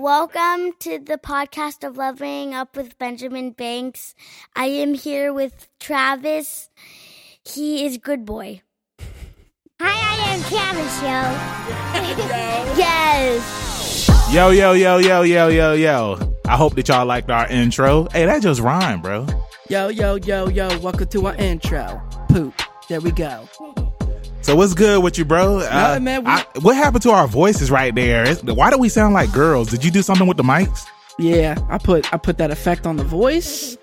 [0.00, 4.14] Welcome to the podcast of Leveling Up with Benjamin Banks.
[4.56, 6.70] I am here with Travis.
[7.44, 8.62] He is good boy.
[9.78, 12.78] Hi, I am Travis, yo.
[12.78, 14.32] Yes.
[14.32, 16.34] Yo, yo, yo, yo, yo, yo, yo.
[16.46, 18.08] I hope that y'all liked our intro.
[18.10, 19.26] Hey, that just rhymed, bro.
[19.68, 22.00] Yo, yo, yo, yo, welcome to our intro.
[22.30, 22.54] Poop.
[22.88, 23.46] There we go.
[24.42, 25.58] So what's good with you, bro?
[25.58, 26.24] Uh, Nothing, man.
[26.24, 28.22] We- I- what happened to our voices right there?
[28.22, 29.68] It's- Why do we sound like girls?
[29.68, 30.84] Did you do something with the mics?
[31.18, 33.76] Yeah, I put I put that effect on the voice.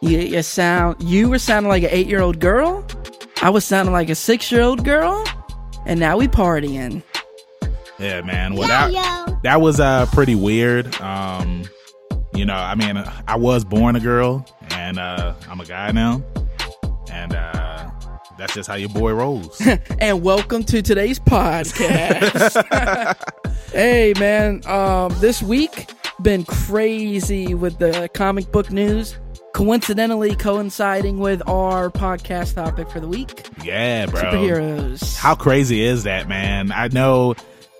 [0.00, 2.84] You, you sound you were sounding like an eight year old girl.
[3.42, 5.24] I was sounding like a six year old girl.
[5.84, 7.02] And now we partying.
[7.98, 8.54] Yeah, man.
[8.54, 9.38] Well, Yo, that, yo.
[9.42, 10.94] that was uh pretty weird.
[11.00, 11.62] Um,
[12.34, 16.22] you know, I mean, I was born a girl, and uh I'm a guy now,
[17.10, 17.90] and uh
[18.38, 19.60] that's just how your boy rolls.
[19.98, 23.16] And welcome to today's podcast.
[23.72, 25.90] hey man, um this week
[26.22, 29.16] been crazy with the comic book news.
[29.54, 33.48] Coincidentally coinciding with our podcast topic for the week.
[33.64, 34.20] yeah, bro.
[34.20, 35.16] Superheroes.
[35.16, 36.72] How crazy is that, man?
[36.72, 37.34] I know,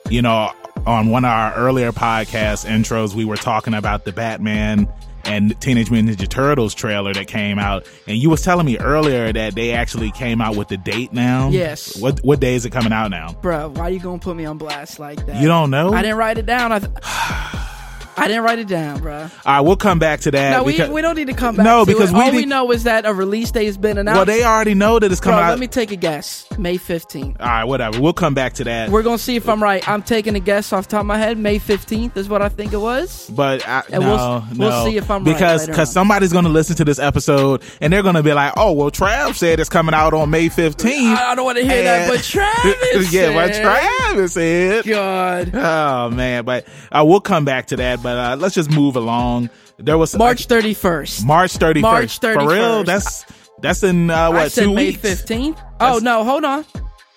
[0.09, 0.53] you know,
[0.87, 4.89] on one of our earlier podcast intros, we were talking about the Batman
[5.27, 9.33] and Teenage Mutant Ninja Turtles trailer that came out, and you was telling me earlier
[9.33, 11.49] that they actually came out with the date now.
[11.51, 11.99] Yes.
[12.01, 13.33] What what day is it coming out now?
[13.43, 15.41] Bro, why are you gonna put me on blast like that?
[15.41, 15.93] You don't know?
[15.93, 16.73] I didn't write it down.
[16.73, 16.93] I, th-
[18.17, 19.15] I didn't write it down, bro.
[19.23, 20.51] All right, we'll come back to that.
[20.51, 21.65] No, we, because, we don't need to come back.
[21.65, 24.17] No, to because we all we know is that a release date has been announced.
[24.17, 25.51] well, they already know that it's coming out.
[25.51, 26.47] let me take a guess.
[26.59, 27.37] May fifteenth.
[27.41, 28.01] All right, whatever.
[28.01, 28.91] We'll come back to that.
[28.91, 29.87] We're gonna see if I'm right.
[29.89, 31.37] I'm taking a guess off the top of my head.
[31.39, 33.29] May fifteenth is what I think it was.
[33.31, 36.51] But I, And no, we'll- we'll see if I'm right because because somebody's going to
[36.51, 39.69] listen to this episode and they're going to be like, oh well, Trav said it's
[39.69, 41.19] coming out on May fifteenth.
[41.19, 43.13] I, I don't want to hear that, but Travis.
[43.13, 44.85] yeah, but said- Travis said.
[44.87, 45.51] God.
[45.55, 48.03] Oh man, but uh, we'll come back to that.
[48.07, 49.51] But uh, let's just move along.
[49.79, 51.27] There was March thirty first.
[51.27, 52.39] March thirty March first.
[52.41, 52.87] For real, 31st.
[52.87, 53.25] that's
[53.61, 55.01] that's in uh, what I said two May weeks?
[55.01, 55.61] fifteenth.
[55.81, 56.65] Oh no, hold on.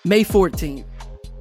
[0.04, 0.84] May fourteenth.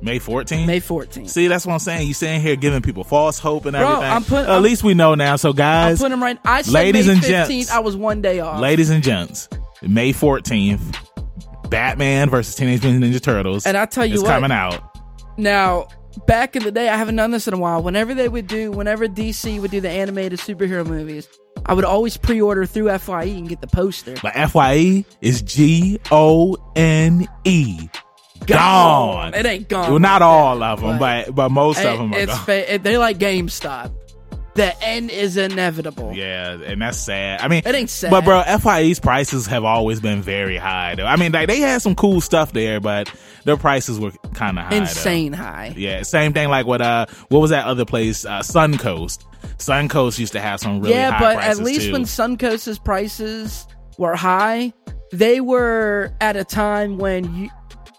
[0.03, 0.67] May fourteenth.
[0.67, 1.31] May fourteenth.
[1.31, 2.07] See, that's what I'm saying.
[2.07, 4.11] You sitting here giving people false hope and Bro, everything.
[4.11, 5.35] I'm put- At I'm- least we know now.
[5.35, 6.37] So guys, I'm putting them right.
[6.45, 7.27] I said Ladies May and 15th.
[7.49, 7.71] gents.
[7.71, 8.59] I was one day off.
[8.61, 9.49] ladies and gents,
[9.81, 10.95] May 14th,
[11.71, 13.65] Batman versus Teenage Mutant Ninja Turtles.
[13.65, 14.79] And I tell you what- coming out.
[15.37, 15.87] Now,
[16.27, 17.81] back in the day, I haven't done this in a while.
[17.83, 21.27] Whenever they would do, whenever DC would do the animated superhero movies,
[21.65, 24.15] I would always pre-order through FYE and get the poster.
[24.21, 27.89] But FYE is G O N E.
[28.45, 29.33] Gone.
[29.33, 29.89] It ain't gone.
[29.89, 32.45] Well, not all of them, but but most of them are it's gone.
[32.45, 33.91] fa- it- they're like GameStop.
[34.59, 36.11] The end is inevitable.
[36.13, 37.39] Yeah, and that's sad.
[37.41, 38.11] I mean, It ain't sad.
[38.11, 40.95] But bro, FYE's prices have always been very high.
[40.95, 41.05] Though.
[41.05, 43.09] I mean, like they had some cool stuff there, but
[43.45, 44.71] their prices were kind of high.
[44.71, 44.75] though.
[44.77, 45.73] Insane high.
[45.77, 48.25] Yeah, same thing like what uh what was that other place?
[48.25, 49.23] Uh Suncoast.
[49.57, 51.93] Suncoast used to have some really yeah, but at least too.
[51.93, 53.65] when Suncoast's prices
[53.97, 54.73] were high,
[55.13, 57.49] they were at a time when you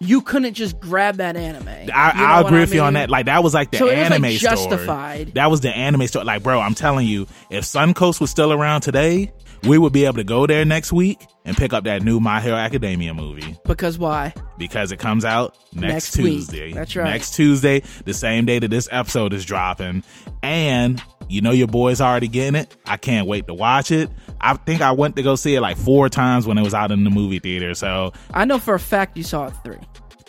[0.00, 1.68] you couldn't just grab that anime.
[1.68, 3.10] I, You know I agree with you on that.
[3.10, 5.34] Like that was like the So it was, like, anime justified.
[5.34, 6.24] That was the anime store.
[6.24, 9.30] Like, bro, I'm telling you, if Suncoast was still around today,
[9.64, 12.40] we would be able to go there next week and pick up that new My
[12.40, 14.32] Hero Academia movie because why?
[14.56, 16.26] because it comes out next, Next week.
[16.38, 16.72] Tuesday.
[16.72, 17.04] That's right.
[17.04, 20.02] Next Tuesday, the same day that this episode is dropping,
[20.42, 22.74] and you know your boy's already getting it.
[22.86, 24.08] I can't wait to watch it.
[24.40, 26.90] I think I went to go see it like four times when it was out
[26.90, 27.74] in the movie theater.
[27.74, 29.76] So I know for a fact you saw it three.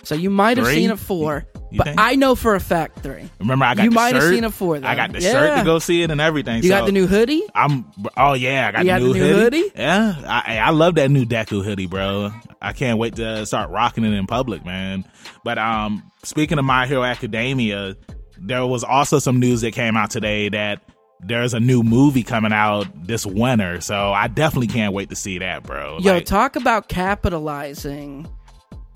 [0.03, 0.75] So you might have Three?
[0.75, 1.99] seen it four, You but think?
[1.99, 3.29] I know for a fact three.
[3.39, 4.33] remember, I got You the might have shirt.
[4.33, 5.31] seen it for I got the Yeah.
[5.31, 6.57] shirt to go see it and everything.
[6.63, 7.43] You so got the new hoodie?
[7.53, 7.85] I'm.
[8.17, 9.59] Oh yeah, I got, You the, got new the new hoodie.
[9.61, 9.71] hoodie?
[9.75, 12.31] Yeah, I, I love that new Deku hoodie, bro.
[12.61, 15.05] I can't wait to start rocking it in public, man.
[15.43, 17.95] But um, speaking of My Hero Academia,
[18.39, 20.81] there was also some news that came out today that
[21.23, 23.79] there's a new movie coming out this winter.
[23.81, 25.99] So I definitely can't wait to see that, bro.
[25.99, 28.27] Yo, Like, talk about capitalizing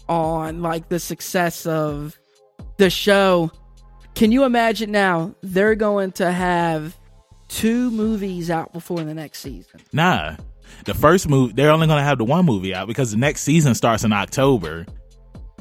[0.10, 2.18] on like the success of
[2.78, 3.52] the show.
[4.16, 6.98] Can you imagine now they're going to have
[7.48, 9.79] two movies out before the next season?
[9.91, 10.35] nah,
[10.85, 13.76] the first movie they're only gonna have the one movie out because the next season
[13.76, 14.85] starts in October.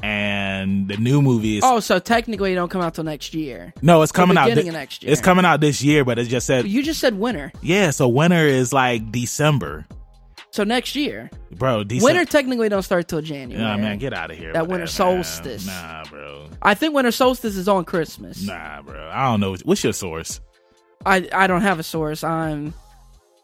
[0.03, 3.73] And the new movie is Oh, so technically it don't come out till next year.
[3.81, 4.53] no, it's coming out.
[4.53, 5.11] next year.
[5.11, 7.51] It's coming out this year, but it just said You just said winter.
[7.61, 9.85] Yeah, so winter is like December,
[10.55, 11.29] So next year.
[11.51, 11.83] bro.
[11.83, 12.05] December.
[12.05, 13.61] Winter technically don't start till January.
[13.61, 14.53] Nah, man, get out of here.
[14.53, 14.87] That winter man.
[14.87, 15.67] solstice.
[15.67, 16.47] Nah, bro.
[16.61, 18.41] I think winter solstice is on Christmas.
[18.41, 19.09] Nah, bro.
[19.13, 19.57] I don't know.
[19.65, 20.39] What's your source?
[21.05, 22.23] I I don't have a source.
[22.23, 22.73] I'm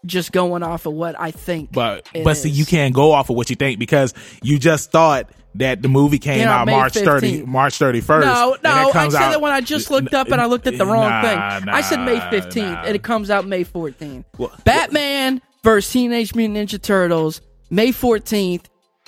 [0.06, 1.74] just going off of what I think.
[1.74, 2.58] But but see, is.
[2.58, 6.18] you can't go off of what you think because you just thought that the movie
[6.18, 8.22] came out out May March 30 March 31st.
[8.22, 10.78] No, no, I said out- that when I just looked up and I looked at
[10.78, 11.22] the wrong Nah,
[11.60, 11.68] thing.
[11.68, 12.84] I said May 15th, nah.
[12.84, 14.24] and it comes out May 14th.
[14.38, 18.66] Well, Batman versus Teenage Mutant Ninja Turtles, May 14th.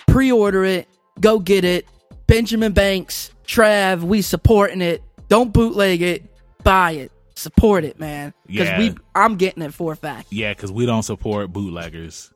[0.08, 0.88] Pre order it.
[1.20, 1.88] Go get it.
[2.28, 5.02] Benjamin Banks, Trav, we supporting it.
[5.30, 6.24] Don't bootleg it.
[6.64, 7.12] Buy it.
[7.36, 8.34] Support it, man.
[8.46, 8.78] Because Yeah.
[8.80, 10.28] we, I'm getting it for a fact.
[10.32, 12.32] Yeah, because we don't support bootleggers.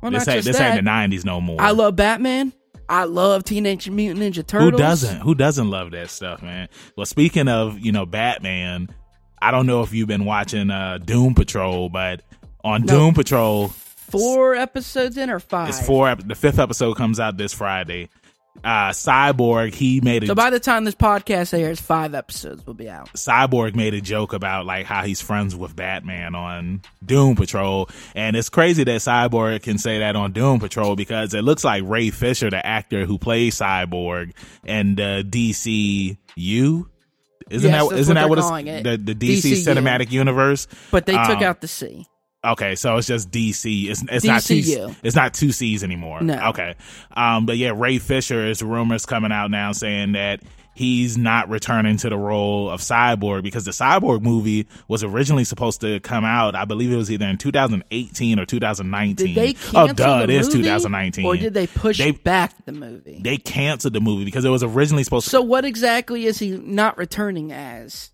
[0.00, 0.66] Well, this ain't this that.
[0.68, 1.60] ain't the nineties no more.
[1.60, 2.52] I love Batman.
[2.88, 4.72] I love Teenage Mutant Ninja Turtles.
[4.72, 5.20] Who doesn't?
[5.20, 6.68] Who doesn't love that stuff, man?
[6.96, 8.88] Well, speaking of you know Batman,
[9.40, 12.22] I don't know if you've been watching uh, Doom Patrol, but
[12.64, 12.94] on No.
[12.94, 15.68] Doom Patrol, Four episodes in or five?
[15.68, 16.08] it's four.
[16.08, 18.08] ep- The fifth episode comes out this Friday.
[18.64, 22.74] Uh, Cyborg he made a So by the time this podcast airs, five episodes will
[22.74, 23.08] be out.
[23.14, 28.34] Cyborg made a joke about like how he's friends with Batman on Doom Patrol, and
[28.36, 32.10] it's crazy that Cyborg can say that on Doom Patrol because it looks like Ray
[32.10, 34.32] Fisher, the actor who plays Cyborg,
[34.64, 36.86] and the DCU.
[37.48, 39.04] Isn't Yes, that isn't what that what calling it's it.
[39.06, 39.74] the the DC DCU.
[39.74, 40.66] cinematic universe?
[40.90, 42.06] But they took Um, out the C.
[42.42, 43.90] Okay, so it's just DC.
[43.90, 44.94] It's it's not two.
[45.02, 46.22] It's not two C's anymore.
[46.22, 46.48] No.
[46.48, 46.74] Okay.
[47.14, 47.44] Um.
[47.44, 50.40] But yeah, Ray Fisher is rumors coming out now saying that
[50.74, 55.82] he's not returning to the role of Cyborg because the Cyborg movie was originally supposed
[55.82, 56.54] to come out.
[56.54, 59.14] I believe it was either in 2018 or 2019.
[59.14, 60.18] Did they oh, cancel duh!
[60.18, 61.26] the It is movie, 2019.
[61.26, 63.20] or did they push They- back the movie?
[63.22, 65.30] They canceled the movie because it was originally supposed to...
[65.30, 68.10] so what exactly is he not returning as?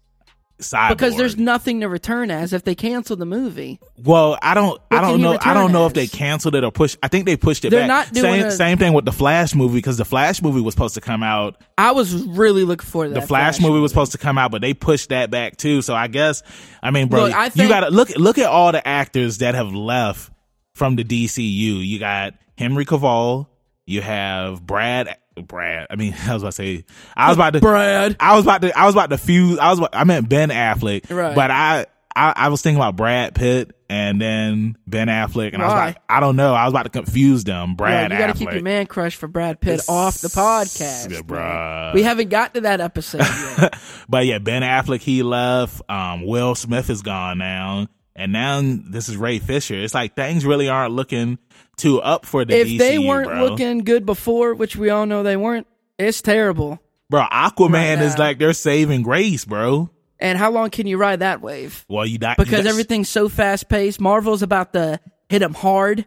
[0.58, 0.88] Cyborg.
[0.88, 3.78] Because there's nothing to return as if they cancel the movie.
[4.02, 5.90] Well, I don't, I What can don't know, I don't know as?
[5.90, 6.96] if they canceled it or pushed.
[7.02, 7.88] I think they pushed it They're back.
[8.08, 10.72] not doing same, a- same thing with the Flash movie because the Flash movie was
[10.72, 13.14] supposed to come out I was really looking for that.
[13.20, 15.82] the Flash, movie was supposed to come out, but they pushed that back too.
[15.82, 16.42] So I guess,
[16.82, 19.74] I mean, bro, Look, I you gotta look look at all the actors that have
[19.74, 20.32] left
[20.74, 21.86] from the DCU.
[21.86, 23.46] You got Henry Cavill,
[23.84, 25.86] you have Brad, Brad.
[25.90, 26.84] I mean, I was about to say,
[27.16, 28.16] I was about to, Brad.
[28.20, 29.58] I was about to, I was about to fuse.
[29.58, 31.34] I was, about- I meant Ben Affleck, Right.
[31.34, 35.66] But I, I, I was thinking about Brad Pitt and then Ben Affleck, and I
[35.66, 37.76] was like, I don't know, I was about to confuse them.
[37.76, 41.10] Brad, you got to keep your man crush for Brad Pitt off the podcast.
[41.10, 41.92] Yeah, bruh.
[41.94, 43.20] We haven't got to that episode
[43.58, 43.78] yet.
[44.08, 45.82] but yeah, Ben Affleck he left.
[45.90, 47.86] Um, Will Smith is gone now,
[48.16, 49.74] and now this is Ray Fisher.
[49.74, 51.38] It's like things really aren't looking
[51.76, 53.44] too up for the if DCU, they weren't bro.
[53.46, 55.66] looking good before, which we all know they weren't,
[55.98, 56.80] it's terrible.
[57.10, 57.24] bro.
[57.30, 59.90] Aquaman right is like their saving grace, bro.
[60.18, 61.84] And how long can you ride that wave?
[61.88, 64.00] Well, you die Because you everything's so fast paced.
[64.00, 66.06] Marvel's about to hit them hard.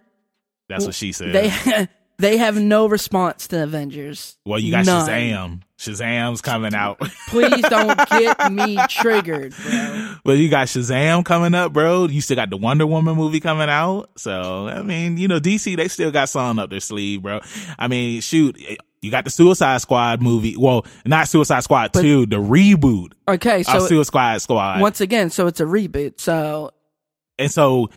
[0.68, 1.34] That's what she said.
[1.34, 1.88] They
[2.18, 4.38] they have no response to Avengers.
[4.46, 5.08] well, you got None.
[5.08, 5.62] Shazam.
[5.80, 7.00] Shazam's coming out.
[7.30, 10.16] Please don't get me triggered, bro.
[10.26, 12.08] but you got Shazam coming up, bro.
[12.08, 14.10] You still got the Wonder Woman movie coming out.
[14.18, 17.40] So I mean, you know, DC they still got something up their sleeve, bro.
[17.78, 18.60] I mean, shoot.
[19.02, 20.58] You got the Suicide Squad movie.
[20.58, 24.82] Well, not Suicide Squad 2, the reboot Okay, of so Suicide Squad.
[24.82, 26.20] once again, so it's a reboot.
[26.20, 26.72] So
[27.38, 27.90] And so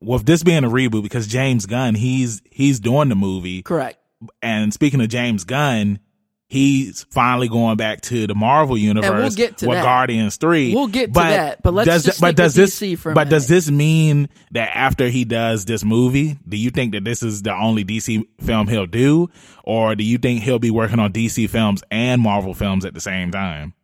[0.00, 3.60] with this being a reboot, because James Gunn, he's he's doing the movie.
[3.62, 3.98] correct.
[4.40, 5.98] And speaking of James Gunn,
[6.48, 9.84] he's finally going back to the Marvel universe We'll get to with that.
[9.84, 10.74] Guardians Three.
[10.74, 13.48] We'll get to that, but let's does, just but does this DC for but does
[13.48, 17.54] this mean that after he does this movie, do you think that this is the
[17.54, 19.28] only DC film he'll do,
[19.64, 23.00] or do you think he'll be working on DC films and Marvel films at the
[23.00, 23.74] same time?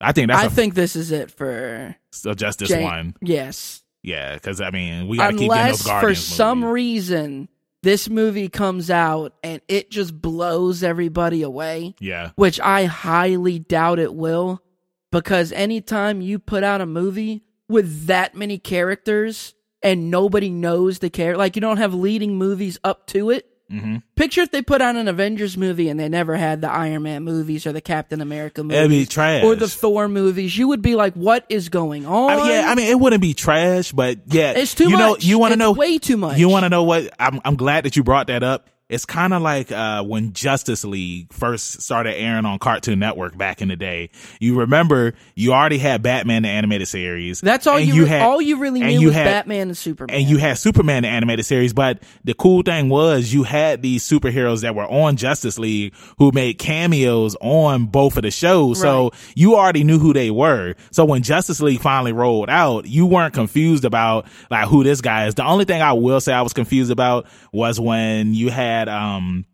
[0.00, 3.14] I think that's I a, think this is it for so uh, just this one.
[3.20, 3.82] Yes.
[4.02, 7.48] Yeah, because I mean, we got to keep getting those for Guardians some reason
[7.82, 13.98] this movie comes out and it just blows everybody away, yeah, which I highly doubt
[13.98, 14.62] it will,
[15.10, 21.10] because anytime you put out a movie with that many characters and nobody knows the
[21.10, 23.46] character, like you don't have leading movies up to it.
[23.70, 27.04] Hmm Picture if they put on an Avengers movie and they never had the Iron
[27.04, 29.44] Man movies or the Captain America movies it'd be trash.
[29.44, 30.56] or the Thor movies.
[30.58, 33.22] You would be like, "What is going on?" I mean, yeah, I mean, it wouldn't
[33.22, 35.24] be trash, but yeah, It's too you know, much.
[35.24, 36.36] You want to know way too much.
[36.36, 37.14] You want to know what?
[37.18, 38.68] I'm I'm glad that you brought that up.
[38.90, 43.62] It's kind of like uh, when Justice League first started airing on Cartoon Network back
[43.62, 44.10] in the day.
[44.40, 47.40] You remember you already had Batman the animated series.
[47.40, 50.14] That's all you, re- had all you really knew you was had- Batman and Superman.
[50.16, 54.06] and you had Superman the animated series, but the cool thing was you had these
[54.06, 58.80] superheroes that were on Justice League who made cameos on both of the shows.
[58.80, 60.74] So you already knew who they were.
[60.90, 65.26] So when Justice League finally rolled out, you weren't confused about like who this guy
[65.26, 65.34] is.
[65.36, 69.44] The only thing I will say I was confused about was when you had um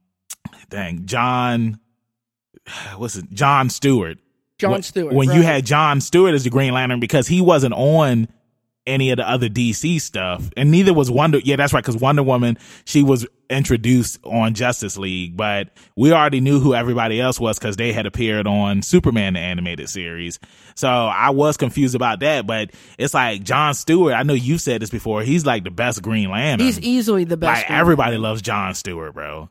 [0.69, 1.81] dang John
[2.97, 4.19] what's it John Stewart.
[4.59, 5.15] John Stewart.
[5.15, 5.45] When you right.
[5.45, 8.29] had John Stewart as the Green Lantern because he wasn't on
[8.87, 11.39] any of the other DC stuff, and neither was Wonder.
[11.39, 16.41] Yeah, that's right, because Wonder Woman she was introduced on Justice League, but we already
[16.41, 20.39] knew who everybody else was because they had appeared on Superman the animated series.
[20.75, 24.15] So I was confused about that, but it's like John Stewart.
[24.15, 25.23] I know you said this before.
[25.23, 26.67] He's like the best Green Lantern.
[26.67, 27.61] He's easily the best.
[27.61, 28.23] like Green everybody Lantern.
[28.23, 29.51] loves John Stewart, bro.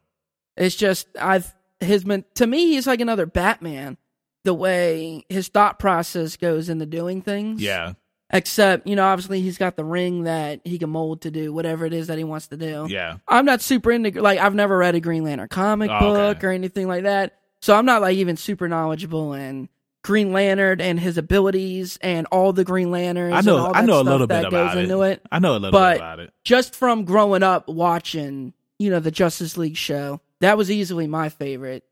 [0.57, 3.97] It's just I've his men to me he's like another Batman.
[4.43, 7.61] The way his thought process goes into doing things.
[7.61, 7.93] Yeah,
[8.31, 11.85] Except, you know, obviously he's got the ring that he can mold to do whatever
[11.85, 12.87] it is that he wants to do.
[12.89, 13.17] yeah.
[13.27, 16.47] I'm not super into like I've never read a Green Lantern comic Oh, book okay.
[16.47, 17.37] or anything like that.
[17.61, 19.69] So I'm not like even super knowledgeable in
[20.03, 23.33] Green Lantern and his abilities and all the Green Lanterns.
[23.33, 23.57] I and know.
[23.57, 24.83] all I that know a stuff little that bit goes about it.
[24.83, 25.21] into it.
[25.31, 26.33] I know a little But bit about it.
[26.43, 31.29] just from growing up watching, you know, the Justice League show, that was easily my
[31.29, 31.83] favorite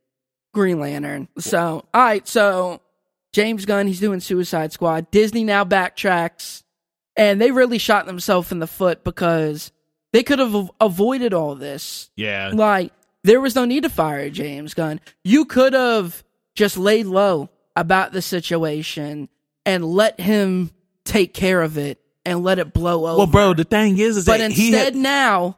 [0.53, 1.27] Green Lantern.
[1.39, 2.81] So, all right, so
[3.33, 5.09] James Gunn, he's doing Suicide Squad.
[5.11, 6.63] Disney now backtracks,
[7.17, 9.71] and they really shot themselves in the foot because
[10.13, 12.11] they could have avoided all this.
[12.15, 14.99] Yeah, Like, there was no need to fire James Gunn.
[15.23, 16.23] You could have
[16.55, 19.29] just laid low about the situation
[19.65, 20.71] and let him
[21.05, 23.17] take care of it and let it blow over.
[23.17, 25.57] Well, bro, the thing is, is But that he instead, had, now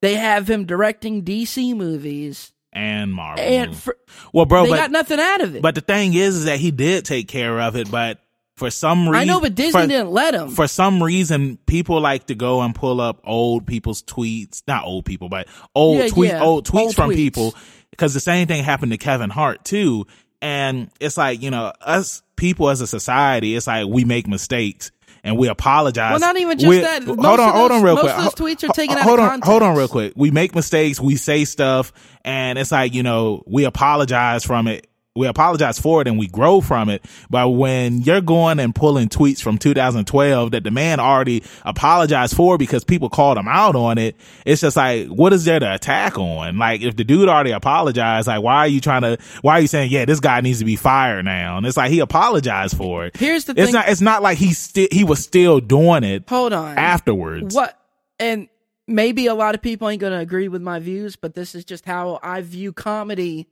[0.00, 3.44] they have him directing DC movies, and Marvel.
[3.44, 3.96] and for,
[4.32, 5.62] well, bro, they but got nothing out of it.
[5.62, 8.20] but the thing is, is that he did take care of it, but
[8.56, 10.50] for some reason, I know, but Disney for, didn't let him.
[10.50, 15.04] For some reason, people like to go and pull up old people's tweets, not old
[15.04, 17.16] people, but old Yeah, tweet, yeah, old tweets old from tweets.
[17.16, 17.54] people,
[17.90, 20.06] because the same thing happened to Kevin Hart too.
[20.40, 24.92] And it's like you know, us people as a society, it's like we make mistakes.
[25.28, 26.10] And we apologize.
[26.10, 27.02] Well, not even just We- that.
[27.04, 28.16] Hold on, hold those- on, real most quick.
[28.16, 30.14] of those tweets are taken out of hold on, hold on, real quick.
[30.16, 30.98] We make mistakes.
[31.00, 31.92] We say stuff,
[32.24, 34.86] and it's like you know, we apologize from it.
[35.16, 37.04] We apologize for it and we grow from it.
[37.28, 42.56] But when you're going and pulling tweets from 2012 that the man already apologized for
[42.56, 44.14] because people called him out on it,
[44.46, 46.56] it's just like, what is there to attack on?
[46.58, 49.66] Like, if the dude already apologized, like, why are you trying to, why are you
[49.66, 51.56] saying, yeah, this guy needs to be fired now?
[51.56, 53.16] And it's like, he apologized for it.
[53.16, 53.72] Here's the It's thing.
[53.72, 56.78] not, it's not like he still, he was still doing it Hold on.
[56.78, 57.56] afterwards.
[57.56, 57.76] What?
[58.20, 58.48] And
[58.86, 61.64] maybe a lot of people ain't going to agree with my views, but this is
[61.64, 63.48] just how I view comedy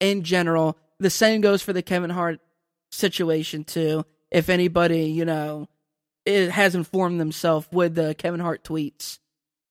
[0.00, 0.76] in general.
[1.00, 2.40] The same goes for the Kevin Hart
[2.90, 4.04] situation too.
[4.30, 5.68] If anybody, you know,
[6.24, 9.18] it has informed themselves with the Kevin Hart tweets,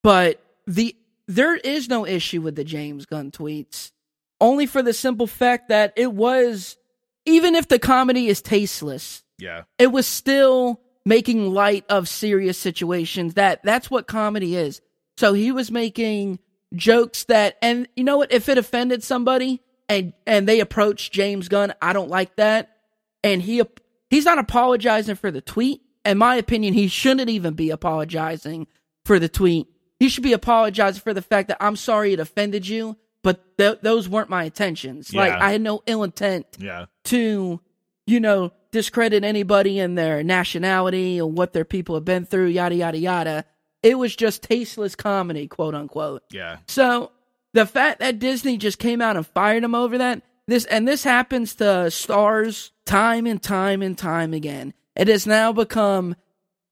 [0.04, 0.96] but the
[1.28, 3.92] there is no issue with the James Gunn tweets,
[4.42, 6.78] only for the simple fact that it was,
[7.26, 9.64] even if the comedy is tasteless, Yeah.
[9.80, 14.80] it was still making light of serious situations that that's what comedy is
[15.18, 16.40] so he was making
[16.74, 19.60] jokes that and you know what if it offended somebody
[19.90, 22.78] and and they approach james gunn i don't like that
[23.24, 23.62] and he
[24.10, 28.68] he's not apologizing for the tweet in my opinion he shouldn't even be apologizing
[29.06, 29.68] for the tweet
[30.00, 33.80] he should be apologizing for the fact that i'm sorry it offended you but th-
[33.82, 36.86] those weren't my intentions like i had no ill intent Yeah.
[37.06, 37.62] to,
[38.06, 42.76] you know, discredit anybody and their nationality or what their people have been through, yada,
[42.76, 43.46] yada, yada.
[43.82, 46.24] It was just tasteless comedy, quote unquote.
[46.32, 46.58] Yeah.
[46.68, 47.12] So
[47.54, 51.04] the fact that Disney just came out and fired him over that, this, and this
[51.04, 54.74] happens to stars time and time and time again.
[54.96, 56.16] It has now become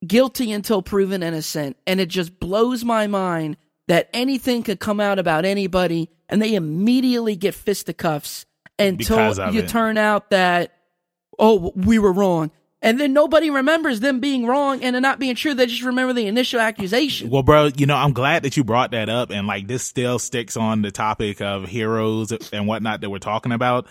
[0.05, 1.77] guilty until proven innocent.
[1.87, 3.57] And it just blows my mind
[3.87, 8.45] that anything could come out about anybody and they immediately get fisticuffs
[8.79, 9.69] until you it.
[9.69, 10.73] turn out that,
[11.37, 12.51] oh, we were wrong.
[12.83, 15.53] And then nobody remembers them being wrong and it not being true.
[15.53, 17.29] They just remember the initial accusation.
[17.29, 20.17] Well, bro, you know, I'm glad that you brought that up and like this still
[20.17, 23.85] sticks on the topic of heroes and whatnot that we're talking about.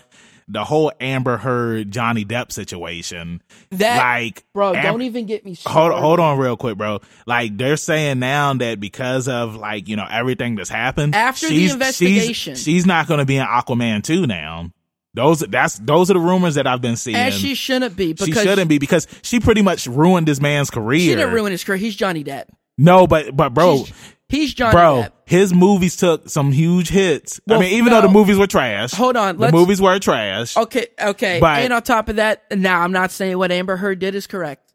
[0.49, 3.41] The whole Amber Heard Johnny Depp situation.
[3.69, 5.93] That, like, bro, don't even get me started.
[5.93, 6.99] Hold hold on real quick, bro.
[7.25, 11.53] Like they're saying now that because of like, you know, everything that's happened After the
[11.55, 12.55] she's- she's- investigation.
[12.55, 14.71] she's, not going to be in Aquaman 2 now.
[15.13, 17.17] Those that's those are the rumors that I've been seeing.
[17.17, 20.69] And she shouldn't be because she shouldn't be because she pretty much ruined this man's
[20.69, 20.99] career.
[20.99, 21.77] She didn't ruin his career.
[21.77, 22.45] He's Johnny Depp.
[22.77, 23.93] No, but but bro, He's,
[24.29, 25.11] he's Johnny bro, Depp.
[25.25, 27.41] his movies took some huge hits.
[27.45, 27.99] Well, I mean, even no.
[27.99, 28.93] though the movies were trash.
[28.93, 30.55] Hold on, the movies were trash.
[30.55, 31.39] Okay, okay.
[31.41, 34.27] But- and on top of that, now I'm not saying what Amber Heard did is
[34.27, 34.73] correct,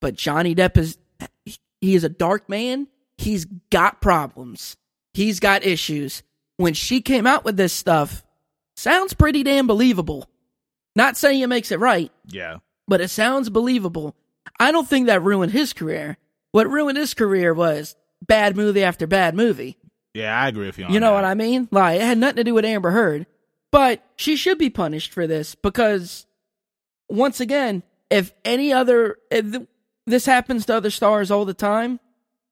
[0.00, 0.96] but Johnny Depp is
[1.80, 2.88] he is a dark man.
[3.18, 4.76] He's got problems.
[5.12, 6.22] He's got issues.
[6.56, 8.22] When she came out with this stuff,
[8.76, 10.28] sounds pretty damn believable.
[10.94, 14.14] Not saying it makes it right, Yeah, but it sounds believable.
[14.58, 16.16] I don't think that ruined his career.
[16.52, 19.76] What ruined his career was bad movie after bad movie.
[20.14, 20.86] yeah, I agree with you.
[20.86, 21.14] On You know that.
[21.16, 21.68] what I mean?
[21.70, 23.26] Like, it had nothing to do with Amber Heard.
[23.72, 26.24] But she should be punished for this because,
[27.10, 29.18] once again, if any other.
[29.30, 29.66] If the,
[30.06, 31.98] this happens to other stars all the time.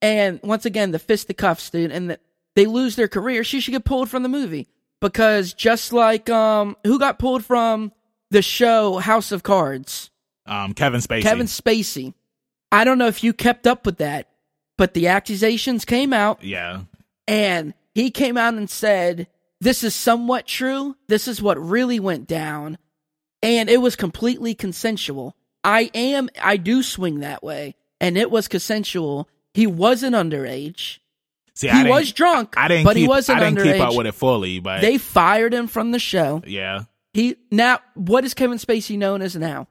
[0.02, 2.18] And once again, the fisticuffs, dude, and the,
[2.56, 3.42] they lose their career.
[3.44, 4.66] She should get pulled from the movie
[5.04, 7.92] because just like um, who got pulled from
[8.30, 10.10] the show House of Cards,
[10.46, 11.22] Um, Kevin Spacey.
[11.22, 12.14] Kevin Spacey.
[12.72, 14.28] I don't know if you kept up with that,
[14.78, 16.84] but the accusations came out, Yeah.
[17.28, 19.26] and he came out and said,
[19.60, 20.96] This is somewhat true.
[21.06, 22.78] This is what really went down.
[23.42, 25.36] And it was completely consensual.
[25.62, 27.76] I am, I do swing that way.
[28.00, 29.28] And it was consensual.
[29.52, 30.98] He wasn't underage.
[31.54, 33.96] See, He was drunk, I didn't but keep, he wasn't I didn't keep up underage.
[33.96, 36.42] with it fully, but They fired him from the show.
[36.46, 36.84] yeah.
[37.12, 39.68] He now, what is Kevin Spacey known as now?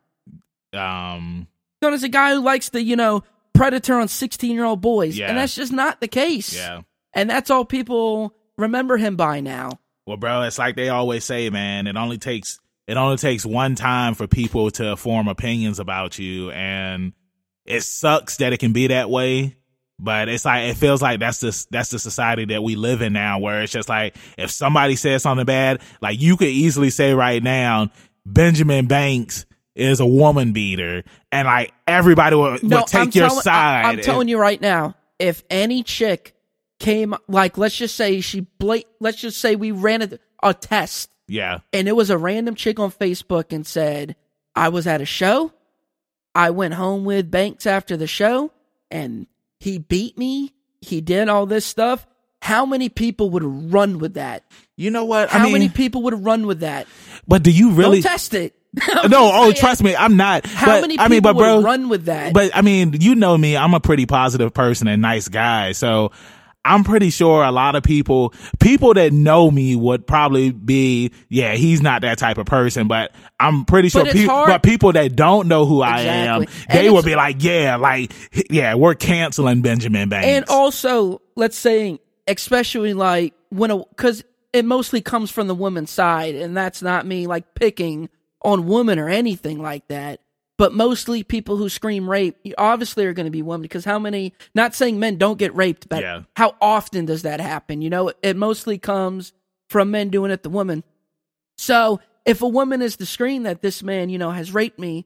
[0.73, 1.47] Um,
[1.81, 3.23] Known as a guy who likes the, you know,
[3.53, 5.17] predator on 16 year old boys.
[5.17, 5.27] Yeah.
[5.27, 6.55] And that's just not the case.
[6.55, 6.81] yeah.
[7.13, 9.71] And that's all people remember him by now.
[10.07, 11.85] Well, bro, it's like they always say, man.
[11.87, 16.49] It only takes it only takes one time for people to form opinions about you,
[16.51, 17.13] and
[17.65, 19.55] it sucks that it can be that way.
[20.03, 23.13] But it's like it feels like that's the that's the society that we live in
[23.13, 27.13] now, where it's just like if somebody says something bad, like you could easily say
[27.13, 27.89] right now,
[28.25, 29.45] Benjamin Banks
[29.75, 33.85] is a woman beater, and like everybody will, will take I'm your side.
[33.85, 36.35] I, am telling you right now, if any chick
[36.79, 40.09] came, like, let's just say she bla- let's just say we ran a,
[40.43, 44.17] a test yeah, and it was a random chick on Facebook and said,
[44.53, 45.53] I was at a show.
[46.35, 48.51] I went home with Banks after the show
[48.91, 49.27] and
[49.63, 50.53] he beat me.
[50.81, 52.05] He did all this stuff.
[52.41, 54.43] How many people would run with that?
[54.75, 55.29] you know what?
[55.29, 56.87] How I mean, many people would run with that?
[57.25, 58.01] but do you really?
[58.01, 58.53] Don't test it.
[59.07, 60.45] no, oh, trust me, I'm not.
[60.47, 62.33] How but, many I mean, but would bro, run with that?
[62.33, 65.71] But I mean, you know me, I'm a pretty positive person and nice guy.
[65.71, 66.11] So
[66.65, 71.55] I'm pretty sure a lot of people, people that know me would probably be, yeah,
[71.55, 74.63] he's not that type of person, but I'm pretty sure, But it's pe- hard- but
[74.63, 76.65] people that don't know who I am, Exactly.
[76.69, 78.13] And they would be like, yeah, like,
[78.49, 80.27] yeah, we're canceling Benjamin Banks.
[80.27, 85.89] And also, let's say, especially like when a, cause it mostly comes from the woman's
[85.91, 88.07] side, and that's not me like picking
[88.41, 90.21] on women or anything like that.
[90.63, 94.33] But mostly people who scream rape obviously are going to be women because how many,
[94.55, 96.21] not saying men don't get raped, but Yeah.
[96.37, 97.81] how often does that happen?
[97.81, 99.33] You know, it mostly comes
[99.69, 100.85] from men doing it to women.
[101.57, 105.05] So if a woman is to scream that this man, you know, has raped me,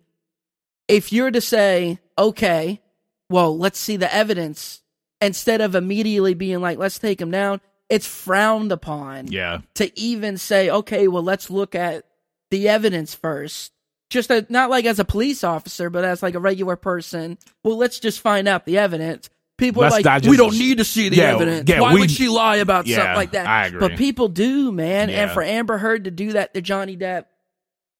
[0.87, 2.79] if you're to say, okay,
[3.27, 4.83] well, let's see the evidence
[5.21, 10.37] instead of immediately being like, let's take him down, it's frowned upon yeah, to even
[10.37, 12.05] say, okay, well, let's look at
[12.51, 13.71] the evidence first.
[14.09, 17.37] Just a, not like as a police officer, but as like a regular person.
[17.63, 19.29] Well, let's just find out the evidence.
[19.57, 21.67] People Let's are like, not just- we don't need to see the Yeah, evidence.
[21.69, 23.47] yeah, Why we- would she lie about Yeah, something like that?
[23.47, 23.79] I agree.
[23.79, 25.09] But people do, man.
[25.09, 25.33] And Yeah.
[25.33, 27.25] for Amber Heard to do that to Johnny Depp,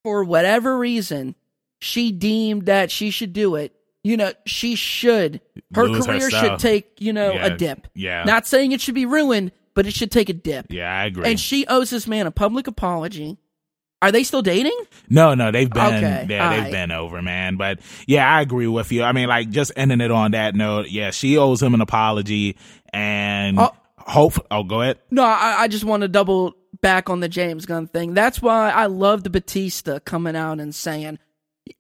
[0.04, 1.36] for whatever reason,
[1.82, 3.74] she deemed that she should do it.
[4.04, 5.42] You know, she should.
[5.74, 6.62] Her Lose her career should stuff.
[6.62, 7.88] take, you know, Yeah, a dip.
[7.96, 8.24] yeah.
[8.24, 10.68] Not saying it should be ruined, but it should take a dip.
[10.72, 11.30] yeah, I agree.
[11.30, 13.38] And she owes this man a public apology.
[14.02, 14.78] Are they still dating?
[15.10, 16.72] No, no, they've been Okay, yeah, they've alright.
[16.72, 17.56] been over, man.
[17.58, 19.02] But yeah, I agree with you.
[19.04, 22.58] I mean, like just ending it on that note, yeah, she owes him an apology
[22.94, 23.72] and Oh.
[23.98, 25.00] hope oh go ahead.
[25.10, 28.14] No, I, I just want to double back on the James Gunn thing.
[28.14, 31.18] That's why I loved Batista coming out and saying,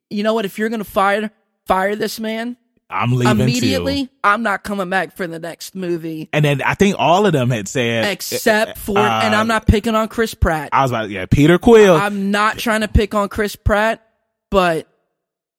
[0.09, 1.29] you know what, if you're going to fire
[1.67, 2.57] fire this man
[2.89, 4.11] I'm leaving immediately, too.
[4.23, 6.29] I'm not coming back for the next movie.
[6.31, 9.67] And then I think all of them had said Except for, uh, and I'm not
[9.67, 10.69] picking on Chris Pratt.
[10.71, 11.95] I was like, yeah, Peter Quill.
[11.95, 14.07] I'm not trying to pick on Chris Pratt,
[14.49, 14.87] but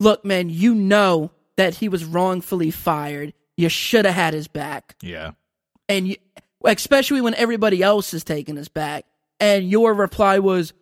[0.00, 3.34] look, man, you know that he was wrongfully fired.
[3.56, 4.96] You should have had his back.
[5.02, 5.32] yeah.
[5.88, 6.16] and you,
[6.64, 9.04] especially when everybody else is taking his back,
[9.40, 10.72] and your reply was,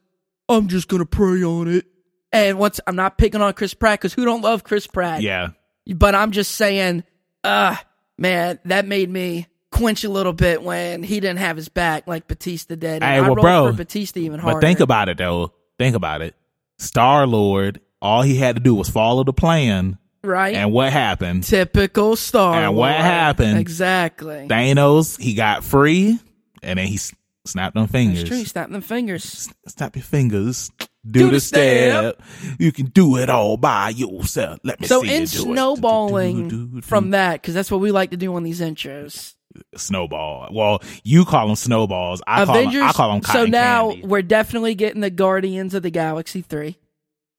[0.49, 1.87] "I'm just gonna pray on it."
[2.33, 5.49] And once I'm not picking on Chris Pratt because who don't love Chris Pratt, Yeah.
[5.95, 7.05] But I'm just saying,
[7.45, 7.77] uh,
[8.19, 12.27] man, that made me quench a little bit when he didn't have his back like
[12.27, 13.03] Batista did.
[13.03, 14.59] And Hey, I well, bro, for Batista even harder.
[14.61, 15.53] But think about it though.
[15.79, 16.35] Think about it.
[16.79, 19.99] Star Lord, all he had to do was follow the plan.
[20.23, 20.55] right?
[20.55, 21.45] And what happened?
[21.45, 22.55] Typical Star.
[22.65, 23.03] And what Lord.
[23.03, 23.59] happened?
[23.59, 24.47] Exactly.
[24.49, 26.19] Thanos, he got free
[26.63, 26.99] and then he
[27.45, 28.21] snapped them fingers.
[28.21, 28.45] That's true.
[28.45, 29.49] Snap them fingers.
[29.69, 30.71] Snap your fingers.
[31.09, 32.23] Do, Do the the step.
[32.59, 34.59] You can do it all by yourself.
[34.65, 37.93] Let me So see in you do snowballing Do, from that, because that's what we
[37.93, 39.35] like to do on these intros.
[39.77, 40.49] snowball.
[40.53, 42.23] Well, you call them snowballs.
[42.27, 42.93] I Avengers.
[42.93, 43.19] call them.
[43.19, 44.07] I call them so now candy.
[44.07, 46.77] we're definitely getting the Guardians of the Galaxy three.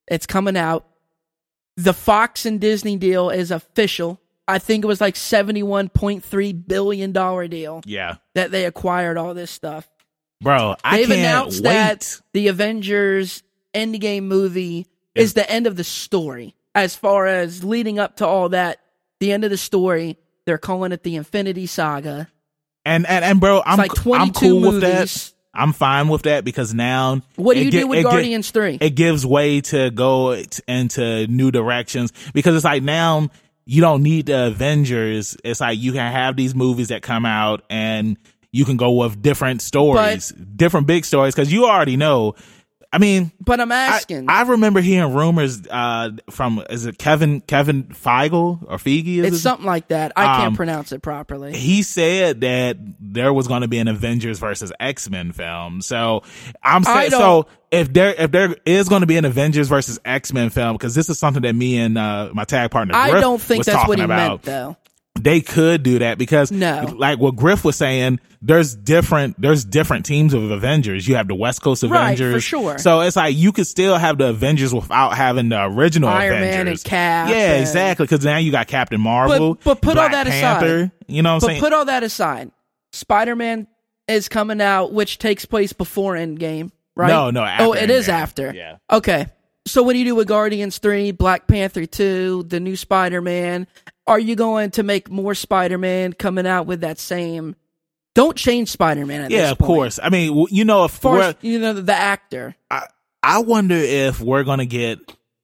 [0.08, 0.86] It's coming out.
[1.76, 4.20] The Fox and Disney deal is official.
[4.48, 8.66] I think it was like seventy one point three billion dollar deal Yeah, that they
[8.66, 9.88] acquired all this stuff.
[10.42, 10.76] bro.
[10.84, 11.70] I They've can't announced wait.
[11.74, 18.00] that the Avengers Endgame movie is the end of the story as far as leading
[18.00, 18.80] up to all that
[19.20, 20.18] the end of the story.
[20.46, 22.30] They're calling it the Infinity Saga.
[22.86, 25.34] And and and bro, I'm like I'm 22 cool with that.
[25.54, 28.78] I'm fine with that because now What do you gi- do with Guardians 3?
[28.80, 33.30] It gives way to go into new directions because it's like now
[33.66, 35.36] you don't need the Avengers.
[35.44, 38.18] It's like you can have these movies that come out and
[38.52, 42.36] you can go with different stories, different big stories because you already know.
[42.92, 44.30] I mean, but I'm asking.
[44.30, 49.18] I remember hearing rumors uh, from is it Kevin Kevin Feigl or Feige?
[49.18, 50.14] Is it's his- something like that.
[50.16, 51.54] I can't Um, pronounce it properly.
[51.56, 55.82] he said that there was going to be an Avengers versus X Men film.
[55.82, 56.24] So
[56.64, 60.32] I'm saying, so if there if there is going to be an Avengers versus X
[60.32, 63.42] Men film, because this is something that me and uh, my tag partner I don't
[63.42, 64.30] think that's what he about.
[64.30, 64.78] meant, though.
[65.24, 66.94] They could do that because, No.
[66.98, 71.08] like what Griff was saying, there's different there's different teams of Avengers.
[71.08, 72.78] You have the West Coast Right, for Avengers, sure.
[72.78, 76.54] So it's like you could still have the Avengers without having the original Iron Man
[76.62, 76.84] Avengers.
[76.84, 78.06] and Cap Yeah, and- exactly.
[78.06, 80.92] Because now you got Captain Marvel, But- but put all Black that aside.
[81.08, 81.62] You know what I'm But saying?
[81.62, 82.52] put all that aside.
[82.94, 83.68] Spider Man
[84.08, 87.08] is coming out, which takes place before Endgame, right?
[87.10, 88.12] No, no, oh, after oh, it is Endgame.
[88.12, 88.54] after.
[88.56, 88.76] Yeah.
[88.92, 89.28] Okay.
[89.66, 93.68] So what do you do with Guardians 3, Black Panther 2, the new Spider Man?
[94.08, 97.56] Are you going to make more Spider Man coming out with that same.
[98.16, 99.68] Don't change Spider Man at yeah, of point.
[99.68, 100.00] course.
[100.02, 102.56] I mean, you know, if as, you know, the actor.
[102.72, 102.88] I,
[103.22, 105.00] I wonder if we're gonna get,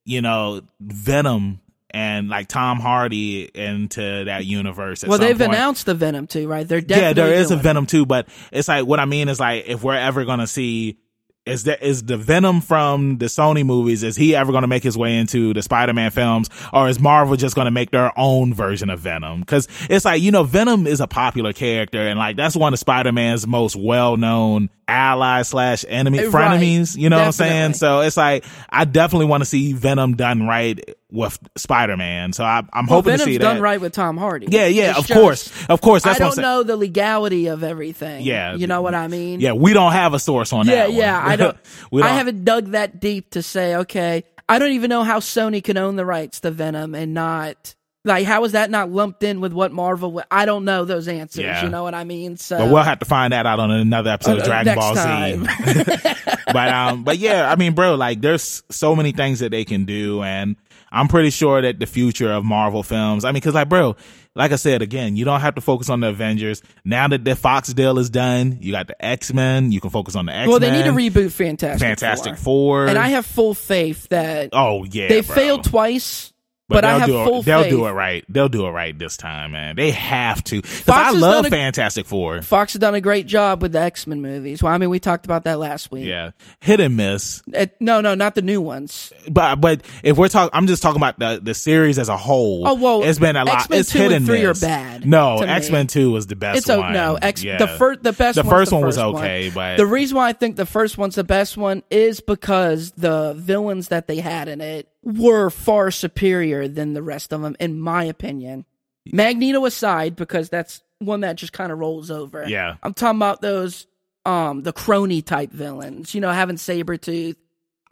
[0.05, 1.59] you know, Venom
[1.91, 5.03] and like Tom Hardy into that universe.
[5.05, 5.53] Well, they've point.
[5.53, 6.67] announced the Venom too, right?
[6.67, 7.57] They're Yeah, there is a.
[7.57, 10.97] Venom too, but it's like what I mean is like if we're ever gonna see.
[11.45, 14.01] Is that is the Venom from the Sony movies?
[14.01, 17.35] Is he ever going to make his way into the Spider-Man films, or is Marvel
[17.35, 19.41] just going to make their own version of Venom?
[19.41, 22.79] Because it's like you know, Venom is a popular character, and like that's one of
[22.79, 26.61] Spider-Man's most well-known allies slash enemy eh, Right.
[26.61, 26.95] frenemies.
[26.95, 27.73] You know what I'm saying?
[27.73, 30.79] So it's like I definitely want to see Venom done right
[31.13, 32.33] with Spider-Man.
[32.33, 33.43] So I, I'm Well, hoping Venom's to see that.
[33.53, 34.47] done right with Tom Hardy.
[34.49, 36.03] Yeah, yeah, It's of just- course, of course.
[36.03, 38.23] That's I don't know the legality of everything.
[38.25, 38.55] Yeah.
[38.55, 39.39] you know what I mean.
[39.39, 40.91] Yeah, we don't have a source on yeah, that.
[40.93, 40.97] yeah.
[41.21, 41.57] yeah, I don't.
[41.91, 43.75] we I don't- haven't dug that deep to say.
[43.77, 47.75] Okay, I don't even know how Sony can own the rights to Venom and not
[48.05, 50.11] like how is that not lumped in with what Marvel?
[50.13, 51.43] would- I don't know those answers.
[51.43, 51.63] Yeah.
[51.63, 52.35] You know what I mean?
[52.37, 54.79] So But we'll have to find that out on another episode of Uh, Dragon next
[54.85, 55.45] Ball time.
[55.45, 56.13] Z.
[56.53, 59.85] but um, but yeah, I mean, bro, like there's so many things that they can
[59.85, 60.55] do, and
[60.93, 63.25] I'm pretty sure that the future of Marvel films.
[63.25, 63.95] I mean, because like, bro,
[64.35, 67.35] like I said again, you don't have to focus on the Avengers now that the
[67.35, 68.57] Fox deal is done.
[68.61, 69.71] You got the X Men.
[69.71, 70.49] You can focus on the X Men.
[70.49, 72.85] well, they need to reboot Fantastic Fantastic Four.
[72.85, 72.87] Four.
[72.87, 75.35] and I have full faith that oh yeah, they bro.
[75.35, 76.32] failed twice.
[76.73, 77.69] But, I have do it, They'll faith.
[77.71, 78.25] do it right.
[78.29, 79.75] They'll do it right this time, man.
[79.75, 80.61] They have to.
[80.61, 82.41] Because I love a- Fantastic Four.
[82.41, 84.61] Fox has done a great job with the X Men movies.
[84.63, 86.05] Well, I mean, we talked about that last week.
[86.05, 87.41] Yeah, hit and miss.
[87.55, 89.13] Uh, no, no, not the new ones.
[89.29, 92.67] But but if we're talking, I'm just talking about the the series as a whole.
[92.67, 93.55] Oh, well, it's been a lot.
[93.61, 95.37] X-Men it's 2 hit and and 3 are bad No.
[95.39, 96.57] X Men Two was the best.
[96.59, 96.93] It's a one.
[96.93, 97.15] no.
[97.21, 97.57] X Yeah.
[97.57, 99.53] the first the best The first the one was okay, one.
[99.55, 103.33] but the reason why I think the first one's the best one is because the
[103.37, 107.79] villains that they had in it were far superior than the rest of them, in
[107.79, 108.65] my opinion.
[109.11, 112.45] Magneto aside, because that's one that just kind of rolls over.
[112.47, 112.75] Yeah.
[112.81, 113.87] I'm talking about those
[114.25, 116.15] um the crony type villains.
[116.15, 117.35] You know, having Sabretooth.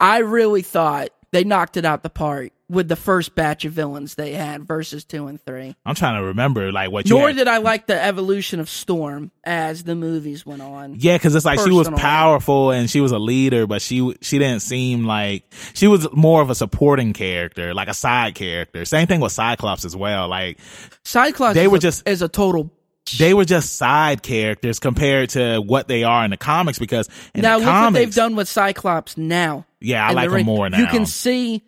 [0.00, 4.14] I really thought they knocked it out the park with the first batch of villains
[4.14, 5.76] they had versus two and three.
[5.84, 7.16] I'm trying to remember like what you.
[7.16, 10.96] Nor had- did I like the evolution of Storm as the movies went on.
[10.98, 14.38] Yeah, because it's like she was powerful and she was a leader, but she she
[14.38, 18.84] didn't seem like she was more of a supporting character, like a side character.
[18.84, 20.28] Same thing with Cyclops as well.
[20.28, 20.58] Like
[21.04, 22.70] Cyclops They is were a, just- as a total.
[23.18, 26.78] they were just side characters compared to what they are in the comics.
[26.78, 29.66] Because in now the look comics, what they've done with Cyclops now.
[29.80, 30.78] Yeah, I like him more now.
[30.78, 31.62] You can see,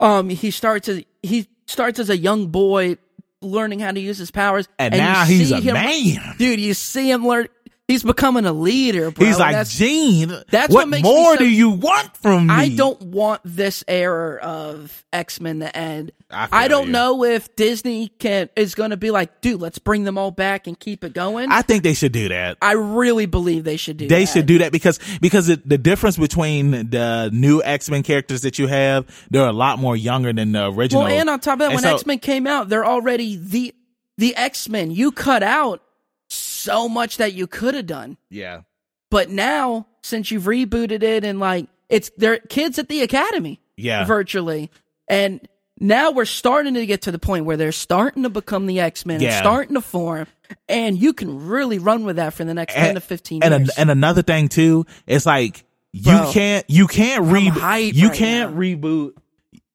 [0.00, 2.96] um, he starts as he starts as a young boy
[3.42, 6.34] learning how to use his powers, and, you now he's a him- man.
[6.38, 6.60] dude.
[6.60, 7.48] You see him learn.
[7.90, 9.26] He's becoming a leader, bro.
[9.26, 12.54] He's like, That's- Jean, that's what, what makes more so- do you want from me?
[12.54, 16.12] I don't want this era of X Men to end.
[16.30, 16.92] I I, don't you.
[16.92, 20.68] know if Disney can is going to be like, dude, let's bring them all back
[20.68, 21.50] and keep it going.
[21.50, 22.56] I, think they should do that.
[22.62, 24.06] I really believe they should do.
[24.06, 24.30] They that.
[24.32, 28.60] should do that because because it, the difference between the new X Men characters that
[28.60, 31.02] you have, they're a lot more younger than the original.
[31.02, 33.34] Well, and on top of that, And when so- X Men came out, they're already
[33.36, 33.74] the
[34.16, 34.92] the X Men.
[34.92, 35.82] You cut out
[36.60, 38.62] so much that you could have done, yeah,
[39.10, 43.60] but now since you've rebooted it and like it's they're kids at the academy.
[43.76, 44.70] Yeah, virtually,
[45.08, 45.40] and
[45.78, 49.06] now we're starting to get to the point where they're starting to become the X
[49.06, 49.38] Men, Yeah.
[49.40, 50.26] starting to form,
[50.68, 53.68] and you can really run with that for the next ten to fifteen and years.
[53.70, 58.16] an- and another thing too, it's like you Bro, can't you can't reboot you right
[58.16, 58.60] can't now.
[58.60, 59.12] reboot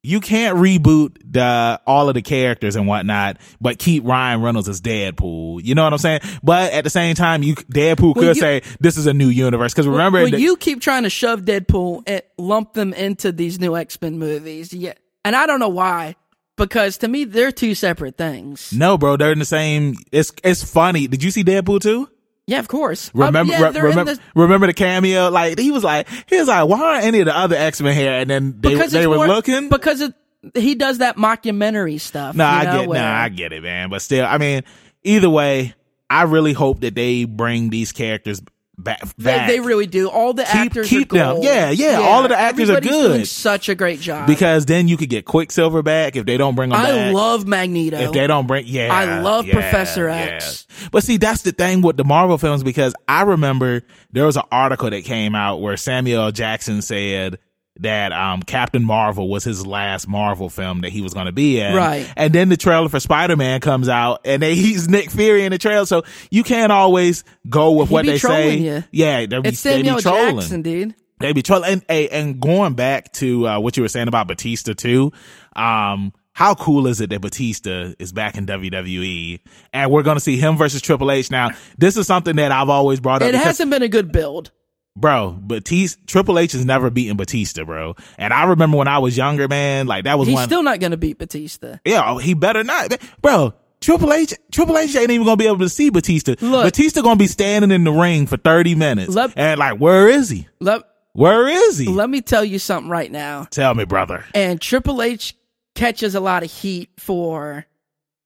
[0.05, 4.81] you can't reboot the all of the characters and whatnot, but keep Ryan Reynolds as
[4.81, 5.61] Deadpool.
[5.63, 6.21] You know what I'm saying?
[6.43, 9.73] But at the same time, you Deadpool could you- say this is a new universe
[9.73, 13.59] because remember, well, the- you keep trying to shove Deadpool and lump them into these
[13.59, 14.73] new X Men movies.
[14.73, 16.15] Yeah, and I don't know why,
[16.57, 18.71] because to me they're two separate things.
[18.71, 19.95] no, bro, they're in the same.
[20.11, 21.07] It's it's funny.
[21.07, 22.09] Did you see Deadpool too?
[22.47, 23.09] Yeah, of course.
[23.13, 25.29] Remember, Um, yeah, re- remember, the- remember the cameo?
[25.29, 27.95] Like he was like, he was like, why aren't any of the other X Men
[27.95, 28.11] here?
[28.11, 29.69] And then they because they were more- looking.
[29.69, 30.13] because it,
[30.53, 32.35] he does that mockumentary stuff.
[32.35, 33.89] No, I know, get, no, I get it, man.
[33.89, 34.61] But still, I mean,
[35.03, 35.73] either way,
[36.07, 38.41] I really hope that they bring these characters
[38.77, 39.01] back.
[39.17, 40.09] They, they really do.
[40.09, 41.31] All the Keep- actors keep are them.
[41.35, 41.43] gold.
[41.45, 43.27] Yeah, yeah, all of the actors are everybody's doing good.
[43.27, 44.27] such a great job.
[44.27, 47.13] because then you could get Quicksilver back if they don't bring them I back.
[47.13, 47.97] love Magneto.
[47.97, 50.15] if they don't bring, yeah, I love yeah, Professor yeah.
[50.15, 50.67] X.
[50.91, 54.43] But see, that's the thing with the Marvel films because I remember there was an
[54.51, 57.39] article that came out where Samuel Jackson said
[57.79, 61.59] that um, Captain Marvel was his last Marvel film that he was going to be
[61.59, 61.75] in.
[61.75, 62.11] Right.
[62.15, 65.51] And then the trailer for Spider Man comes out, and they, he's Nick Fury in
[65.51, 68.57] the trailer, so you can't always go with He what they say.
[68.57, 68.83] you.
[68.91, 70.39] Yeah, they be, it's they be trolling.
[70.39, 70.95] Jackson, dude.
[71.19, 71.81] They be trolling.
[71.87, 75.11] And, and going back to uh, what you were saying about Batista too,
[75.55, 79.39] um, how cool is it that Batista is back in WWE
[79.71, 81.31] and we're going to see him versus Triple H?
[81.31, 83.29] Now, this is something that I've always brought up.
[83.29, 84.51] It hasn't been a good build.
[84.95, 87.95] Bro, Batista, Triple H has never beaten Batista, bro.
[88.17, 90.47] And I remember when I was younger, man, like that was He's one.
[90.47, 91.77] still not going to beat Batista.
[91.85, 93.53] yeah, oh, he better not, bro.
[93.81, 96.33] Triple H, Triple H ain't even gonna be able to see Batista.
[96.41, 96.65] Look.
[96.65, 100.29] Batista gonna be standing in the ring for thirty minutes, Let- and like, where is
[100.29, 100.47] he?
[100.59, 100.81] Let,
[101.13, 101.87] Where is he?
[101.87, 103.43] let me tell you something right now.
[103.51, 104.25] Tell me, brother.
[104.33, 105.35] And Triple H
[105.75, 107.65] catches a lot of heat for,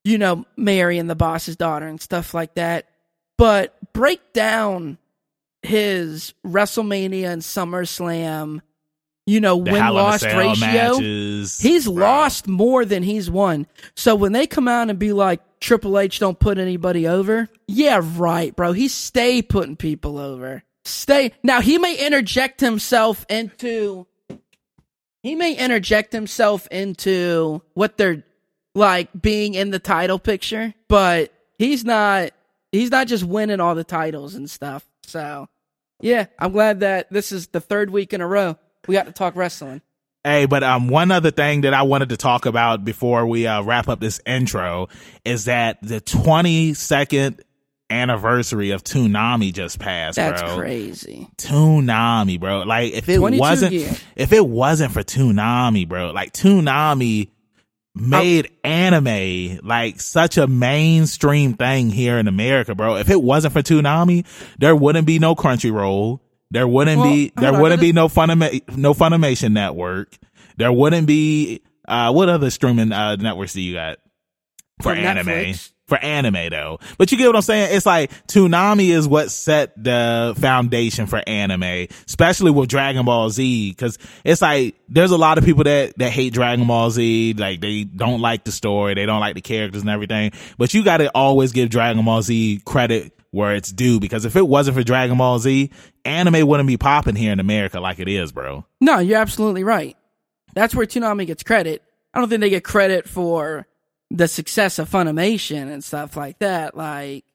[0.06, 2.88] you know, Mary and the boss's daughter and stuff like that.
[3.38, 4.98] But break down
[5.64, 8.62] his WrestleMania and SummerSlam,
[9.26, 10.56] you know, win Hell in a loss ratio.
[10.60, 11.94] matches, He's bro.
[11.94, 13.68] lost more than he's won.
[13.96, 18.02] So when they come out and be like, Triple H don't put anybody over, yeah,
[18.16, 18.72] right, bro.
[18.72, 20.64] He stay putting people over.
[20.86, 21.34] Stay.
[21.44, 24.08] Now he may interject himself into.
[25.22, 28.24] He may interject himself into what they're
[28.74, 32.32] like being in the title picture, but he's not.
[32.72, 34.89] He's not just winning all the titles and stuff.
[35.10, 35.48] So,
[36.02, 39.12] yeah, I'm glad that this is the third week in a row we got to
[39.12, 39.82] talk wrestling.
[40.24, 43.62] Hey, but um, one other thing that I wanted to talk about before we uh,
[43.62, 44.90] wrap up this intro
[45.24, 47.40] is that the 22nd
[47.90, 50.58] anniversary of Toonami just passed, That's bro.
[50.58, 51.28] crazy.
[51.38, 52.64] Toonami, bro.
[52.64, 54.02] Like if it wasn't years.
[54.16, 57.30] if it wasn't for Toonami, bro, like Toonami
[58.00, 62.96] made anime like such a mainstream thing here in America, bro.
[62.98, 64.26] If it wasn't for Toonami,
[64.58, 66.20] there wouldn't be no Crunchyroll.
[66.52, 70.18] There wouldn't Well, be there on, wouldn't be no Funima- no Funimation network.
[70.58, 73.98] There wouldn't be uh what other streaming uh networks do you got
[74.82, 75.28] for, For anime?
[75.28, 75.72] Netflix.
[75.90, 76.80] For anime though.
[77.00, 77.76] But you get what I'm saying?
[77.76, 83.74] It's like Toonami is what set the foundation for anime, especially with Dragon Ball Z.
[83.74, 87.34] Cause it's like, there's a lot of people that, that hate Dragon Ball Z.
[87.34, 88.94] Like they don't like the story.
[88.94, 90.32] They don't like the characters and everything.
[90.60, 94.00] But you gotta always give Dragon Ball Z credit where it's due.
[94.00, 95.72] Because if it wasn't for Dragon Ball Z,
[96.06, 98.64] anime wouldn't be popping here in America like it is, bro.
[98.80, 99.98] No, you're absolutely right.
[100.54, 101.84] That's where Toonami gets credit.
[102.14, 103.68] I don't think they get credit for
[104.12, 106.76] the success of Funimation and stuff like that.
[106.76, 107.26] Like,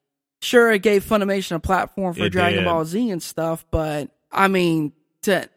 [0.41, 2.65] sure, it gave Funimation a platform for It Dragon did.
[2.65, 5.49] Ball Z and stuff, but I mean, to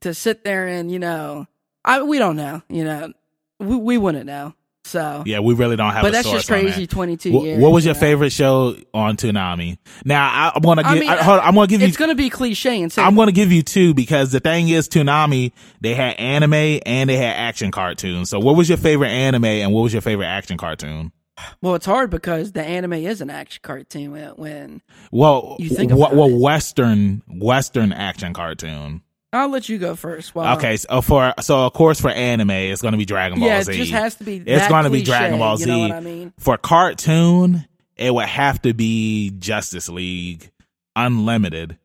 [0.00, 1.46] to sit there and you know,
[1.84, 3.12] I we don't know, you know,
[3.58, 4.54] we we wouldn't know.
[4.86, 6.64] So, Yeah, we really don't have but a that's just on that.
[6.64, 6.86] crazy.
[6.86, 7.60] Twenty two What, years.
[7.60, 8.00] what was your know.
[8.00, 9.78] favorite show on Toonami?
[10.04, 10.90] Now I, I'm gonna give.
[10.92, 11.88] I I mean, on, I'm gonna give you.
[11.88, 14.88] It's gonna be cliche and say I'm gonna give you two because the thing is,
[14.88, 18.30] Toonami they had anime and they had action cartoons.
[18.30, 21.12] So, what was your favorite anime and what was your favorite action cartoon?
[21.60, 25.92] well, it's hard because the anime is an action cartoon when, when Well, You think
[25.92, 26.38] about what it.
[26.40, 29.02] Western Western action cartoon?
[29.36, 30.34] I'll let you go first.
[30.34, 33.62] Well, Okay, so for so of course for anime, it's gonna be Dragon Ball yeah,
[33.62, 33.72] Z.
[33.72, 34.36] it just has to be.
[34.38, 35.64] It's that gonna be Dragon Ball Z.
[35.70, 36.32] You know what I mean?
[36.38, 40.50] For cartoon, it would have to be Justice League
[40.94, 41.78] Unlimited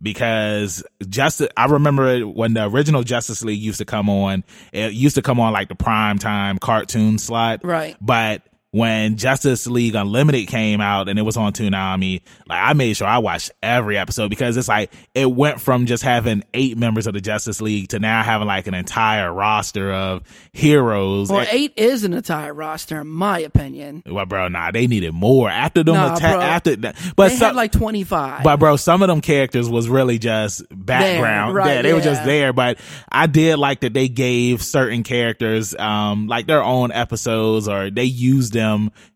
[0.00, 5.16] because just I remember when the original Justice League used to come on, it used
[5.16, 7.60] to come on like the prime time cartoon slot.
[7.64, 7.96] Right.
[8.00, 8.42] But
[8.74, 13.06] when Justice League Unlimited came out and it was on Toonami, like I made sure
[13.06, 17.14] I watched every episode because it's like it went from just having eight members of
[17.14, 21.30] the Justice League to now having like an entire roster of heroes.
[21.30, 24.02] Well, And- eight is an entire roster, in my opinion.
[24.06, 26.42] well, bro, nah, they needed more after them Nah, attack bro.
[26.42, 26.96] after that.
[27.14, 28.42] But They some, had like 25.
[28.42, 31.54] but bro, some of them characters was really just background.
[31.54, 32.52] right, yeah, they were just there.
[32.52, 37.88] But I did like that they gave certain characters um like their own episodes or
[37.90, 38.63] they used them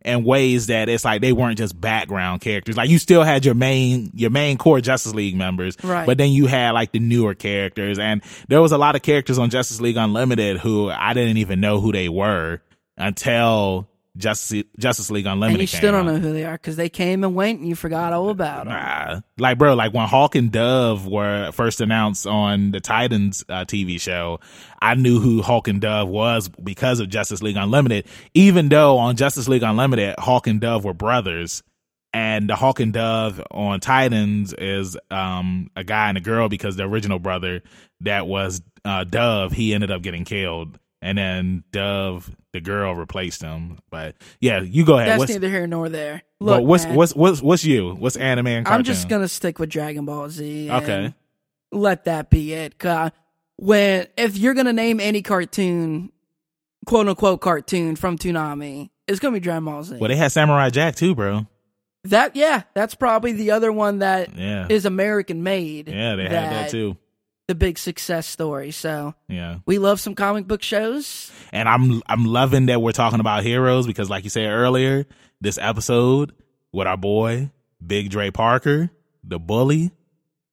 [0.04, 2.76] in ways that it's like they weren't just background characters.
[2.76, 5.76] Like you still had your main your main core Justice League members.
[5.82, 6.06] Right.
[6.06, 9.38] But then you had like the newer characters and there was a lot of characters
[9.38, 12.60] on Justice League Unlimited who I didn't even know who they were
[12.96, 16.14] until Justice Justice League Unlimited and you still don't out.
[16.14, 18.74] know who they are because they came and went and you forgot all about them.
[18.74, 19.20] Nah.
[19.38, 24.00] Like, bro, like when Hawk and Dove were first announced on the Titans uh, TV
[24.00, 24.40] show,
[24.82, 28.06] I knew who Hawk and Dove was because of Justice League Unlimited.
[28.34, 31.62] Even though on Justice League Unlimited, Hawk and Dove were brothers,
[32.12, 36.76] and the Hawk and Dove on Titans is um a guy and a girl because
[36.76, 37.62] the original brother
[38.00, 40.78] that was uh, Dove, he ended up getting killed.
[41.00, 43.78] And then Dove, the girl, replaced him.
[43.90, 45.08] But yeah, you go ahead.
[45.10, 46.22] That's What's, neither here nor there.
[46.40, 47.94] Look, what's man, what's what's what's you?
[47.94, 48.78] What's anime and cartoon?
[48.78, 50.70] I'm just gonna stick with Dragon Ball Z.
[50.70, 51.14] Okay.
[51.72, 52.78] let that be it.
[52.78, 53.10] 'Cause
[53.56, 56.10] when if you're gonna name any cartoon,
[56.86, 59.96] quote unquote cartoon from Toonami, it's gonna be Dragon Ball Z.
[59.98, 61.46] Well, they had Samurai Jack too, bro.
[62.04, 65.88] that yeah, that's probably the other one that Yeah, is American made.
[65.88, 66.96] yeah, they had that too.
[67.48, 68.70] The big success story.
[68.72, 71.32] So Yeah, we love some comic book shows.
[71.50, 75.06] and I'm I'm loving that we're talking about heroes because, like you said earlier,
[75.40, 76.34] this episode
[76.72, 77.50] with our boy
[77.84, 78.90] Big Dre Parker,
[79.24, 79.92] the bully,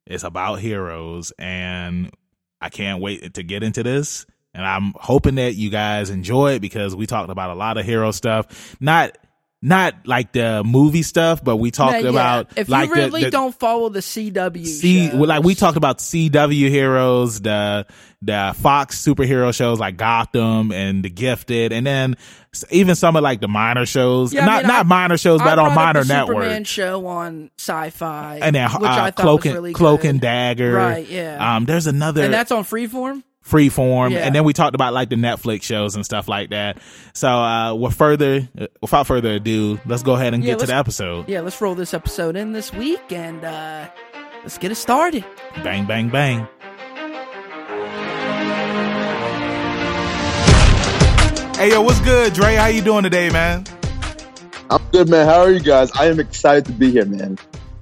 [0.06, 2.12] it's about heroes, and
[2.62, 4.26] I can't wait to get into this.
[4.54, 7.86] And I'm hoping that you guys enjoy it because we talked about a lot of
[7.86, 9.18] hero stuff, not
[9.66, 13.32] not like the movie stuff, but we talked yeah, about if like you really the,
[13.32, 17.88] don't follow the CW, C shows, like we talked about CW heroes, the
[18.22, 22.16] the Fox superhero shows like Gotham and The Gifted, and then
[22.70, 25.42] even some of like the minor shows, Yeah, I not mean, not I- minor shows,
[25.42, 29.16] I but on minor the Superman show on Sci-Fi, And then which uh, I thought
[29.16, 31.56] Cloak was and really Cloak and Dagger, Right, yeah.
[31.56, 33.24] Um, there's another and that's on Freeform.
[33.48, 34.20] Freeform, Yeah.
[34.26, 36.78] and then we talked about like the Netflix shows and stuff like that.
[37.14, 38.50] So, uh, with further,
[38.82, 41.30] without further ado, let's go ahead and Yeah, get to the episode.
[41.30, 43.88] Yeah, let's roll this episode in this week and uh
[44.44, 45.24] let's get it started.
[45.64, 46.48] Bang, bang, bang.
[51.56, 52.56] Hey yo, what's good, Dre?
[52.56, 53.64] How you doing today, man?
[54.70, 55.26] I'm good, man.
[55.26, 55.90] How are you guys?
[55.94, 57.38] I am excited to be here, man.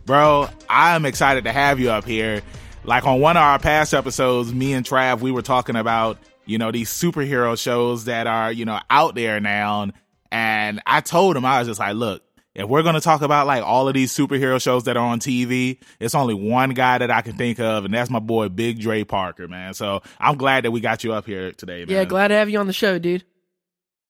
[0.05, 2.43] Bro, I'm excited to have you up here.
[2.85, 6.57] Like on one of our past episodes, me and Trav, we were talking about, you
[6.57, 9.89] know, these superhero shows that are, you know, out there now.
[10.31, 12.21] And I told him, I was just like, look,
[12.55, 15.19] if we're going to talk about like all of these superhero shows that are on
[15.19, 18.79] TV, it's only one guy that I can think of, and that's my boy, Big
[18.79, 19.73] Dre Parker, man.
[19.73, 21.89] So I'm glad that we got you up here today, man.
[21.89, 23.23] Yeah, glad to have you on the show, dude.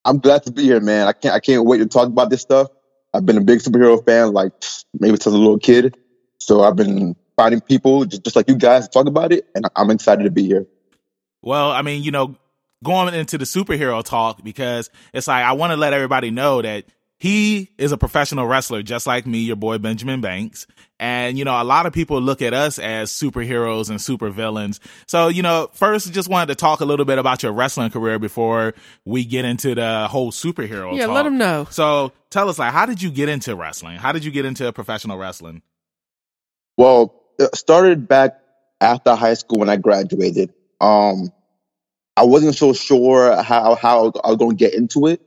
[0.03, 1.07] I'm glad to be here, man.
[1.07, 2.67] I can't I can't wait to talk about this stuff.
[3.13, 4.51] I've been a big superhero fan, like
[4.99, 5.95] maybe since a little kid.
[6.39, 9.65] So I've been finding people just, just like you guys to talk about it, and
[9.75, 10.67] I'm excited to be here.
[11.41, 12.35] Well, I mean, you know,
[12.83, 16.85] going into the superhero talk because it's like I want to let everybody know that
[17.17, 20.67] he is a professional wrestler just like me, your boy Benjamin Banks.
[20.99, 24.79] And you know, a lot of people look at us as superheroes and supervillains.
[25.07, 28.19] So, you know, first just wanted to talk a little bit about your wrestling career
[28.19, 28.73] before
[29.05, 31.15] we get into the whole superhero Yeah, talk.
[31.15, 31.67] let them know.
[31.71, 33.97] So, tell us like how did you get into wrestling?
[33.97, 35.61] How did you get into professional wrestling?
[36.77, 38.39] Well, it started back
[38.81, 40.53] after high school when I graduated.
[40.81, 41.31] Um,
[42.15, 45.21] I wasn't so sure how how I was going to get into it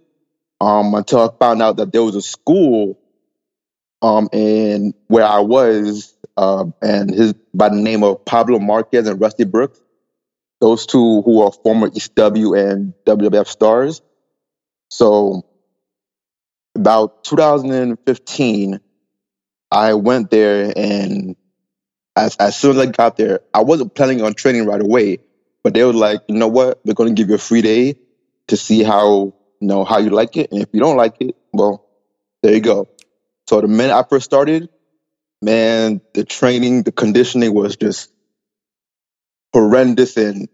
[0.61, 2.99] um, until I found out that there was a school
[4.03, 9.21] um, in where I was, uh, and his by the name of Pablo Marquez and
[9.21, 9.81] Rusty Brooks.
[10.61, 14.01] Those two who are former ECW and WWF stars.
[14.89, 15.45] So,
[16.75, 18.81] about 2015,
[19.71, 21.37] I went there, and
[22.17, 25.19] as as soon as I got there, I wasn't planning on training right away.
[25.65, 26.81] But they were like, you know what?
[26.87, 27.97] We're going to give you a free day
[28.49, 31.37] to see how you know how you like it, and if you don't like it,
[31.53, 31.87] well,
[32.43, 32.89] there you go.
[33.49, 34.69] So the minute I first started,
[35.43, 38.11] man, the training, the conditioning was just
[39.53, 40.49] horrendous and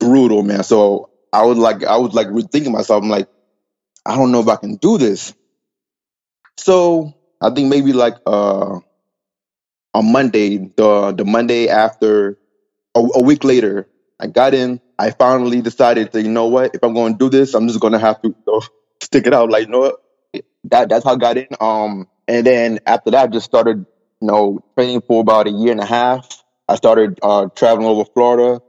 [0.00, 0.64] brutal, man.
[0.64, 3.02] So I was like, I was like rethinking myself.
[3.02, 3.28] I'm like,
[4.06, 5.34] I don't know if I can do this.
[6.58, 8.80] So I think maybe like uh
[9.94, 12.38] on Monday, the the Monday after
[12.94, 13.88] a, a week later,
[14.20, 14.80] I got in.
[14.98, 17.80] I finally decided to, you know what, if I'm going to do this, I'm just
[17.80, 18.60] going to have to you know,
[19.02, 19.50] stick it out.
[19.50, 20.02] Like, you know what,
[20.64, 21.48] that that's how I got in.
[21.60, 23.86] Um, and then after that, I just started,
[24.20, 26.42] you know, training for about a year and a half.
[26.68, 28.60] I started uh, traveling over Florida,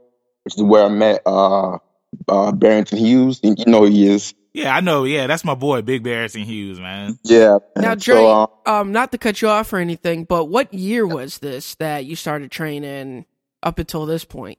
[0.44, 1.78] which is where I met uh,
[2.28, 3.40] uh, Barrington Hughes.
[3.42, 4.34] You, know he is.
[4.52, 5.04] Yeah, I know.
[5.04, 7.18] Yeah, that's my boy, Big Barrington Hughes, man.
[7.22, 7.58] Yeah.
[7.76, 10.74] Now, and Dre, so, uh, um, not to cut you off or anything, but what
[10.74, 13.26] year was this that you started training
[13.62, 14.58] up until this point?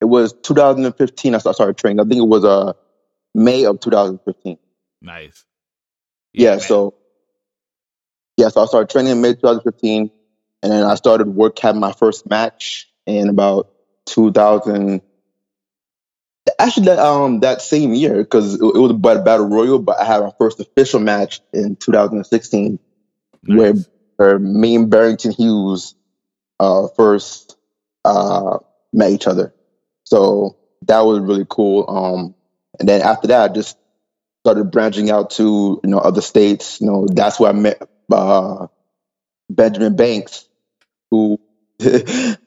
[0.00, 1.34] it was 2015.
[1.34, 2.00] I started training.
[2.00, 2.72] I think it was uh
[3.34, 4.58] May of 2015.
[5.02, 5.44] Nice.
[6.32, 6.50] Yeah.
[6.50, 6.60] man.
[6.60, 6.94] so
[8.36, 10.10] yeah, so I started training in May 2015,
[10.62, 13.70] and then I started work having my first match in about
[14.06, 15.02] 2000.
[16.58, 20.04] Actually, that um that same year because it, it was a battle royal, but I
[20.04, 22.78] had my first official match in 2016
[23.46, 23.74] where,
[24.16, 25.94] where me and Barrington Hughes
[26.58, 27.56] uh first
[28.04, 28.58] uh
[28.92, 29.54] met each other.
[30.04, 31.84] So that was really cool.
[31.88, 32.34] Um,
[32.78, 33.76] and then after that, I just
[34.44, 36.80] started branching out to you know other states.
[36.80, 37.82] You know, that's where I met
[38.12, 38.66] uh,
[39.48, 40.48] Benjamin Banks,
[41.10, 41.40] who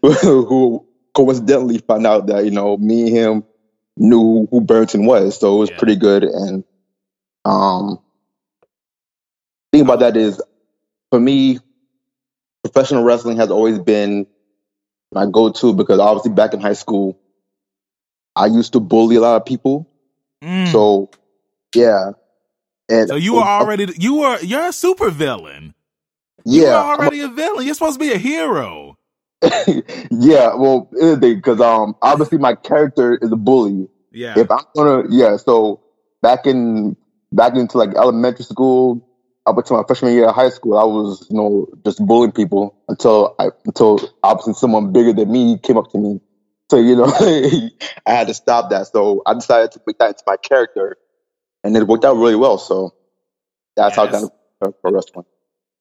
[0.01, 3.43] who coincidentally found out that you know me and him
[3.97, 5.39] knew who Burton was.
[5.39, 5.77] So it was Yeah.
[5.77, 6.23] pretty good.
[6.23, 6.63] And
[7.45, 7.99] um,
[9.71, 10.41] thing about that is,
[11.11, 11.59] for me,
[12.63, 14.25] professional wrestling has always been
[15.13, 17.19] my go-to because obviously back in high school,
[18.35, 19.87] I used to bully a lot of people.
[20.43, 20.71] Mm.
[20.71, 21.09] So
[21.75, 22.11] yeah,
[22.89, 25.73] and So you were already you were you're a super villain.
[26.45, 27.65] yeah, You were I'm a- already a villain.
[27.65, 28.95] You're supposed to be a hero.
[30.11, 30.55] yeah.
[30.55, 30.89] Well,
[31.19, 33.87] because um, obviously my character is a bully.
[34.11, 34.39] Yeah.
[34.39, 35.37] If I'm gonna, yeah.
[35.37, 35.81] So
[36.21, 36.95] back in
[37.31, 39.07] back into like elementary school
[39.45, 42.75] up until my freshman year of high school, I was you know just bullying people
[42.87, 46.21] until I until obviously someone bigger than me came up to me.
[46.71, 47.05] So you know,
[48.05, 48.87] I had to stop that.
[48.87, 50.97] So I decided to make that into my character,
[51.63, 52.57] and it worked out really well.
[52.57, 52.91] So
[53.75, 54.31] that's how I got Yes.
[54.61, 55.25] into pro wrestling.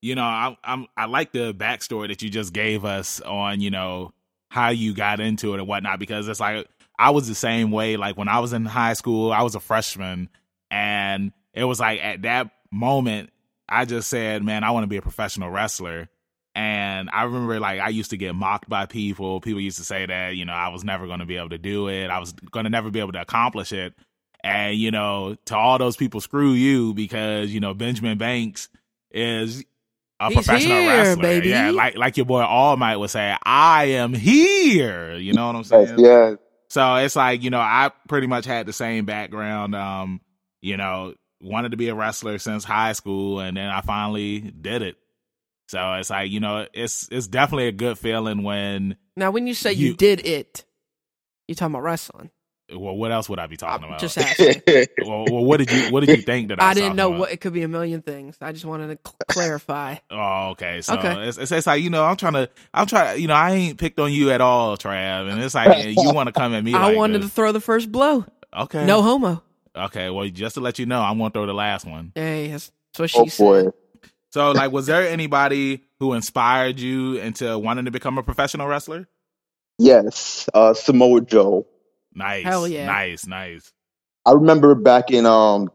[0.03, 3.71] You know, I, I'm I like the backstory that you just gave us on you
[3.71, 4.13] know
[4.51, 6.67] how you got into it and whatnot because it's like
[6.99, 7.97] I was the same way.
[7.97, 10.29] Like when I was in high school, I was a freshman,
[10.71, 13.31] and it was like at that moment
[13.69, 16.09] I just said, "Man, I want to be a professional wrestler."
[16.55, 19.41] And I remember like I used to get mocked by people.
[19.41, 21.59] People used to say that, you know, I was never going to be able to
[21.59, 22.09] do it.
[22.09, 23.95] I was going to never be able to accomplish it.
[24.45, 28.69] And, you know, to all those people, screw you because, you know, Benjamin Banks
[29.13, 29.65] is
[30.27, 31.23] a He's professional here, wrestler.
[31.23, 31.49] baby.
[31.51, 35.15] Yeah, like like your boy All Might would say, I am here.
[35.17, 35.99] You know what I'm Yes, saying?
[36.01, 36.35] yeah,
[36.69, 39.75] So it's like, you know, I pretty much had the same background.
[39.75, 40.21] Um,
[40.61, 44.83] you know, wanted to be a wrestler since high school and then I finally did
[44.83, 44.97] it.
[45.69, 49.55] So it's like, you know, it's it's definitely a good feeling when Now, when you
[49.55, 50.65] say you, You- did it,
[51.49, 52.31] you talking about wrestling?
[52.75, 54.01] Well, what else would I be talking I'm about?
[54.01, 54.63] just asking.
[55.01, 57.09] well, well, what did you what did you think that I, I was didn't know
[57.09, 57.21] about?
[57.21, 58.37] what it could be a million things.
[58.41, 59.97] I just wanted to cl- clarify.
[60.11, 60.83] Oh, okay.
[60.83, 61.29] So Okay.
[61.29, 63.79] It's, it's it's like you know I'm trying to I'm trying you know I ain't
[63.79, 66.75] picked on you at all, Trav, and it's like you want to come at me.
[66.75, 67.31] I like wanted this.
[67.31, 68.25] to throw the first blow.
[68.57, 68.87] Okay.
[68.87, 69.43] No homo.
[69.77, 70.11] Okay.
[70.11, 72.13] Well, just to let you know, I'm gonna throw the last one.
[72.15, 73.65] Hey, that's, that's what she oh said.
[73.65, 73.71] boy.
[74.33, 79.09] So, like, was there anybody who inspired you into wanting to become a professional wrestler?
[79.79, 81.67] Yes, uh, Samoa Joe.
[82.15, 82.45] Nice.
[82.45, 82.87] Hell yeah.
[82.87, 83.27] Nice.
[83.27, 83.73] Nice.
[84.25, 85.71] I remember back in um,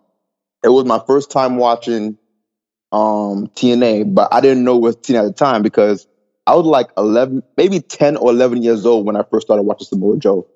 [0.64, 2.18] it was my first time watching
[2.92, 6.08] um TNA, but I didn't know it was TNA at the time because
[6.46, 9.88] I was like eleven, maybe ten or eleven years old when I first started watching
[9.88, 10.48] Samoa Joe.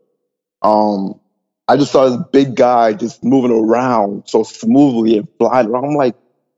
[0.62, 1.20] Um,
[1.68, 5.86] I just saw this big guy just moving around so smoothly and flying around.
[5.86, 6.16] I'm like,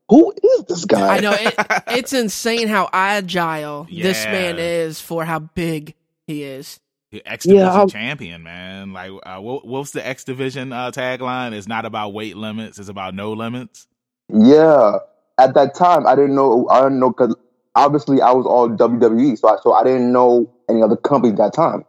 [0.08, 1.16] who is this guy?
[1.16, 1.54] I know it,
[1.88, 5.94] it's insane how agile this man is for how big
[6.26, 6.80] he is.
[7.24, 8.92] X Division Yeah, champion, man.
[8.92, 11.52] Like, uh, what, what's the X Division uh, tagline?
[11.52, 13.86] It's not about weight limits; it's about no limits.
[14.28, 14.98] Yeah,
[15.38, 16.68] at that time I didn't know.
[16.68, 17.36] I didn't know because
[17.74, 21.38] obviously I was all WWE, so I, so I didn't know any other company at
[21.38, 21.84] that time.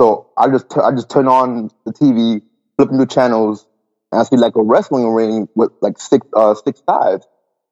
[0.00, 2.42] So I just tu- I just turn on the TV,
[2.76, 3.66] flipping through channels,
[4.12, 7.26] and I see like a wrestling ring with like six uh six sides.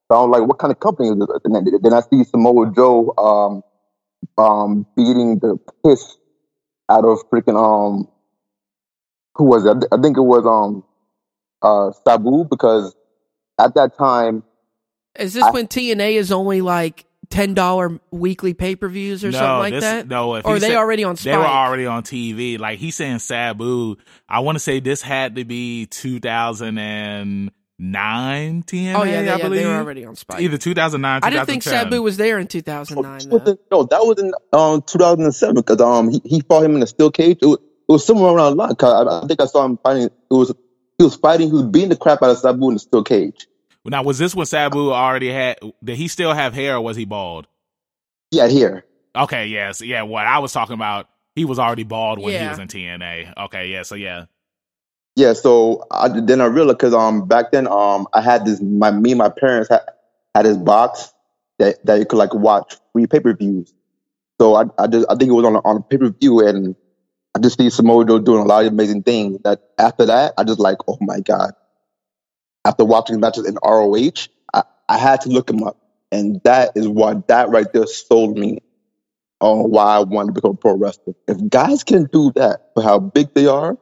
[0.09, 1.27] So I was like, what kind of company is this?
[1.43, 3.63] And then, then I see Samoa Joe um
[4.43, 6.17] um beating the piss
[6.89, 8.07] out of freaking um
[9.35, 9.85] who was it?
[9.91, 10.83] I think it was um
[11.61, 12.95] uh Sabu because
[13.59, 14.43] at that time
[15.17, 19.31] Is this I- when TNA is only like ten dollar weekly pay per views or
[19.31, 20.07] no, something like this, that?
[20.07, 20.35] no.
[20.35, 21.33] If or are they said- already on Spike?
[21.33, 22.57] They were already on TV.
[22.59, 23.95] Like he's saying Sabu.
[24.29, 25.87] I want to say this had to be
[27.79, 28.95] 2009 TNA.
[28.95, 29.59] oh yeah, they, I yeah, believe.
[29.61, 30.41] they were already on Spike.
[30.41, 31.21] Either 2009.
[31.23, 33.43] I didn't think Sabu was there in Oh, 2009.
[33.45, 36.87] this no, that was in um 2007 because um he, he fought him in a
[36.87, 37.37] steel cage.
[37.41, 38.75] It was, it was somewhere around the line.
[38.75, 40.03] 'cause I, I think I saw him fighting.
[40.05, 40.53] It was
[40.97, 41.47] he was fighting.
[41.47, 43.47] He was beating the crap out of Sabu in a steel cage.
[43.85, 45.59] Now, was this when Sabu already had?
[45.83, 47.47] Did he still have hair, or was he bald?
[48.31, 48.83] Yeah, here.
[49.15, 50.01] Okay, yes, yeah.
[50.01, 53.33] What I was talking about, he was already bald when he was in TNA.
[53.45, 53.83] Okay, yeah.
[53.83, 54.25] So yeah,
[55.17, 58.91] Yeah, so I, then I realized because um back then um I had this my
[58.91, 59.81] me and my parents had
[60.35, 61.13] had this box
[61.59, 63.73] that that you could like watch free pay per views.
[64.41, 66.47] So I I just I think it was on a, on a pay per view
[66.47, 66.75] and
[67.35, 69.39] I just see Samoa Joe doing a lot of amazing things.
[69.43, 71.51] That after that I just like oh my god.
[72.65, 75.77] After watching matches in ROH, I, I had to look him up,
[76.11, 78.59] and that is what that right there sold me
[79.41, 81.15] on why I wanted to become a pro wrestler.
[81.27, 83.77] If guys can do that for how big they are,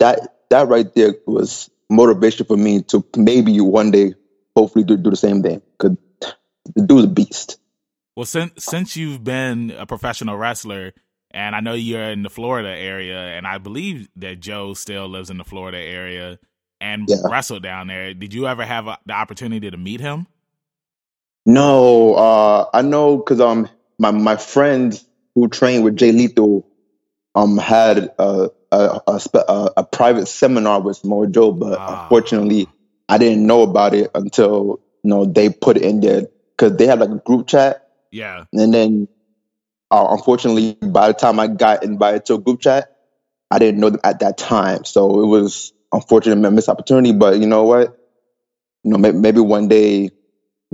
[0.00, 4.14] that that right there was motivation for me to maybe one day
[4.56, 5.62] hopefully do, do the same thing.
[5.78, 5.96] Cause
[6.74, 7.58] the dude's a beast.
[8.16, 10.92] Well, since since you've been a professional wrestler,
[11.30, 15.30] and I know you're in the Florida area, and I believe that Joe still lives
[15.30, 16.38] in the Florida area
[16.80, 17.16] and Yeah.
[17.30, 18.14] wrestled down there.
[18.14, 20.26] Did you ever have a, the opportunity to meet him?
[21.46, 25.00] No, uh, I know because um my my friend
[25.34, 26.66] who trained with Jay Lethal
[27.34, 32.02] um had a a, a, a, a private seminar with Samoa Joe, but Ah.
[32.04, 32.68] unfortunately
[33.08, 36.86] I didn't know about it until you know they put it in there because they
[36.86, 38.44] had like a group chat Yeah.
[38.52, 39.08] And then,
[39.90, 42.96] uh, unfortunately, by the time I got invited to a group chat,
[43.50, 44.84] I didn't know them at that time.
[44.84, 47.12] So it was unfortunate a missed opportunity.
[47.12, 47.96] But you know what?
[48.84, 50.10] You know, maybe, maybe one day, you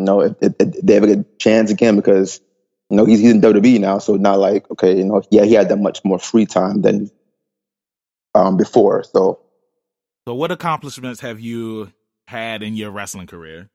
[0.04, 2.40] know, if, if, if they ever get a chance again, because
[2.90, 5.54] you know he's he's in WWE now, so not like okay, you know, yeah, he
[5.54, 7.10] had that much more free time than
[8.36, 9.02] um before.
[9.04, 9.40] So
[10.26, 11.92] So, what accomplishments have you
[12.26, 13.70] had in your wrestling career?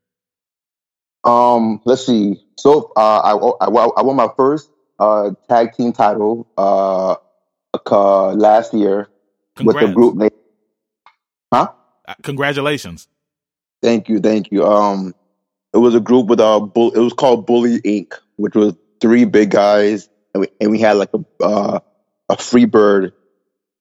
[1.23, 2.41] Um, let's see.
[2.57, 7.15] So uh, I, I I won my first uh tag team title uh,
[7.91, 9.07] uh last year
[9.57, 9.93] with the Congrats.
[9.93, 10.29] group name.
[11.53, 11.69] Huh?
[12.07, 13.07] Uh, Congratulations.
[13.81, 14.65] Thank you, thank you.
[14.65, 15.13] Um,
[15.73, 19.25] it was a group with uh, bull, it was called Bully Inc., which was three
[19.25, 21.79] big guys, and we, and we had like a uh,
[22.29, 23.13] a Freebird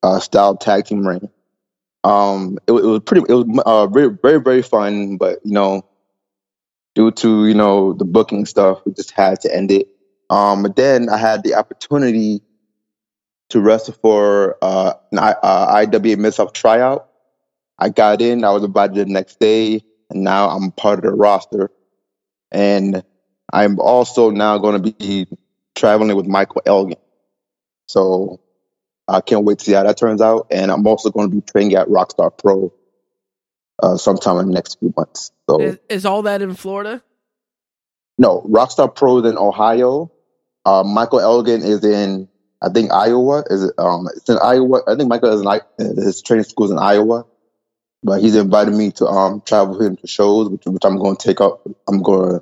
[0.03, 1.28] uh, style tag team ring.
[2.03, 5.86] Um, it, it was pretty, it was uh, very, very, very fun, but you know,
[6.94, 9.88] due to you know the booking stuff, we just had to end it.
[10.30, 12.42] Um, but then I had the opportunity
[13.51, 17.09] to wrestle for uh, an I, uh, IWA Mid tryout.
[17.78, 18.44] I got in.
[18.44, 21.70] I was invited the next day, and now I'm part of the roster.
[22.53, 23.03] And
[23.53, 25.26] I'm also now going to be
[25.74, 26.98] traveling with Michael Elgin.
[27.86, 28.40] So
[29.11, 30.46] I can't wait to see how that turns out.
[30.50, 32.72] And I'm also going to be training at Rockstar Pro
[33.82, 35.32] uh, sometime in the next few months.
[35.48, 37.02] So Is, is all that in Florida?
[38.20, 40.12] no, Rockstar Pro is in Ohio.
[40.66, 42.28] Uh, Michael Elgin is in,
[42.62, 43.44] I think Iowa.
[43.48, 43.74] Is it?
[43.78, 44.82] Um, it's in Iowa.
[44.86, 47.24] I think Michael is in his training school is in Iowa,
[48.02, 51.16] but he's invited me to um travel with him to shows, which which I'm going
[51.16, 51.66] to take up.
[51.88, 52.40] I'm going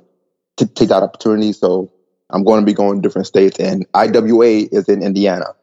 [0.57, 1.53] to take that opportunity.
[1.53, 1.93] So
[2.29, 5.55] I'm going to be going to different states, and IWA is in Indiana.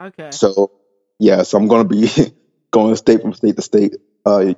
[0.00, 0.30] Okay.
[0.30, 0.70] So
[1.18, 2.34] yeah, so I'm going to be
[2.70, 3.96] going state from state to state.
[4.24, 4.56] Uh, you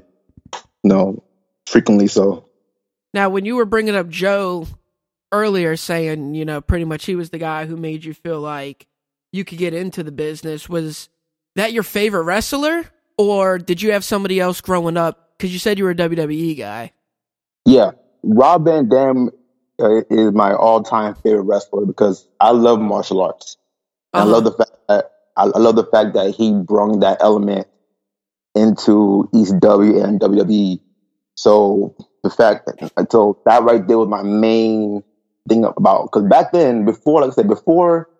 [0.85, 1.23] know,
[1.67, 2.07] frequently.
[2.09, 2.49] So
[3.15, 4.67] Now, when you were bringing up Joe
[5.33, 8.87] earlier, saying, you know, pretty much he was the guy who made you feel like
[9.33, 11.09] you could get into the business, was
[11.57, 12.85] that your favorite wrestler?
[13.17, 15.37] Or did you have somebody else growing up?
[15.37, 16.93] Because you said you were a WWE guy.
[17.67, 19.31] Yeah, Rob Van Dam
[19.81, 23.57] uh, is my all-time favorite wrestler because I love martial arts.
[24.13, 27.19] And I love the fact that I, I love the fact that he brought that
[27.21, 27.67] element
[28.55, 30.81] into ECW and WWE.
[31.35, 35.03] So the fact that so that right there was my main
[35.49, 38.11] thing about because back then, before like I said, before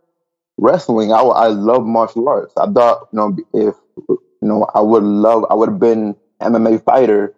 [0.57, 2.55] wrestling, I I love martial arts.
[2.57, 3.75] I thought you know if
[4.09, 7.35] you know I would love I would have been MMA fighter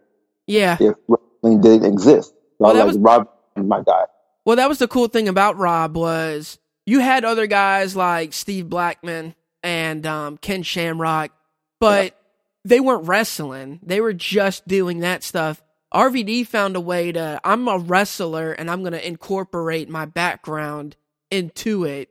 [0.46, 0.76] Yeah.
[0.80, 2.30] if wrestling didn't exist.
[2.30, 4.04] So Well, I was- Rob my guy.
[4.44, 8.68] Well, that was the cool thing about Rob was you had other guys like Steve
[8.68, 11.32] Blackman and um, Ken Shamrock,
[11.80, 12.14] but
[12.64, 13.80] they weren't wrestling.
[13.82, 15.62] They were just doing that stuff.
[15.92, 17.40] RVD found a way to.
[17.44, 20.96] I'm a wrestler, and I'm going to incorporate my background
[21.30, 22.08] into it,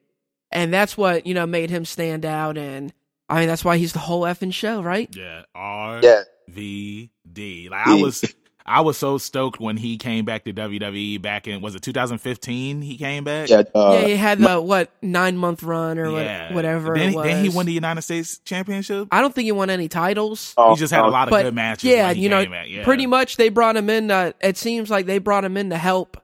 [0.51, 2.57] and that's what you know made him stand out.
[2.57, 2.93] And
[3.27, 5.09] I mean, that's why he's the whole effing show, right?
[5.15, 5.43] Yeah.
[5.55, 7.69] R Yeah, V D.
[7.69, 8.23] Like I was
[8.71, 12.81] I was so stoked when he came back to WWE back in was it 2015
[12.81, 13.49] he came back?
[13.49, 13.63] yeah.
[13.75, 17.25] Uh, yeah, he had the what nine month run or what, whatever Then, it was.
[17.25, 19.09] then he won the United States Championship.
[19.11, 20.53] I don't think he won any titles.
[20.57, 21.89] oh, he just had a oh, lot of but good matches.
[21.89, 22.67] yeah, when he you know, back.
[22.69, 22.83] Yeah.
[22.85, 24.07] pretty much they brought him in.
[24.07, 26.15] To, it seems like they brought him in to help,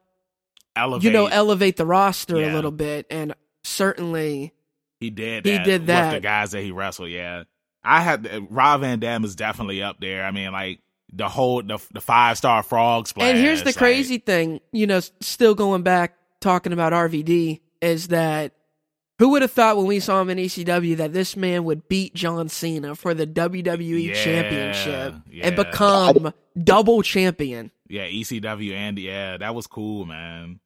[0.76, 1.04] elevate.
[1.04, 2.52] you know, elevate the roster Yeah.
[2.52, 3.34] a little bit, and
[3.64, 4.54] certainly,
[5.00, 5.46] he did.
[5.46, 6.12] he That did with that.
[6.14, 7.10] the guys that he wrestled.
[7.10, 7.44] Yeah,
[7.84, 10.24] I had Rob Van Dam is definitely up there.
[10.26, 10.80] I mean, like
[11.12, 13.30] the whole the, the five star frog splash.
[13.30, 18.10] And here's the like- crazy thing, you know, still going back talking about RVD is
[18.10, 18.54] that
[19.20, 22.14] who would have thought when we saw him in ECW that this man would beat
[22.14, 25.48] John Cena for the WWE Yeah, championship yeah.
[25.48, 27.72] and become double champion?
[27.90, 30.60] Yeah, ECW and yeah, that was cool, man.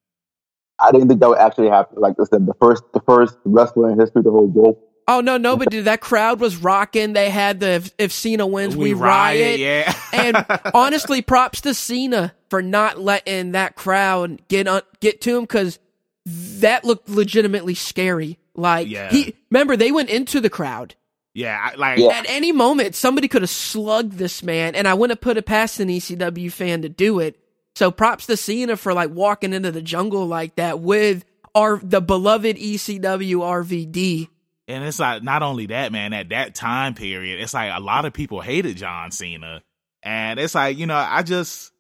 [0.80, 2.02] I didn't think that would actually happen.
[2.02, 4.78] Like I said, the first the first wrestler in history to hold both.
[5.08, 7.14] Oh no, nobody but dude, that crowd was rocking.
[7.14, 9.60] They had the if, if Cena wins, we, riot.
[9.60, 9.94] yeah.
[10.14, 15.44] and honestly, props to Cena for not letting that crowd get on, get to him
[15.44, 15.80] because
[16.26, 18.38] that looked legitimately scary.
[18.56, 19.10] Like Yeah.
[19.10, 20.96] he remember they went into the crowd.
[21.34, 22.10] yeah, like Yeah.
[22.10, 25.80] At any moment, somebody could have slugged this man, and I wouldn't put it past
[25.80, 27.38] an ECW fan to do it.
[27.76, 31.24] So props to Cena for like walking into the jungle like that with
[31.56, 34.28] our the beloved ECW RVD.
[34.72, 38.06] And it's like not only that, man, at that time period, it's like a lot
[38.06, 39.62] of people hated John Cena.
[40.04, 41.72] And it's like, you know, I just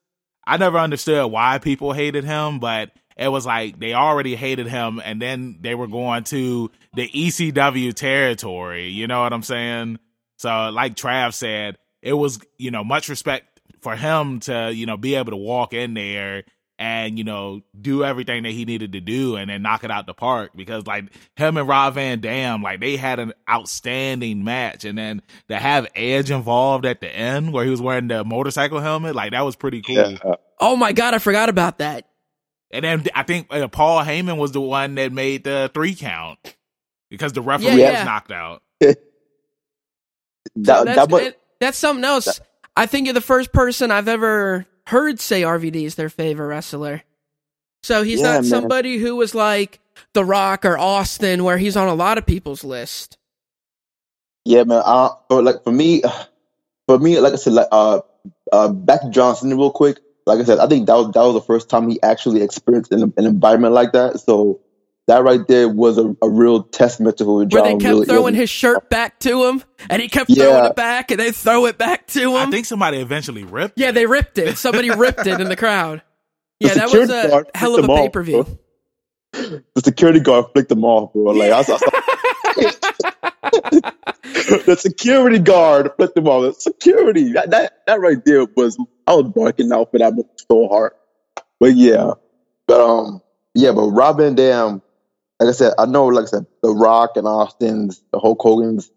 [0.45, 5.01] I never understood why people hated him, but it was like they already hated him
[5.03, 9.99] and then they were going to the ECW territory, you know what I'm saying?
[10.37, 14.97] So like Trav said, it was, you know, much respect for him to, you know,
[14.97, 16.43] be able to walk in there
[16.81, 20.07] and you know do everything that he needed to do and then knock it out
[20.07, 21.05] the park because like
[21.35, 25.85] him and Rob Van Dam like they had an outstanding match and then to have
[25.95, 29.55] Edge involved at the end where he was wearing the motorcycle helmet like that was
[29.55, 29.95] pretty cool.
[29.95, 30.35] Yeah.
[30.59, 32.07] Oh my god, I forgot about that.
[32.71, 36.39] And then I think uh, Paul Heyman was the one that made the three count
[37.11, 37.99] because the referee Yeah, yeah.
[37.99, 38.63] was knocked out.
[40.65, 42.41] So that's, that was, that's something else.
[42.75, 47.03] I think you're the first person I've ever heard say RVD is their favorite wrestler.
[47.83, 48.43] So he's Yeah, not man.
[48.43, 49.79] somebody who was like
[50.13, 53.17] The Rock or Austin, where he's on a lot of people's list.
[54.45, 54.81] yeah, man.
[54.85, 56.03] Uh, but like for me,
[56.87, 58.01] for me, like I said, like uh,
[58.51, 59.99] uh, back to John Cena real quick.
[60.25, 62.91] Like I said, I think that was that was the first time he actually experienced
[62.91, 64.19] an, an environment like that.
[64.19, 64.61] So
[65.07, 68.35] that right there was a, a real testament to who Where they kept really throwing
[68.35, 68.41] is.
[68.41, 70.43] his shirt back to him, and he kept Yeah.
[70.45, 72.35] throwing it back, and they throw it back to him.
[72.35, 73.77] I think somebody eventually ripped.
[73.77, 74.57] yeah, they ripped it.
[74.57, 76.01] Somebody ripped it in the crowd.
[76.59, 78.45] Yeah, that was security a guard hell flipped of a them off, pay per view.
[79.33, 81.23] The security guard flicked them off, bro.
[81.31, 81.63] Like I, I,
[84.65, 86.55] the security guard flipped them off.
[86.55, 88.77] The security that, that that right there was
[89.07, 90.93] I was barking out for that one so hard.
[91.59, 92.11] But yeah,
[92.67, 93.21] but um
[93.53, 94.81] yeah, but Rob Van Dam,
[95.41, 98.91] like I said, I know like I said, The Rob and Austin's, the Hulk Hogan's.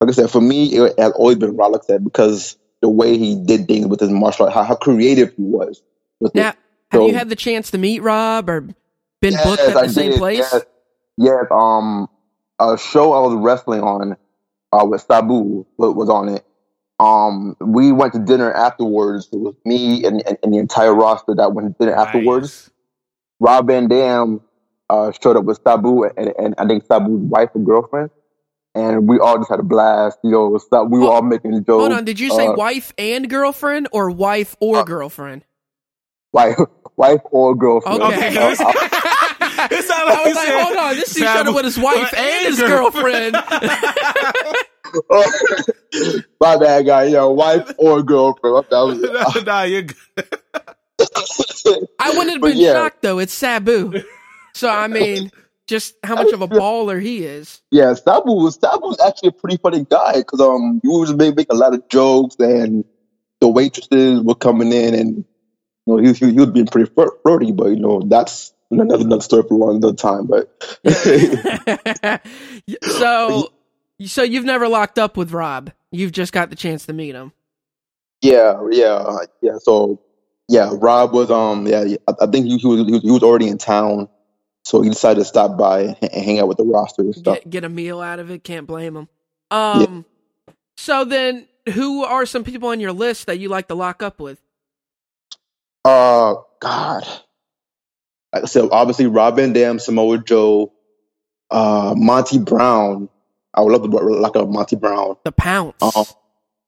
[0.00, 1.72] Like I said, for me, it has always been Rock.
[1.72, 4.74] Like I said, because the way he did things with his martial art, how, how
[4.76, 5.82] creative he was.
[6.34, 6.56] Now, it.
[6.90, 8.60] have you had the chance to meet Rob or
[9.20, 10.18] been Yes, booked at I the same did.
[10.18, 10.38] place?
[10.52, 10.62] Yes,
[11.16, 11.44] yes.
[11.50, 12.08] Um,
[12.60, 14.16] a show I was wrestling on,
[14.72, 16.44] uh, with Sabu wa- was on it.
[17.00, 19.28] Um, we went to dinner afterwards.
[19.32, 22.70] It was me and, and, and the entire roster that went to dinner afterwards.
[23.40, 24.40] Rob Van Dam
[24.92, 28.10] uh, showed up with Sabu and, and I think Sabu's wife and girlfriend,
[28.74, 30.18] and we all just had a blast.
[30.22, 31.68] You know, it we were Hold- all making jokes.
[31.68, 35.44] Hold on, did you say uh, wife and girlfriend or wife or uh, girlfriend?
[36.32, 36.56] wife,
[36.96, 38.02] wife or girlfriend?
[38.02, 38.16] Okay.
[38.16, 38.60] Okay, Uh, good.
[38.60, 41.54] uh, it sounded I like was like, said hold on, this dude showed Sabu- up
[41.56, 43.34] with his wife and his girlfriend.
[46.40, 47.04] My bad, guy.
[47.04, 48.66] You know, wife or girlfriend.
[48.70, 48.98] That was,
[49.36, 49.96] no, no, you're good.
[51.98, 52.72] I wouldn't have been yeah.
[52.74, 53.18] shocked though.
[53.18, 54.02] It's Sabu.
[54.54, 55.30] So I mean,
[55.66, 57.62] just how much of a baller he is.
[57.70, 61.52] yeah, Sabu was was actually a pretty funny guy because um he was make, make
[61.52, 62.84] a lot of jokes and
[63.40, 65.24] the waitresses were coming in and you
[65.86, 69.22] know he he, he was being pretty flirt- flirty, but you know that's another another
[69.22, 70.26] story for a long another time.
[70.26, 70.48] But
[72.84, 73.52] so,
[74.06, 75.72] so you've never locked up with Rob.
[75.90, 77.32] You've just got the chance to meet him.
[78.20, 79.58] yeah, yeah, yeah.
[79.62, 80.00] So
[80.48, 83.58] yeah, Rob was um yeah I, I think he he was he was already in
[83.58, 84.08] town,
[84.72, 87.34] so he decided to stop by and, hang out with the roster and stuff.
[87.34, 88.42] Get, get a meal out of it.
[88.42, 89.08] Can't blame him.
[89.50, 90.06] Um.
[90.78, 94.18] So then, who are some people on your list that you like to lock up
[94.18, 94.40] with?
[95.84, 97.06] Uh, God.
[98.32, 100.72] Like I said, obviously Rob Van Dam, Samoa Joe,
[101.50, 103.10] uh, Monty Brown.
[103.52, 105.16] I would love to lock up Monty Brown.
[105.24, 105.82] The Pounce.
[105.82, 106.06] Um,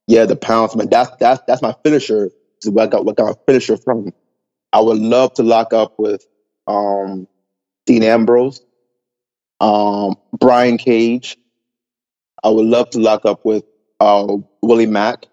[0.07, 0.91] yeah, the Pounce, man.
[0.91, 2.25] That's that's that's my finisher.
[2.25, 4.13] This is where I got what got my finisher from.
[4.75, 6.27] I would love to lock up with
[6.67, 7.29] um,
[7.87, 8.61] Dean Ambrose,
[9.61, 11.37] um, Brian Cage.
[12.43, 13.65] I would love to lock up with
[14.01, 15.27] uh, Willie Mack.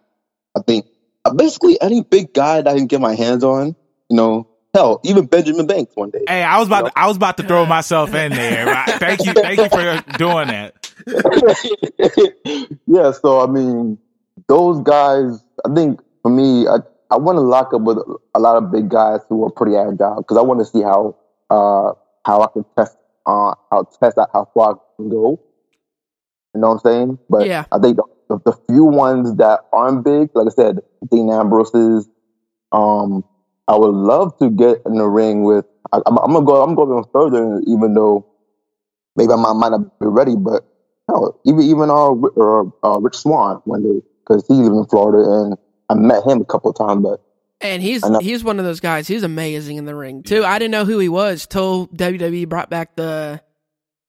[0.55, 0.85] I think
[1.25, 3.75] uh, basically any big guy that I can get my hands on.
[4.09, 6.23] You know, hell, even Benjamin Banks one day.
[6.27, 8.65] Hey, I was about to, I was about to throw myself in there.
[8.71, 8.89] Right?
[8.99, 10.91] Thank you, thank you for doing that.
[12.85, 13.97] yeah, so I mean,
[14.47, 15.43] those guys.
[15.65, 16.77] I think for me, I,
[17.09, 17.97] I want to lock up with
[18.33, 21.15] a lot of big guys who are pretty agile because I want to see how
[21.49, 21.93] uh
[22.25, 25.39] how I can test uh how test out how far I can go.
[26.53, 27.19] You know what I'm saying?
[27.29, 27.65] But Yeah.
[27.71, 32.09] I think the, the, the few ones that aren't big, like I said, Dean Ambroses.
[32.71, 33.23] Um,
[33.67, 35.65] I would love to get in the ring with.
[35.91, 36.63] I, I'm, I'm gonna go.
[36.63, 38.25] I'm going further, even though
[39.15, 40.35] maybe I might, might not be ready.
[40.35, 40.65] But
[41.09, 45.29] no, even even uh, uh, uh Rich Swann one day because he lives in Florida
[45.29, 45.57] and
[45.89, 47.03] I met him a couple of times.
[47.03, 47.21] But
[47.63, 49.07] And he's I he's one of those guys.
[49.07, 50.43] He's amazing in the ring too.
[50.43, 53.41] I didn't know who he was till WWE brought back the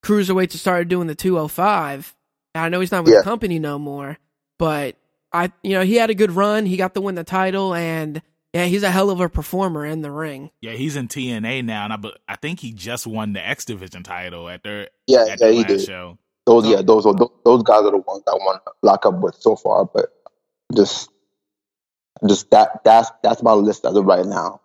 [0.05, 2.15] cruiserweights and started doing the 205.
[2.55, 3.21] I know he's not with Yeah.
[3.21, 4.19] the company no more,
[4.59, 4.97] but
[5.33, 6.67] I you know he had a good run.
[6.67, 8.21] He got to win the title, and
[8.53, 10.51] yeah, he's a hell of a performer in the ring.
[10.61, 13.65] Yeah, he's in TNA now, and I, but I think he just won the X
[13.65, 15.81] Division title at their yeah, at yeah, their he did.
[15.83, 16.19] show.
[16.45, 19.21] Those yeah, those are those, those guys are the ones I want to lock up
[19.21, 19.85] with so far.
[19.87, 20.07] But
[20.77, 21.09] just
[22.29, 24.61] just that that's that's my list as of right now.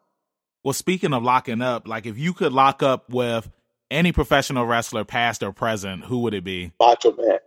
[0.64, 3.50] Well, speaking of locking up, like if you could lock up with
[3.90, 6.72] any professional wrestler, past or present, who would it be?
[6.80, 7.40] Macho Man.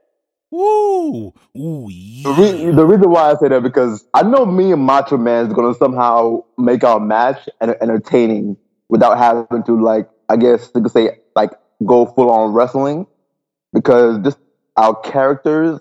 [0.53, 4.83] Woo, ooh, The, re- the reason why I say that because I know me and
[4.83, 8.57] Macho Man is gonna somehow make our match en- entertaining
[8.89, 11.51] without having to like I guess you could say like
[11.87, 13.07] go full on wrestling
[13.73, 14.39] because just
[14.77, 15.81] our characters.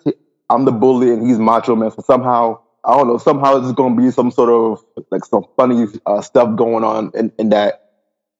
[0.51, 1.91] I'm the bully and he's Macho Man.
[1.91, 3.17] So somehow I don't know.
[3.17, 7.31] Somehow there's gonna be some sort of like some funny uh, stuff going on in,
[7.37, 7.91] in that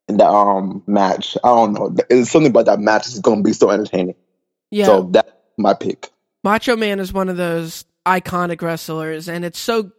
[0.08, 1.38] in that um match.
[1.44, 1.96] I don't know.
[2.10, 4.16] It's something about that match is gonna be so entertaining.
[4.72, 6.10] Yeah, So that's my pick.
[6.44, 9.92] Macho Man is one of those iconic wrestlers, and it's so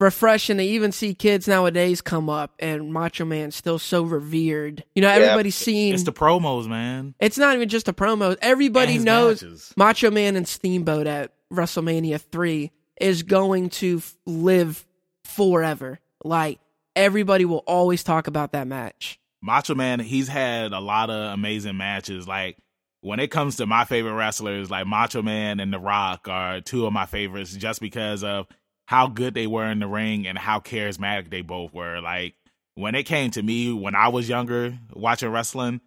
[0.00, 4.84] refreshing to even see kids nowadays come up, and Macho Man's still so revered.
[4.94, 5.94] You know, everybody's seen.
[5.94, 7.14] It's the promos, man.
[7.20, 8.36] It's not even just the promo.
[8.42, 9.72] Everybody knows matches.
[9.76, 12.70] Macho Man and Steamboat at WrestleMania 3
[13.02, 14.86] is going to f- live
[15.24, 15.98] forever.
[16.24, 16.60] Like,
[16.96, 19.18] everybody will always talk about that match.
[19.42, 22.28] Macho Man, he's had a lot of amazing matches.
[22.28, 22.56] Like
[23.00, 26.86] when it comes to my favorite wrestlers, like Macho Man and The Rock are two
[26.86, 28.46] of my favorites just because of
[28.86, 32.00] how good they were in the ring and how charismatic they both were.
[32.00, 32.34] Like
[32.76, 35.80] when it came to me when I was younger watching wrestling,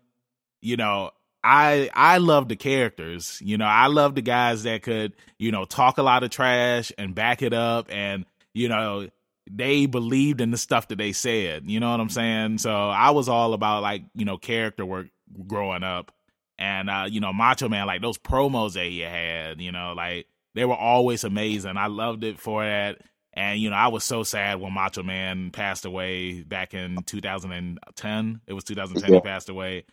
[0.61, 1.11] you know,
[1.45, 3.39] I I love the characters.
[3.43, 6.91] You know, I love the guys that could, you know, talk a lot of trash
[6.97, 9.07] and back it up and, you know,
[9.49, 11.69] they believed in the stuff that they said.
[11.69, 12.57] You know what I'm saying?
[12.57, 15.07] So I was all about like, you know, character work
[15.45, 16.11] growing up.
[16.57, 20.25] And uh, you know, Macho Man, like those promos that he had, you know, like
[20.55, 21.77] they were always amazing.
[21.77, 22.97] I loved it for that.
[23.33, 28.41] And you know, I was so sad when Macho Man passed away back in 2010.
[28.47, 29.17] It was 2010 Yeah.
[29.17, 29.83] he passed away.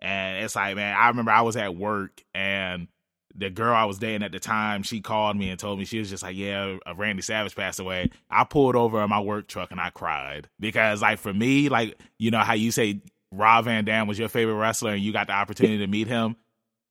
[0.00, 2.88] And it's like, man, I remember I was at work and
[3.34, 5.98] the girl I was dating at the time, she called me and told me she
[5.98, 9.46] was just like, "Yeah, uh, Randy Savage passed away." I pulled over in my work
[9.46, 13.66] truck and I cried because, like, for me, like, you know how you say Rob
[13.66, 16.36] Van Dam was your favorite wrestler and you got the opportunity to meet him.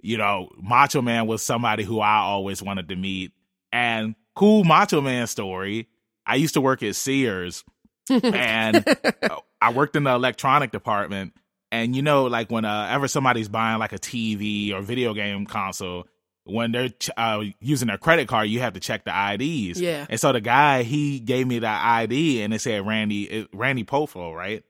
[0.01, 3.33] You know, Macho Man was somebody who I always wanted to meet.
[3.71, 5.89] And cool Macho Man story.
[6.25, 7.63] I used to work at Sears
[8.09, 8.85] and
[9.61, 11.33] I worked in the electronic department.
[11.71, 15.45] And you know, like when uh, ever somebody's buying like a TV or video game
[15.45, 16.07] console,
[16.45, 19.79] when they're ch- uh, using their credit card, you have to check the IDs.
[19.79, 20.07] Yeah.
[20.09, 23.83] And so the guy he gave me the ID, and it said Randy it, Randy
[23.83, 24.63] Poflo, right?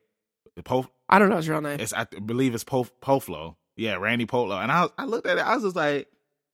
[0.66, 1.80] Pof, I don't know his real name.
[1.80, 3.56] it's I believe it's Pof, Poflo.
[3.78, 4.58] Yeah, Randy Polo.
[4.58, 6.08] And I I looked at it, I was just like.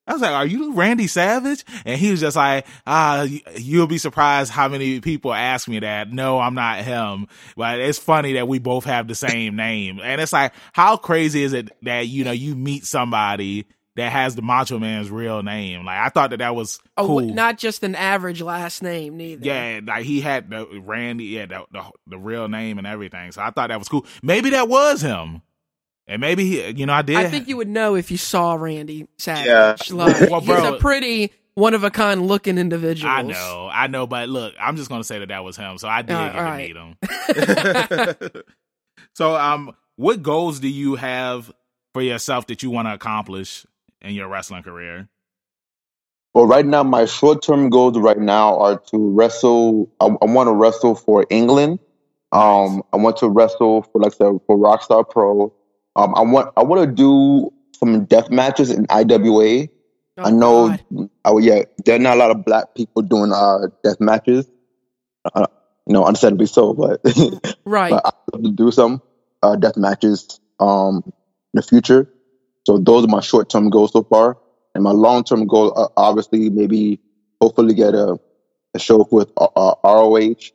[0.07, 3.87] I was like, "Are you Randy Savage?" And he was just like, "Ah, you- you'll
[3.87, 6.11] be surprised how many people ask me that.
[6.11, 7.27] No, I'm not him."
[7.57, 11.43] But it's funny that we both have the same name, and it's like, how crazy
[11.43, 15.85] is it that you know you meet somebody that has the Macho Man's real name?
[15.85, 17.21] Like, I thought that that was Oh, cool.
[17.33, 19.45] not just an average last name, neither.
[19.45, 23.31] Yeah, like he had the Randy, yeah, the, the the real name and everything.
[23.31, 24.05] So I thought that was cool.
[24.21, 25.41] Maybe that was him,
[26.07, 27.17] and maybe he, you know, I did.
[27.17, 29.45] I think you would know if you saw Randy Savage.
[29.47, 29.75] Yeah.
[29.95, 33.11] Like, Well, he's a pretty one of a kind looking individual.
[33.11, 35.77] I know, I know, but look, I'm just gonna say that that was him.
[35.77, 36.73] So I did Uh, get alright.
[36.73, 38.43] to meet him.
[39.13, 41.51] so, um, what goals do you have
[41.93, 43.65] for yourself that you want to accomplish
[44.01, 45.07] in your wrestling career?
[46.33, 49.89] Well, right now, my short term goals right now are to wrestle.
[50.01, 51.79] I, I want to wrestle for Elgin.
[52.33, 55.53] Um, I want to wrestle for like I said, for Rockstar Pro.
[55.95, 59.67] Um, I want I want to do some death matches in IWA.
[60.17, 60.77] Oh, I know.
[61.25, 64.49] Oh yeah, there are not a lot of black people doing uh death matches.
[65.33, 65.47] Uh,
[65.87, 67.01] you know, understandably so, but
[67.65, 67.91] Right.
[67.91, 69.01] but I'd love to do some
[69.43, 71.11] uh, death matches um, in
[71.53, 72.09] the future.
[72.65, 74.37] So those are my short term goals so far,
[74.73, 76.99] and my long term goal, uh, obviously, maybe
[77.41, 78.19] hopefully get a,
[78.73, 80.51] a show with uh, uh, ROH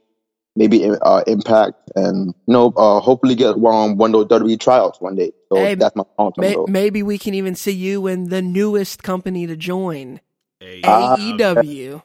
[0.56, 5.00] maybe uh, Impact, and you know, uh, hopefully get one one of those WWE tryouts
[5.00, 5.32] one day.
[5.50, 6.66] So Hey, that's my long term May- goal.
[6.68, 10.20] maybe we can even see you in the newest company to join,
[10.60, 12.02] Hey, Ah, AEW.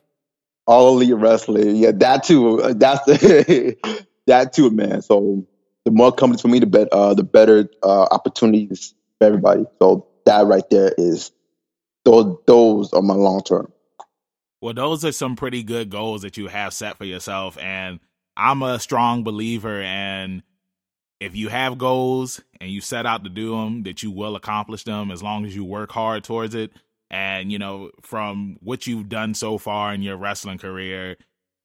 [0.67, 2.61] All elite wrestling, yeah, that too.
[2.61, 3.77] uh, That's the
[4.27, 5.01] that too, man.
[5.03, 5.45] So
[5.83, 9.65] the more companies for me, the better, uh, the better uh, opportunities for everybody.
[9.79, 11.31] So that right there is
[12.03, 13.71] those those are my long term.
[14.61, 17.55] Well, those are some pretty good goals that you have set for yourself.
[17.59, 17.99] And
[18.38, 20.43] I'm a strong believer and
[21.19, 24.83] if you have goals and you set out to do them, that you will accomplish
[24.83, 26.71] them as long as you work hard towards it.
[27.09, 31.17] And, you know, from what you've done so far in your wrestling career,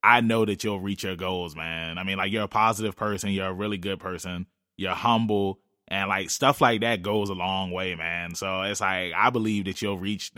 [0.03, 1.99] I know that you'll reach your goals, man.
[1.99, 4.47] I mean, like, you're a positive person, you're a really good person,
[4.77, 5.59] you're humble,
[5.89, 8.35] and like stuff like that goes a long way, man.
[8.37, 10.33] So it's like I believe that you'll reach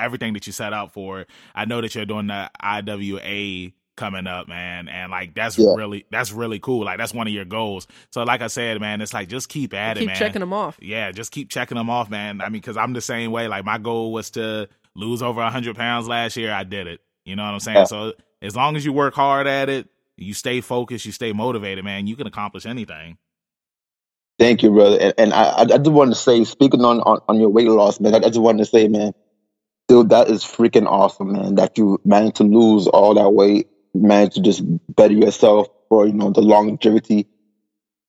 [0.00, 1.26] everything that you set out for.
[1.54, 5.74] I know that you're doing the IWA coming up, man, and like that's Yeah.
[5.76, 6.84] really that's really cool.
[6.84, 7.86] Like that's one of your goals.
[8.12, 10.16] So like I said, man, it's like just keep at it, Keep man.
[10.16, 10.78] checking them off.
[10.80, 12.40] Yeah, just keep checking them off, man.
[12.40, 13.48] I mean, because I'm the same way.
[13.48, 16.52] Like my goal was to lose over hundred pounds last year.
[16.52, 17.00] I did it.
[17.24, 17.76] You know what I'm saying?
[17.78, 17.84] Yeah.
[17.84, 21.84] So as long as you work hard at it, you stay focused, you stay motivated,
[21.84, 22.06] man.
[22.06, 23.18] You can accomplish anything.
[24.38, 24.98] Thank you, brother.
[25.00, 27.68] And, and I, I I just wanted to say, speaking on, on, on your weight
[27.68, 29.12] loss, man, I, I just want to say, man,
[29.88, 31.54] dude, that is freaking awesome, man.
[31.56, 33.68] That you managed to lose all that weight,
[34.02, 34.62] managed to just
[34.94, 37.26] better yourself for you know the longevity.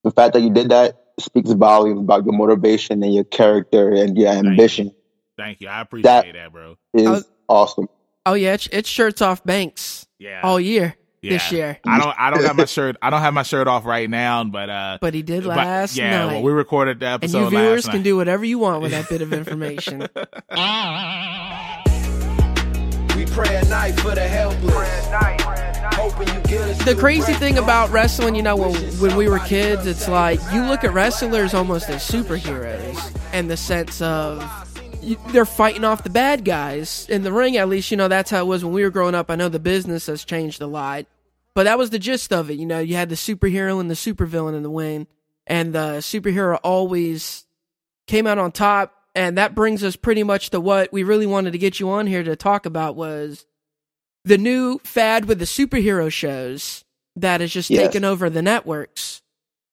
[0.04, 4.18] The fact that you did that speaks volumes about your motivation and your character and
[4.18, 4.38] your you.
[4.40, 4.94] ambition.
[5.38, 5.68] Thank you.
[5.68, 6.76] I appreciate that, bro.
[6.94, 7.90] Is I was- awesome.
[8.26, 10.42] Oh yeah, it's, it's shirts off Banks Yeah.
[10.44, 11.30] all year yeah.
[11.32, 11.80] this year.
[11.86, 14.44] I don't I don't have my shirt I don't have my shirt off right now,
[14.44, 16.34] but uh But he did but, last yeah, night.
[16.34, 17.38] well, we recorded the episode.
[17.38, 18.04] and episode you viewers last can night.
[18.04, 20.00] do whatever you want with that bit of information.
[23.16, 25.47] We pray at night for the helpless.
[25.98, 30.64] The crazy thing about wrestling, you know, when, when we were kids, it's like you
[30.64, 34.44] look at wrestlers almost as superheroes in the sense of
[35.32, 37.58] they're fighting off the bad guys in the ring.
[37.58, 39.32] At least, you know, that's how it was when we were growing up.
[39.32, 41.08] I know the business has changed a lot,
[41.56, 42.60] but that was the gist of it.
[42.60, 45.08] You know, you had the superhero and the supervillain in the wing,
[45.48, 47.46] and the superhero always
[48.06, 48.94] came out on top.
[49.16, 52.06] And that brings us pretty much to what we really wanted to get you on
[52.06, 53.48] here to talk about was
[54.28, 56.84] the new fad with the superhero shows
[57.16, 57.82] that has just Yes.
[57.88, 59.22] taken over the networks.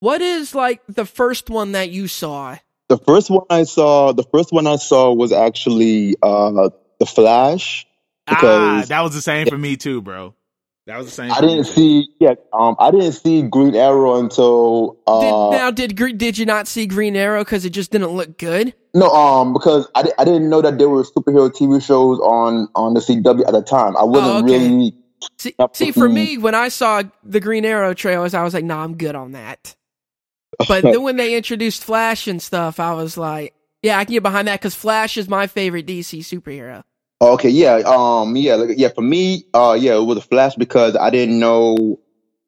[0.01, 2.57] What is like the first one that you saw?
[2.89, 6.69] The first one I saw, the first one I saw was actually uh,
[7.01, 7.87] the Flash.
[8.29, 10.35] ah, because- that was the same for me too, bro.
[10.87, 11.73] That was the same I didn't too.
[11.73, 16.37] see yeah, um, I didn't see Green Arrow until uh, Did, now, did Gre- did
[16.37, 18.75] you not see Green Arrow because it just didn't look good?
[18.95, 22.93] no, um, because I, I didn't know that there were superhero TV shows on on
[22.95, 23.97] the CW at the time.
[23.97, 24.69] I wasn't Oh, okay.
[24.69, 24.95] really
[25.39, 28.85] See, see for me, when I saw the Green Arrow trailers, I was like, "Nah,
[28.85, 29.75] I'm good on that."
[30.69, 34.23] But then when they introduced Flash and stuff, I was like, "Yeah, I can get
[34.23, 36.83] behind that because Flash is my favorite DC superhero."
[37.33, 37.51] Okay.
[37.51, 38.89] Yeah, um, yeah, like, yeah.
[38.89, 41.99] For me, uh, yeah, it was a Flash because I didn't know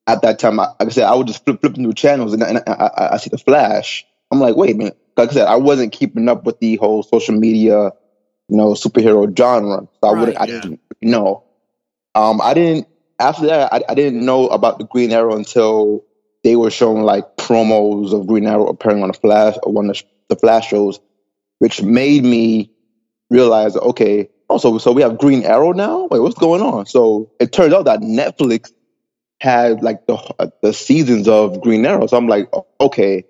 [0.06, 0.60] at that time.
[0.60, 2.72] I, like I said, I would just flip flipping through channels and, I- and I,
[2.72, 4.06] I, I see the Flash.
[4.30, 4.98] I'm like, wait a minute.
[5.16, 7.90] Like I said, I wasn't keeping up with the whole social media,
[8.48, 9.88] you know, superhero genre.
[10.02, 10.40] So I wouldn't.
[10.40, 10.60] I yeah.
[10.60, 11.44] didn't know.
[12.14, 12.88] Um, I didn't.
[13.18, 16.04] After that, I, I didn't know about the Green Arrow until
[16.44, 19.96] they were showing like promos of Green Arrow appearing on the Flash or one of
[19.96, 21.00] the, the Flash shows,
[21.58, 22.70] which made me
[23.30, 26.04] realize, okay, also, so so we have Green Arrow now.
[26.10, 26.86] Wait, what's going on?
[26.86, 28.72] So it turns out that Netflix
[29.40, 32.06] had like the the seasons of Green Arrow.
[32.06, 33.24] So I'm like, oh, okay,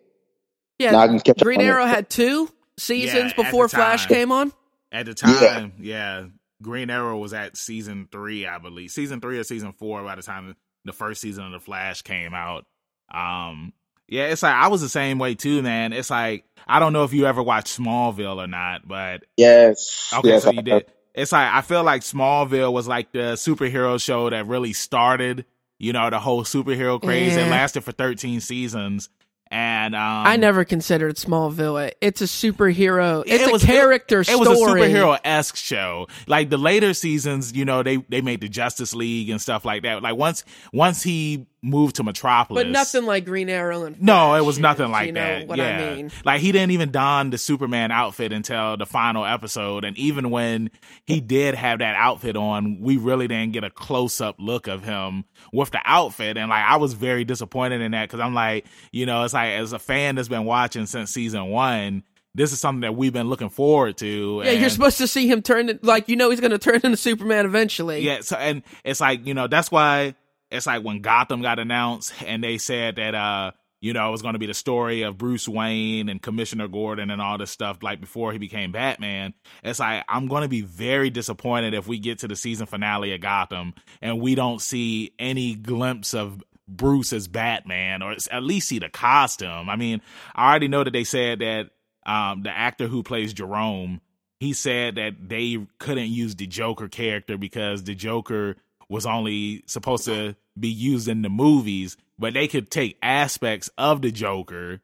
[0.78, 1.88] Yeah, now I can catch Green up Arrow it.
[1.88, 2.48] had two
[2.78, 4.52] seasons Yeah, before Flash came on.
[4.92, 6.26] At the time, yeah.
[6.62, 8.90] Green Arrow was at season three, I believe.
[8.90, 10.56] Season three or season four by the time
[10.86, 12.64] the first season of The Flash came out.
[13.12, 13.72] Um,
[14.08, 15.92] yeah, it's like I was the same way too, man.
[15.92, 20.12] It's like I don't know if you ever watched Smallville or not, but Yes.
[20.16, 20.86] Okay, yes, so I- you did.
[21.16, 25.44] It's like I feel like Smallville was like the superhero show that really started,
[25.78, 27.34] you know, the whole superhero craze.
[27.36, 27.50] It Yeah.
[27.50, 29.08] lasted for 13 seasons,
[29.50, 31.90] and um, I never considered Smallville.
[32.02, 33.22] It's a superhero.
[33.26, 34.38] It's it a was- character It story.
[34.40, 36.06] was a superhero esque show.
[36.26, 39.82] Like the later seasons, you know, they they made the Justice League and stuff like
[39.84, 40.02] that.
[40.02, 44.44] Like once once he moved to Metropolis, but nothing like Green Arrow and No, it
[44.44, 45.48] was nothing like you know that.
[45.48, 45.78] What yeah.
[45.78, 49.84] I mean, Like he didn't even don the Superman outfit until the final episode.
[49.84, 50.70] And even when
[51.04, 54.84] he did have that outfit on, we really didn't get a close up look of
[54.84, 56.36] him with the outfit.
[56.36, 59.52] And like I was very disappointed in that because I'm like, you know, it's like
[59.52, 62.04] as a fan that's been watching since season one,
[62.34, 64.42] this is something that we've been looking forward to.
[64.44, 66.96] yeah, you're supposed to see him turn like you know he's going to turn into
[66.96, 68.00] Superman eventually.
[68.00, 70.14] yeah, so and it's like you know that's why
[70.50, 74.22] it's like when Gotham got announced and they said that uh you know it was
[74.22, 77.82] going to be the story of Bruce Wayne and Commissioner Gordon and all this stuff
[77.82, 79.34] like before he became Batman.
[79.62, 83.12] It's like I'm going to be very disappointed if we get to the season finale
[83.14, 88.68] of Gotham and we don't see any glimpse of Bruce as Batman or at least
[88.68, 89.68] see the costume.
[89.68, 90.00] I mean,
[90.34, 91.70] I already know that they said that
[92.06, 94.00] um the actor who plays Jerome
[94.38, 98.56] he said that they couldn't use the Joker character because the Joker
[98.88, 104.02] was only supposed to be used in the movies, but they could take aspects of
[104.02, 104.80] the Joker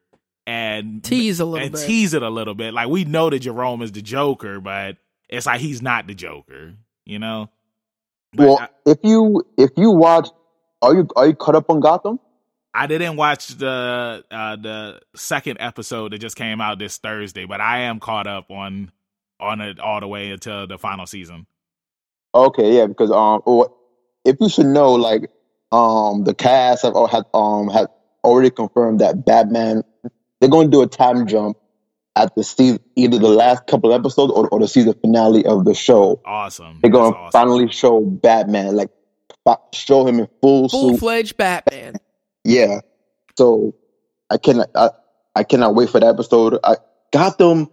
[0.46, 1.86] and Tease a little and bit.
[1.86, 2.74] tease it a little bit.
[2.74, 4.96] Like we know that Jerome is the Joker, but
[5.28, 6.74] it's like he's not the Joker,
[7.04, 7.48] you know.
[8.32, 10.28] But Well, I, if you if you watch,
[10.80, 12.18] are you are you caught up on Gotham?
[12.74, 17.60] I didn't watch the uh the second episode that just came out this Thursday, but
[17.60, 18.90] I am caught up on
[19.38, 21.46] on it all the way until the final season.
[22.34, 23.72] Okay, yeah, because um, or
[24.24, 25.30] if you should know, like
[25.70, 27.86] um, the cast have had um had
[28.24, 29.82] already confirmed that Batman
[30.40, 31.56] they're going to do a time jump
[32.16, 35.72] at the season, either the last couple episodes or, or the season finale of the
[35.72, 36.20] show.
[36.24, 36.80] Awesome.
[36.82, 37.48] They're going That's to awesome.
[37.48, 38.90] finally show Batman, like
[39.72, 41.94] show him in full full fledged Batman.
[42.44, 42.80] Yeah.
[43.38, 43.74] So
[44.30, 44.90] I cannot I,
[45.34, 46.58] I cannot wait for that episode.
[46.62, 46.76] I,
[47.12, 47.68] Gotham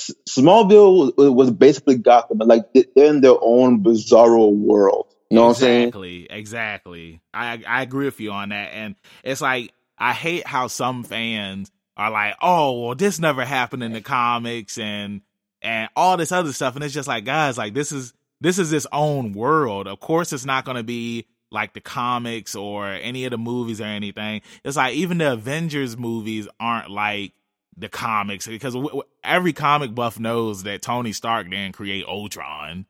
[0.00, 5.14] S- Smallville was, was basically Gotham, but like they're in their own bizarro world.
[5.30, 5.82] Know what I'm saying?
[5.82, 7.20] exactly, exactly.
[7.32, 11.70] I I agree with you on that, and it's like I hate how some fans
[11.96, 15.22] are like, "Oh, well, this never happened in the comics," and
[15.62, 18.72] and all this other stuff, and it's just like, guys, like this is this is
[18.72, 19.86] its own world.
[19.86, 23.80] Of course, it's not going to be like the comics or any of the movies
[23.80, 24.40] or anything.
[24.64, 27.32] It's like even the Avengers movies aren't like
[27.76, 32.86] the comics because w- w- every comic buff knows that Tony Stark didn't create Ultron.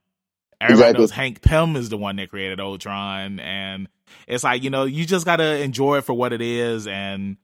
[0.61, 1.01] Everybody Exactly.
[1.03, 3.89] knows Hank Pym is the one that created Ultron, and
[4.29, 7.37] it's like you know you just gotta enjoy it for what it is and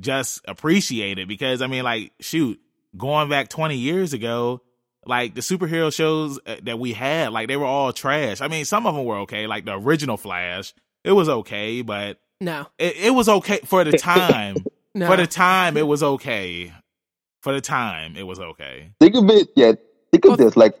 [0.00, 2.58] just appreciate it because I mean like shoot,
[2.96, 4.62] going back twenty years ago,
[5.04, 8.40] like the superhero shows uh, that we had, like they were all trash.
[8.40, 10.72] I mean some of them were okay, like the original Flash,
[11.04, 14.56] it was okay, but No, it, it was okay for the time.
[14.94, 15.06] no.
[15.08, 16.72] For the time, it was okay.
[17.42, 18.92] For the time, it was okay.
[19.00, 19.72] Think of it, yeah.
[20.12, 20.74] Think of this, like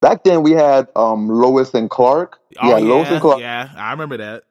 [0.00, 2.38] back then we had um Lois and Clark.
[2.60, 3.40] Oh yeah, yeah, Lois and Clark.
[3.40, 4.44] yeah, I remember that.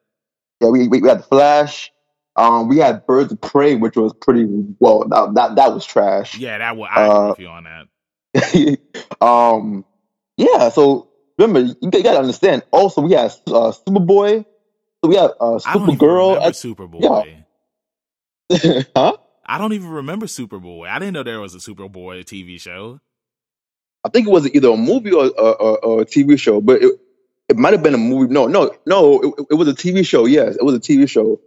[0.61, 1.91] Yeah, we, we we had Flash.
[2.37, 4.45] Um, we had Birds of Prey, which was pretty
[4.79, 5.07] well.
[5.07, 6.37] That that, that was trash.
[6.37, 6.89] Yeah, that was.
[6.93, 8.79] I Uh, with you on that.
[9.21, 9.85] um,
[10.37, 10.69] yeah.
[10.69, 12.63] So remember, you got to understand.
[12.71, 14.45] Also, we had uh, Superboy.
[15.03, 16.41] So we had uh, I Supergirl.
[16.41, 17.43] at- Superboy.
[18.95, 19.17] huh?
[19.45, 20.89] I don't even remember Superboy.
[20.89, 22.99] I didn't know there was a Superboy TV show.
[24.05, 26.81] I think it was either a movie or, or, or, or a TV show, but
[26.81, 26.91] it,
[27.49, 28.31] it might have been a movie.
[28.31, 29.19] No, no, no.
[29.21, 30.25] It, it was a TV show.
[30.25, 31.41] Yes, it was a TV show.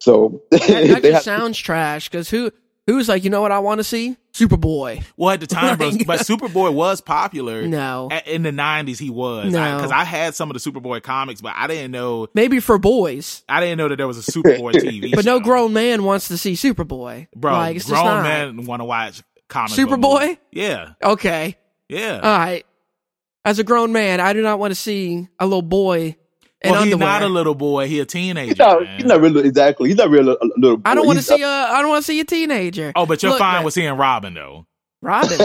[0.00, 2.08] So that, that just had- sounds trash.
[2.08, 2.50] Because who
[2.86, 4.16] who's like, you know what I want to see?
[4.32, 5.04] Superboy.
[5.16, 7.66] Well, at the time, bro, but Superboy was popular.
[7.66, 9.76] No, A- In the '90s, he was No.
[9.76, 12.26] because I, had some of the Superboy comics, but I didn't know.
[12.34, 15.14] maybe for boys, I didn't know that there was a Superboy TV.
[15.14, 17.28] but no grown man wants to see Superboy.
[17.36, 17.52] bro.
[17.52, 18.22] like, it's just grown not.
[18.22, 20.38] men want to watch comic Superboy?
[20.52, 21.56] Yeah, Okay,
[21.90, 22.20] yeah.
[22.22, 22.64] all right.
[23.44, 26.16] As a grown man, I do not want to see a little boy
[26.62, 27.20] in well, he's underwear.
[27.20, 27.88] not a little boy.
[27.88, 28.48] He a teenager.
[28.48, 28.96] he's not, man.
[28.98, 29.88] he's not really exactly.
[29.88, 30.82] He's not really a, a little.
[30.84, 31.48] I don't want to see a.
[31.48, 32.92] I don't want to see a teenager.
[32.94, 34.66] oh, but you're Look, fine man, with seeing Robin though.
[35.00, 35.38] Robin.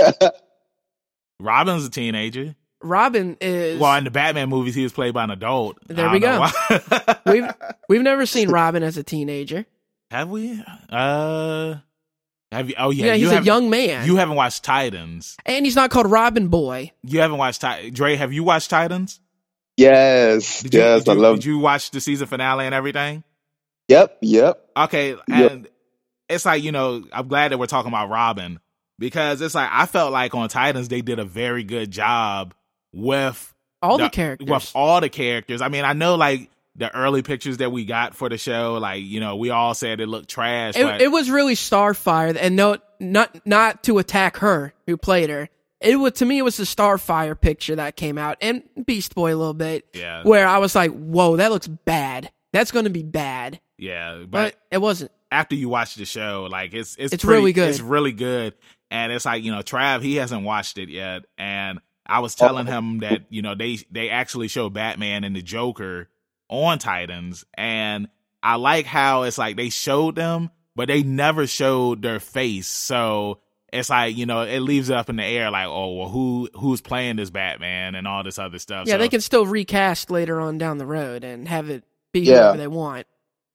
[1.39, 2.55] Robin's a teenager.
[2.81, 3.79] Robin is.
[3.79, 5.77] Well, in the Batman movies, he was played by an adult.
[5.87, 7.17] There we don't know why.
[7.25, 7.53] we've
[7.87, 9.65] we've never seen Robin as a teenager.
[10.11, 10.61] have we?
[10.89, 11.75] Uh,
[12.51, 12.75] have you?
[12.77, 15.35] Oh yeah, Yeah, you he's a young man, You haven't watched Titans.
[15.45, 16.91] and he's not called Robin Boy.
[17.03, 17.93] You haven't watched Titans.
[17.95, 19.19] Dre, have you watched Titans?
[19.77, 21.35] yes, Did you, yes, did I love.
[21.37, 23.23] Did you watch the season finale and everything?
[23.87, 24.65] Yep, yep.
[24.77, 25.67] Okay, and
[26.29, 28.59] it's like you know, I'm glad that we're talking about Robin
[28.97, 32.53] because it's like I felt like on Titans they did a very good job
[32.93, 34.49] with All the, characters.
[34.49, 35.61] with all the characters.
[35.61, 39.03] I mean, I know like the early pictures that we got for the show, like
[39.03, 40.73] you know, we all said it looked trash.
[40.73, 45.29] but it, it was really Starfire, and no, not not to attack her who played
[45.29, 45.49] her.
[45.81, 49.33] It was to me, it was the Starfire picture that came out, and Beast Boy
[49.33, 52.31] a little bit, yeah, where I was like, "Whoa, that looks bad.
[52.53, 55.11] That's going to be bad." yeah, but But it wasn't.
[55.31, 57.69] after you watch the show, like it's it's It's pretty- really good.
[57.69, 58.53] It's really good,
[58.91, 62.47] and it's like you know, Trav he hasn't watched it yet, and I was oh.
[62.47, 66.09] telling him that you know they they actually show Batman and the Joker
[66.49, 68.07] on Titans, and
[68.43, 73.39] I like how it's like they showed them, but they never showed their face, so.
[73.73, 76.47] It's like you know, it leaves it up in the air, like, oh, well, who
[76.55, 78.87] who's playing this Batman and all this other stuff.
[78.87, 81.83] Yeah, So- they can still recast later on down the road and have it
[82.13, 82.35] be Yeah.
[82.35, 83.05] whoever they want.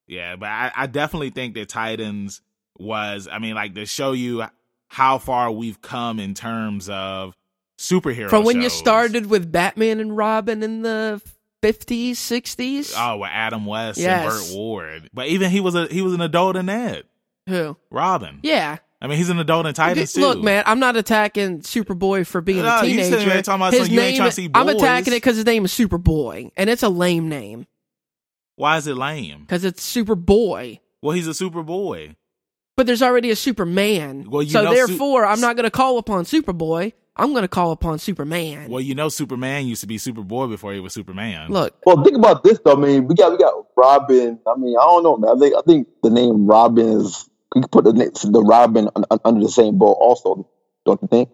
[0.07, 2.43] Yeah, but I, I definitely think that Titans
[2.77, 4.45] was, I mean, like to show you
[4.89, 7.35] how far we've come in terms of
[7.79, 11.23] superhero From when you started with Batman and Robin in the
[11.63, 12.95] 50s, 60s.
[12.97, 14.49] Oh, with Adam West and Yes.
[14.51, 15.11] Burt Ward.
[15.13, 17.05] But even he was a he was an adult in that.
[17.49, 17.77] Who?
[17.91, 18.41] Robin.
[18.43, 18.79] Yeah.
[19.03, 20.21] I mean, he's an adult in Titans too.
[20.21, 23.17] Look, man, I'm not attacking Superboy for being No, a teenager.
[23.17, 25.65] there talking about his you name, trying to see I'm attacking it because his name
[25.65, 27.67] is Superboy, and it's a lame name
[28.57, 29.41] Why is it lame?
[29.41, 30.81] because it's Superboy.
[31.03, 32.15] Well, he's a Superboy.
[32.77, 34.29] But there's already a Superman.
[34.31, 36.93] Well, you so know Su- therefore, I'm not going to call upon Superboy.
[37.17, 38.71] I'm going to call upon Superman.
[38.71, 41.51] Well, you know, Superman used to be Superboy before he was Superman.
[41.51, 42.73] Look, Well, think about this though.
[42.73, 44.39] I mean, we got we got Robin.
[44.47, 45.37] I mean, I don't know, man.
[45.37, 49.05] I think I think the name Robin is we could put the the Robin un,
[49.11, 49.97] un- under the same boat.
[50.01, 50.49] Also,
[50.87, 51.31] don't you think?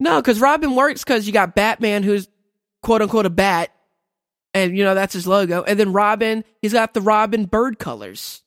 [0.00, 2.28] no, because Robin works because you got Batman, who's
[2.82, 3.70] quote unquote a bat,
[4.54, 8.42] and you know that's his logo, and then Robin, he's got the Robin bird colors.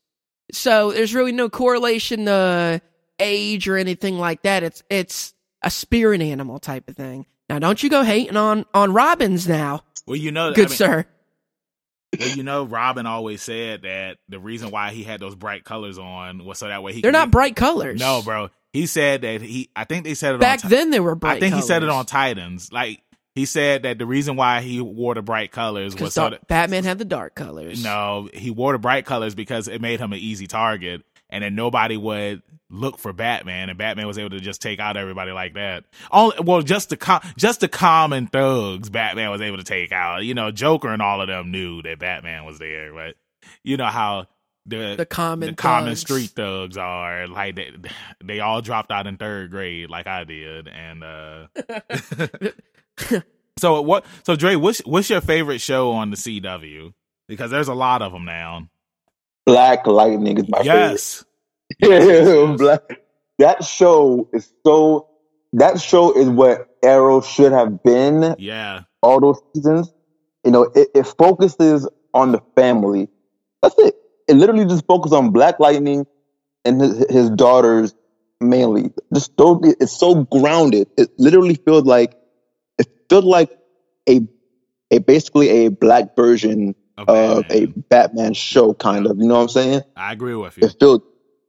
[0.51, 2.81] So there's really no correlation to
[3.19, 4.63] age or anything like that.
[4.63, 7.25] It's it's a spirit animal type of thing.
[7.49, 10.77] Now, don't you go hating on on Robins now, Well, you know, good I mean,
[10.77, 11.05] sir.
[12.19, 15.97] Well, you know, Robin always said that the reason why he had those bright colors
[15.97, 17.01] on was so that way he.
[17.01, 17.99] They're not bright colors.
[17.99, 18.49] No, bro.
[18.73, 19.69] He said that he.
[19.75, 20.71] I think they said it Back on.
[20.71, 21.37] Then, they were bright.
[21.37, 22.71] I think he said it on Titans.
[22.71, 23.01] Like
[23.35, 26.83] he said that the reason why he wore the bright colors was so that Batman
[26.83, 27.83] had the dark colors.
[27.83, 31.55] no, he wore the bright colors because it made him an easy target, and then
[31.55, 32.41] nobody would
[32.71, 35.83] look for Batman, and Batman was able to just take out everybody like that.
[36.11, 40.23] Only, well, just the com- just the common thugs, Batman was able to take out.
[40.23, 43.15] You know, Joker and all of them knew that Batman was there, but
[43.63, 44.27] you know how
[44.65, 46.01] the the common the common thugs.
[46.01, 47.71] street thugs are like they,
[48.23, 51.47] they all dropped out in third grade like I did, and uh
[53.59, 54.05] so what?
[54.25, 56.93] So Dre, what's what's your favorite show on the CW?
[57.27, 58.67] Because there's a lot of them now.
[59.45, 61.30] Black Lightning is my yes, favorite.
[62.57, 62.81] Black.
[63.39, 65.07] That show is so.
[65.53, 69.93] That show is what Arrow should have been yeah, all those seasons.
[70.45, 73.09] You know, it, it focuses on the family.
[73.61, 73.95] That's it.
[74.27, 76.07] It literally just focuses on Black Lightning
[76.63, 77.93] and his, his daughters
[78.39, 78.91] mainly.
[79.13, 80.87] Just those, it's so grounded.
[80.97, 82.15] It literally feels like
[82.77, 83.51] it feels like
[84.09, 84.21] a
[84.89, 87.83] a basically a black version of of a Batman.
[87.89, 89.17] Batman show, kind of.
[89.17, 89.81] You know what I'm saying?
[89.95, 90.67] I agree with you.
[90.67, 91.01] It feels.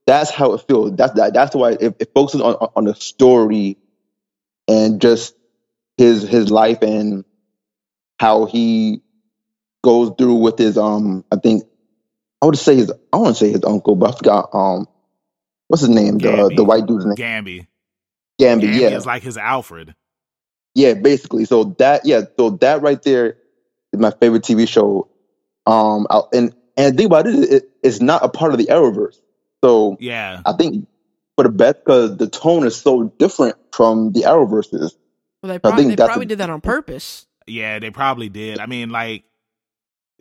[0.06, 0.96] That's how it feels.
[0.96, 3.78] That's that, that's why it, it focuses on on the story
[4.68, 5.34] and just
[5.96, 7.24] his his life and
[8.18, 9.02] how he
[9.84, 11.24] goes through with his um.
[11.30, 11.64] I think
[12.42, 12.92] I would say his.
[13.12, 14.86] I want to say his uncle, but I forgot um.
[15.68, 16.18] What's his name?
[16.18, 16.56] The Gambi.
[16.56, 17.16] the white dude's name.
[17.16, 17.66] Gambi,
[18.40, 18.62] Gambi.
[18.64, 19.94] Gambi yeah, is like his Alfred.
[20.74, 20.94] yeah.
[20.94, 23.38] Basically, so that yeah, so that right there
[23.92, 25.08] is my favorite TV show.
[25.66, 28.66] Um, I- and and the thing about it, it it's not a part of the
[28.66, 29.20] Arrowverse.
[29.64, 30.86] So Yeah, I think
[31.36, 34.92] for the best because the tone is so different from the Arrowverses.
[35.42, 37.26] Well, they I probably, think they probably a- did that on purpose.
[37.46, 38.58] yeah, they probably did.
[38.58, 39.24] I mean, like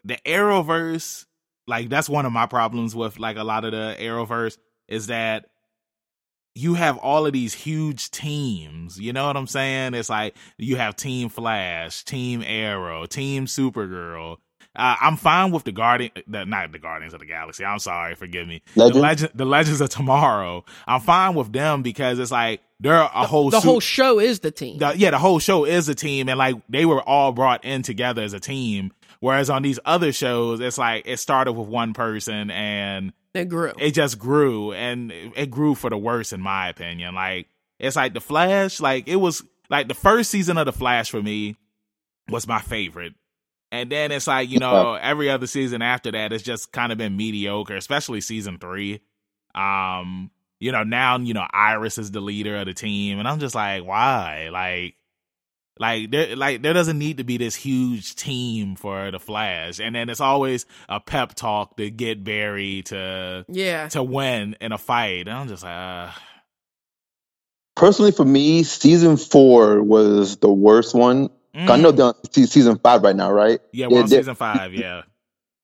[0.04, 1.26] the Arrowverse,
[1.68, 5.46] like that's one of my problems with like a lot of the Arrowverse is that
[6.56, 9.00] you have all of these huge teams.
[9.00, 9.94] You know what I'm saying?
[9.94, 14.38] It's like you have Team Flash, Team Arrow, Team Supergirl.
[14.74, 17.66] Uh, I'm fine with the Guardian, the, not the Guardians of the Galaxy.
[17.66, 18.62] I'm sorry, forgive me.
[18.76, 18.96] Legend?
[18.96, 20.64] The Legend, the Legends of Tomorrow.
[20.88, 24.40] I'm fine with them because it's like they're a whole the su- whole show is
[24.40, 24.78] the team.
[24.80, 27.82] the, yeah, the whole show is a team, and like they were all brought in
[27.82, 28.92] together as a team.
[29.20, 33.72] Whereas on these other shows, it's like it started with one person and it grew.
[33.78, 37.14] it just grew, and it it grew for the worse, in my opinion.
[37.14, 37.48] Like
[37.78, 41.22] it's like the Flash, like it was like the first season of the Flash for
[41.22, 41.56] me
[42.30, 43.14] was my favorite.
[43.72, 46.98] And then it's like, you know, every other season after that, it's just kind of
[46.98, 49.02] been mediocre, especially season three.
[49.56, 53.40] Um, you know, now, you know, Iris is the leader of the team, and I'm
[53.40, 54.50] just like, why?
[54.52, 54.96] Like,
[55.80, 59.96] like there, like there doesn't need to be this huge team for the Flash, and
[59.96, 63.88] then it's always a pep talk to get Barry to yeah.
[63.90, 65.28] to win in a fight.
[65.28, 66.12] And I'm just like, uh,
[67.76, 71.30] Personally, for me, season four was the worst one.
[71.54, 71.98] I know mm.
[71.98, 73.60] they're on season five right now, right?
[73.74, 74.74] yeah, we're on season five.
[74.74, 75.04] Yeah,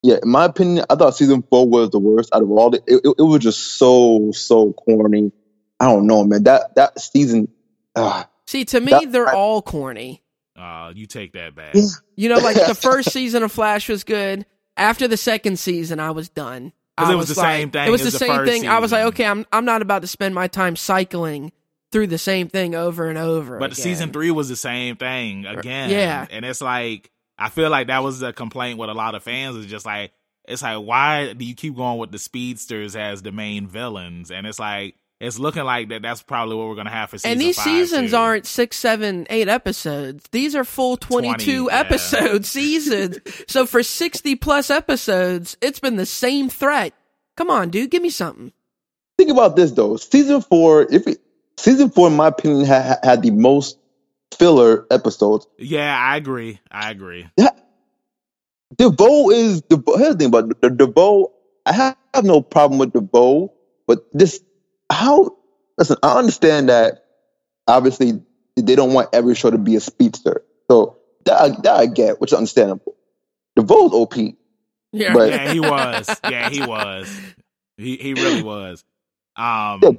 [0.03, 2.69] Yeah, in my opinion, I thought season four was the worst out of all.
[2.71, 5.31] The, it, it, it was just so so corny.
[5.79, 6.43] I don't know, man.
[6.43, 7.47] That that season,
[7.95, 10.23] uh, See, to me, That- they're all corny.
[10.57, 11.75] uh, you take that back.
[12.15, 14.45] You know, like the first season of Flash was good.
[14.75, 16.71] After the second season, I was done.
[16.97, 18.67] I it was the like- same thing It was as the the same first thing.
[18.67, 21.51] I was like, okay, I'm I'm not about to spend my time cycling
[21.97, 23.57] through the same thing over and over.
[23.57, 23.83] But again.
[23.83, 25.89] season three was the same thing again.
[25.89, 26.27] Yeah.
[26.29, 27.09] And it's like
[27.39, 29.55] I feel like that was a complaint with a lot of fans.
[29.55, 30.11] Is just like
[30.47, 34.29] it's like why do you keep going with the speedsters as the main villains?
[34.29, 36.03] And it's like it's looking like that.
[36.03, 37.31] That's probably what we're gonna have for season.
[37.31, 38.17] and these five, seasons too.
[38.17, 40.23] aren't six, seven, eight episodes.
[40.31, 42.37] These are full 22 20, yeah.
[42.43, 43.17] seasons.
[43.47, 46.93] so for 60 plus episodes, it's been the same threat.
[47.35, 48.53] Come on, dude, give me something.
[49.17, 49.97] Think about this though.
[49.97, 51.17] Season four, if it,
[51.57, 53.77] season four, in my opinion, had, had the most
[54.37, 55.47] filler episodes.
[55.57, 56.59] Yeah, I agree.
[56.71, 57.27] I agree.
[58.77, 61.31] DeVoe is the here's the thing about the DeVoe.
[61.65, 63.53] I have, have no problem with DeVoe,
[63.87, 64.41] but this
[64.91, 65.35] how
[65.77, 65.97] listen.
[66.03, 67.05] I understand that
[67.67, 68.21] obviously
[68.55, 72.19] they don't want every show to be a speedster, so that I- that I get,
[72.21, 72.95] which is understandable.
[73.55, 74.15] DeVoe's OP.
[74.91, 75.13] Yeah.
[75.13, 76.09] But- Yeah, he was.
[76.29, 77.19] Yeah, he was.
[77.77, 78.83] He he really was.
[79.37, 79.91] Um, Yeah.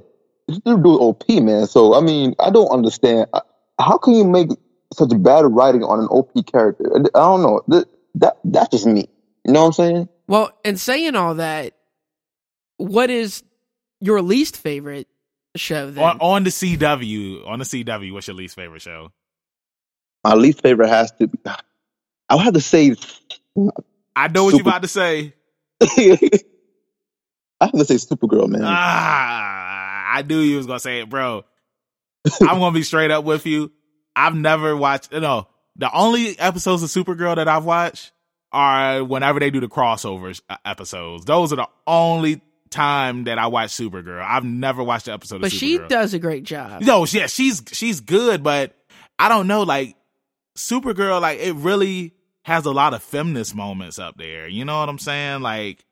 [0.49, 1.67] This dude do OP, man.
[1.67, 3.41] So I mean, I don't understand Uh,
[3.79, 4.49] how can you make
[4.93, 6.85] such bad writing on an OP character.
[6.95, 7.63] I I don't know.
[7.69, 9.09] That, that that's just me.
[9.45, 10.09] You know what I'm saying?
[10.27, 11.75] Well, and saying all that,
[12.77, 13.43] what is
[14.01, 15.09] your least favorite
[15.57, 16.05] show then?
[16.05, 19.13] on, on the CW, on the CW, what's your least favorite show?
[20.25, 21.29] My least favorite has to.
[21.29, 21.39] be
[22.29, 22.95] I would have to say.
[24.15, 25.33] I know what you're about to say.
[25.81, 28.63] I have to say Supergirl, man.
[28.65, 29.68] Ah,
[30.19, 31.45] I knew you was gonna say it, bro.
[32.41, 33.71] I'm gonna be straight up with you.
[34.17, 35.13] I've never watched.
[35.13, 38.13] You No, the only episodes of Supergirl that I've watched
[38.51, 41.25] are whenever they do the crossovers uh, episodes.
[41.25, 42.41] Those are the only
[42.71, 44.23] time that I watch Supergirl.
[44.23, 45.37] I've never watched the episode.
[45.37, 45.43] Of Supergirl.
[45.43, 46.83] But she does a great job.
[46.83, 48.77] No, yeah, she's she's good, but
[49.19, 49.63] I don't know.
[49.63, 49.97] Like
[50.57, 54.49] Supergirl, like it really has a lot of feminist moments up there.
[54.49, 55.43] You know what I'm saying?
[55.43, 55.85] Like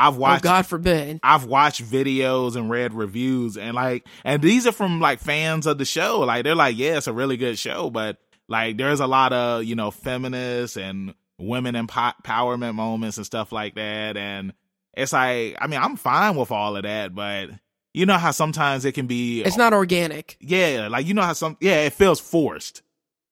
[0.00, 0.44] I've Oh, watched.
[0.44, 1.20] God forbid.
[1.22, 5.78] I've watched videos and read reviews and like and these are from like fans of
[5.78, 6.20] the show.
[6.20, 8.18] Like they're like, yeah, it's a really good show, but
[8.48, 13.74] like there's a lot of, you know, feminists and women empowerment moments and stuff like
[13.76, 14.54] that and
[14.96, 17.50] it's like I mean, I'm fine with all of that, but
[17.94, 20.38] you know how sometimes it can be It's not organic.
[20.40, 22.82] yeah, like you know how some yeah, it feels forced.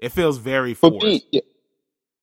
[0.01, 1.05] It feels very For forced.
[1.05, 1.43] me,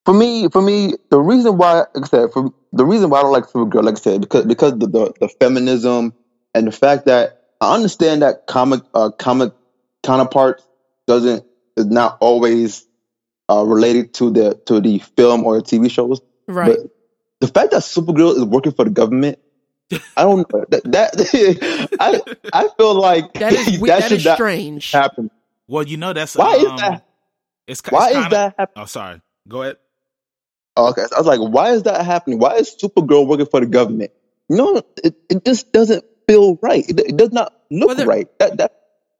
[0.05, 3.21] for me, for me, the reason why, like I said, for the reason why I
[3.23, 6.13] don't like Supergirl, like I said, because because the the, the feminism
[6.53, 9.53] and the fact that I understand that comic uh, comic
[10.03, 10.67] counterparts
[11.07, 11.45] doesn't
[11.77, 12.85] is not always
[13.49, 16.21] uh, related to the to the film or TV shows.
[16.47, 16.77] Right.
[16.77, 16.91] But
[17.39, 19.39] the fact that Supergirl is working for the government,
[20.17, 22.21] I don't know that, that I
[22.53, 24.91] I feel like that is we- that should is not strange.
[24.91, 25.31] happen.
[25.67, 27.05] Well, you know that's Why is um, that?
[27.67, 28.83] It's, Why it's is kinda, that happening?
[28.83, 29.21] Oh, sorry.
[29.47, 29.77] Go ahead.
[30.77, 32.39] Okay, I was like, why is that happening?
[32.39, 34.11] Why is Supergirl working for the government?
[34.49, 36.83] No, it, it just doesn't feel right.
[36.87, 38.39] It, it does not look Well, there- right.
[38.39, 38.71] That that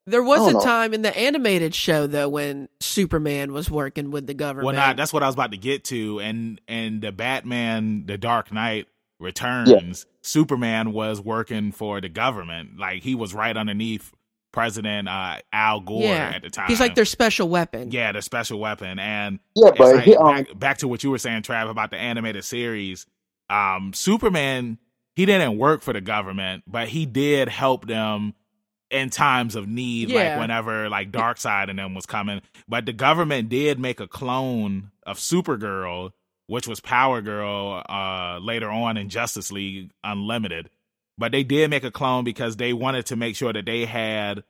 [0.06, 0.62] There was a know.
[0.62, 4.66] time in the animated show though when Superman was working with the government.
[4.66, 6.20] Well, nah, that's what I was about to get to.
[6.20, 8.88] And and the Batman, the Dark Knight
[9.20, 10.06] returns.
[10.22, 12.78] Superman was working for the government.
[12.78, 14.12] Like he was right underneath
[14.56, 16.32] President uh, Al Gore yeah.
[16.34, 16.68] at the time.
[16.68, 17.92] He's like their special weapon.
[17.92, 18.98] yeah, their special weapon.
[18.98, 21.92] And yeah, but like, he, um, back, back to what you were saying, Trav, about
[21.92, 23.06] the animated series.
[23.50, 24.80] Um, Superman,
[25.16, 28.34] he didn't work for the government, but he did help them
[28.90, 30.32] in times of need, Yeah.
[30.32, 32.42] like whenever like Darkseid and them was coming.
[32.68, 36.12] But the government did make a clone of Supergirl,
[36.48, 40.70] which was Power Girl, uh, later on in Justice League Unlimited.
[41.18, 44.44] But they did make a clone because they wanted to make sure that they had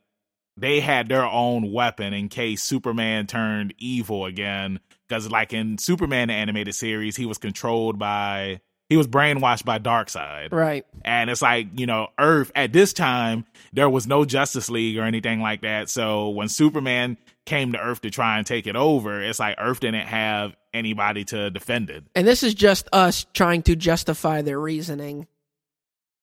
[0.58, 4.80] they had their own weapon in case Superman turned evil again.
[5.08, 9.80] Because like in Superman the animated series, he was controlled by he was brainwashed by
[9.80, 10.52] Darkseid.
[10.52, 10.86] Right.
[11.04, 15.04] And it's like, you know, Earth at this time, there was no Justice League or
[15.04, 15.90] anything like that.
[15.90, 19.80] So when Superman came to Earth to try and take it over, it's like Earth
[19.80, 22.04] didn't have anybody to defend it.
[22.16, 25.28] And this is just us trying to justify their reasoning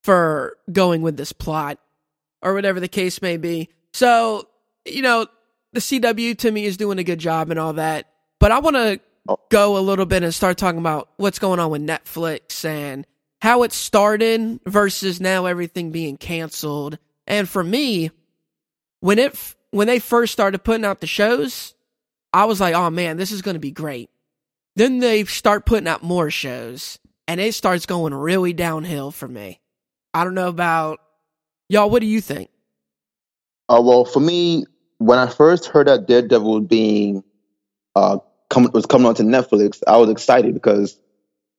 [0.03, 1.79] for going with this plot
[2.43, 3.69] or whatever the case may be.
[3.93, 4.49] So,
[4.85, 5.27] you know,
[5.73, 8.09] the CW to me is doing a good job and all that.
[8.41, 9.39] But I want to Oh.
[9.51, 13.07] go a little bit and start talking about what's going on with Netflix and
[13.41, 16.99] how it started versus now everything being canceled.
[17.29, 18.11] And for me,
[18.99, 19.39] when it
[19.70, 21.74] when they first started putting out the shows,
[22.33, 24.11] I was like, "Oh man, this is going to be great."
[24.74, 26.99] Then they start putting out more shows,
[27.29, 29.61] and it starts going really downhill for me.
[30.14, 31.01] I don't know about
[31.68, 31.90] y'all.
[31.90, 32.51] What do you think?
[33.68, 34.64] uh, well, for me,
[34.98, 37.24] when I first heard that Daredevil was being
[37.94, 38.18] uh
[38.51, 40.98] come, was coming onto Netflix, I was excited because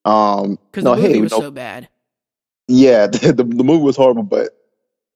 [0.05, 1.89] um Because no, the movie hey, was no, so bad.
[2.67, 4.49] yeah, the, the the movie was horrible, but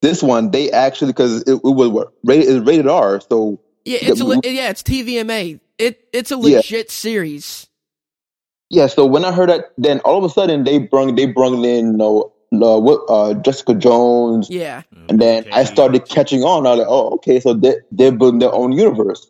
[0.02, 4.20] this one they actually because it, it was what rated rated R, so Yeah, it's
[4.20, 5.60] a the le- movie- yeah, it's TVMA.
[5.78, 6.58] It it's a Yeah.
[6.58, 7.68] legit series.
[8.70, 11.64] Yeah, so when I heard that, then all of a sudden they brung they brung
[11.64, 14.84] in you know, uh, what uh, Jessica Jones, Yeah.
[15.10, 16.66] and then I started catching on.
[16.66, 19.30] I was like, oh, okay, so they they're building their own universe.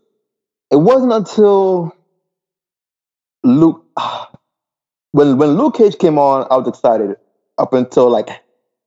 [0.72, 1.94] It wasn't until
[3.44, 3.86] Luke
[5.12, 7.16] when when Luke Cage came on, I was excited
[7.58, 8.30] up until like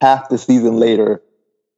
[0.00, 1.22] half the season later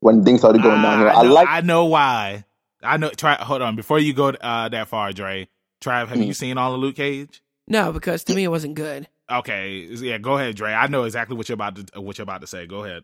[0.00, 1.08] when things started going down here.
[1.08, 2.44] Ah, I I like I know why.
[2.82, 3.10] I know.
[3.10, 3.34] Try.
[3.36, 3.76] Hold on.
[3.76, 5.48] Before you go uh, that far, Dre.
[5.80, 6.22] Trav, have Hmm.
[6.24, 7.42] you seen all of Luke Cage?
[7.68, 9.08] No, because to me it wasn't good.
[9.38, 9.88] Okay.
[9.90, 10.18] Yeah.
[10.18, 10.72] Go ahead, Dre.
[10.72, 12.66] I know exactly what you're about to what you're about to say.
[12.66, 13.02] Go ahead.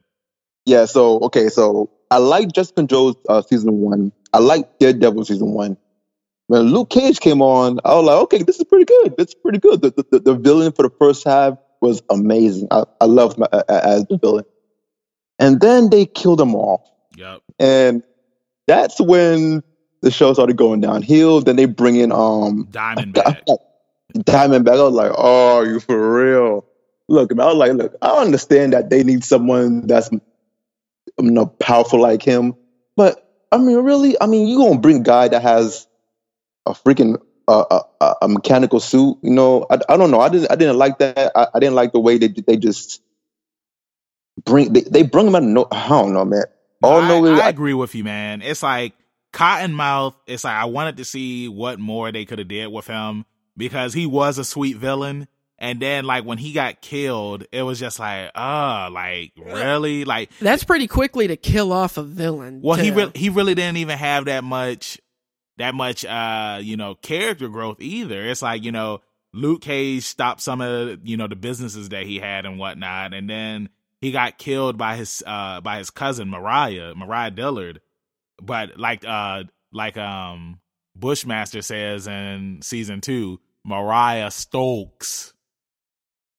[0.68, 4.12] Yeah, so okay, so I like Jessica Jones uh, season one.
[4.34, 5.78] I like Daredevil season one.
[6.48, 9.16] When Luke Cage came on, I was like, okay, this is pretty good.
[9.16, 9.80] This is pretty good.
[9.80, 12.68] The, the, the, villain for the first half was amazing.
[12.70, 14.44] I, I loved my, uh, as the villain.
[15.38, 16.86] And then they killed him off.
[17.16, 17.40] Yep.
[17.58, 18.02] And
[18.66, 19.62] that's when
[20.02, 21.40] the show started going downhill.
[21.40, 23.42] Then they bring in um Diamondback.
[23.48, 23.56] I
[24.14, 26.64] was like, oh, you for real?
[27.08, 30.20] Look, I was like, look, I understand that they need someone that's you
[31.18, 32.54] know powerful like him,
[32.96, 35.86] but I mean, really, I mean, you gonna bring a guy that has
[36.66, 39.16] a freaking uh, a, a mechanical suit?
[39.22, 40.20] You know, I, I don't know.
[40.20, 41.32] I didn't I didn't like that.
[41.34, 43.02] I, I didn't like the way they they just
[44.44, 45.66] bring they, they bring him out of no.
[45.70, 46.44] I don't know, man.
[46.82, 48.42] All I, no, I I, agree with you, man.
[48.42, 48.92] It's like
[49.32, 50.14] Cottonmouth.
[50.26, 53.24] It's like I wanted to see what more they could have did with him
[53.58, 55.28] because he was a sweet villain.
[55.58, 60.30] And then like when he got killed, it was just like, uh, like really, like
[60.38, 62.60] That's pretty quickly to kill off a villain.
[62.62, 62.96] well, he too.
[62.96, 65.00] really he really didn't even have that much
[65.56, 68.24] that much uh you know character growth either.
[68.24, 69.02] It's like you know
[69.34, 73.28] Luke Cage stopped some of you know the businesses that he had and whatnot, and
[73.28, 73.68] then
[74.00, 77.80] he got killed by his uh by his cousin Mariah Mariah Dillard.
[78.40, 80.60] But like uh like um
[80.94, 85.32] Bushmaster says in season two, Mariah Stokes.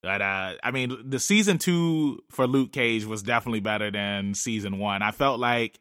[0.02, 4.78] But uh, I mean, the season two for Luke Cage was definitely better than season
[4.78, 5.02] one.
[5.02, 5.78] I felt like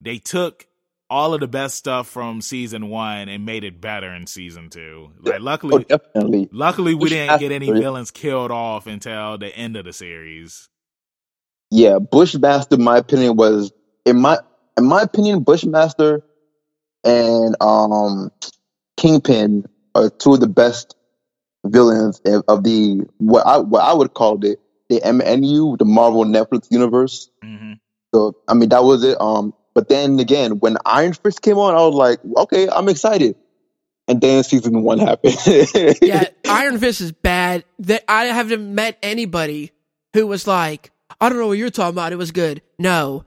[0.00, 0.66] they took
[1.08, 5.10] all of the best stuff from season one and made it better in season two.
[5.20, 6.48] Like, oh, luckily, definitely.
[6.52, 10.68] luckily we didn't get any villains killed off until the end of the series.
[11.70, 13.72] Yeah, Bushmaster, my opinion, was
[14.04, 14.38] in my
[14.76, 16.22] in my opinion, Bushmaster
[17.04, 18.30] and um
[18.96, 20.96] Kingpin are two of the best
[21.64, 26.24] villains of of the what I what I would call it the MNU, the Marvel
[26.24, 27.30] Netflix universe.
[27.42, 27.74] hmm
[28.14, 29.20] So I mean that was it.
[29.20, 33.36] Um, but then again, when Iron Fist came on, I was like, okay, I'm excited.
[34.08, 35.36] And then season one happened.
[36.02, 37.64] yeah, Iron Fist is bad.
[37.78, 39.70] That I haven't met anybody
[40.14, 40.90] who was like,
[41.20, 42.12] I don't know what you're talking about.
[42.12, 42.62] It was good.
[42.78, 43.24] No,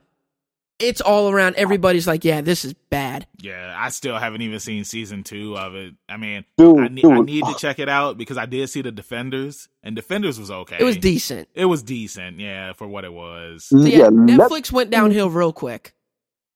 [0.78, 1.54] it's all around.
[1.56, 3.26] Everybody's like, yeah, this is bad.
[3.38, 5.94] Yeah, I still haven't even seen season two of it.
[6.08, 8.68] I mean, Dude, I, need, I need to uh, check it out because I did
[8.68, 10.76] see the Defenders, and Defenders was okay.
[10.80, 11.48] It was decent.
[11.54, 13.66] It was decent, yeah, for what it was.
[13.66, 15.94] So yeah, yeah, Netflix went downhill real quick.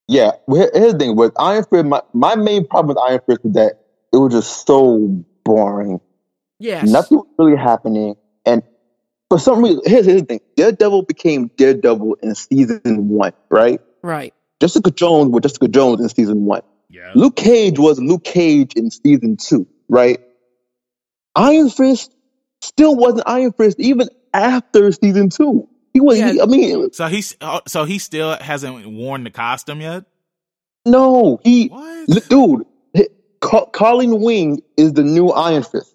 [0.09, 1.85] Yeah, well, here's the thing with Iron Fist.
[1.85, 3.81] My, my main problem with Iron Fist is that
[4.13, 6.01] it was just so boring.
[6.59, 8.63] Yeah, Nothing was really happening, and
[9.29, 13.81] for some reason, here's, here's the thing: Daredevil became Daredevil in season one, right?
[14.03, 14.35] Right.
[14.61, 16.63] Jessica Jones was Jessica Jones in season one.
[16.91, 17.13] Yeah.
[17.15, 20.21] Luke Cage was Luke Cage in season two, right?
[21.35, 22.13] Iron Fist
[22.63, 25.69] still wasn't Iron Fist even after season two.
[25.93, 26.19] He was.
[26.19, 26.33] Yeah.
[26.33, 30.05] he- I mean, So he's uh, so he still hasn't worn the costume yet.
[30.87, 32.29] no, he What?
[32.29, 32.63] Dude,
[32.95, 33.09] h-
[33.41, 35.95] Ca- Colleen Wing is the new Iron Fist.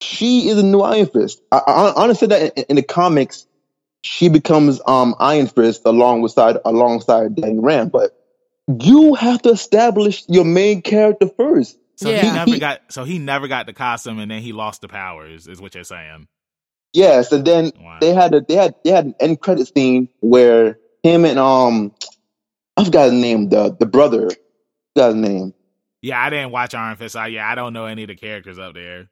[0.00, 1.40] She is the new Iron Fist.
[1.52, 3.46] I, I honestly said that in, in the comics,
[4.02, 7.92] she becomes um Iron Fist along with side alongside Danny Rand.
[7.92, 8.12] But
[8.80, 11.78] you have to establish your main character first.
[11.96, 12.34] So he Yeah.
[12.34, 12.80] never He- got.
[12.90, 15.46] So he never got the costume, and then he lost the powers.
[15.46, 16.28] Is what you're saying?
[16.92, 17.98] Yes, and then Wow.
[18.00, 21.92] they had a they had they had an end credit scene where him and um
[22.76, 24.30] I forgot his name the the brother
[24.94, 25.54] forgot his name.
[26.02, 27.12] Yeah, I didn't watch Iron Fist.
[27.12, 29.08] So yeah, I don't know any of the characters up there.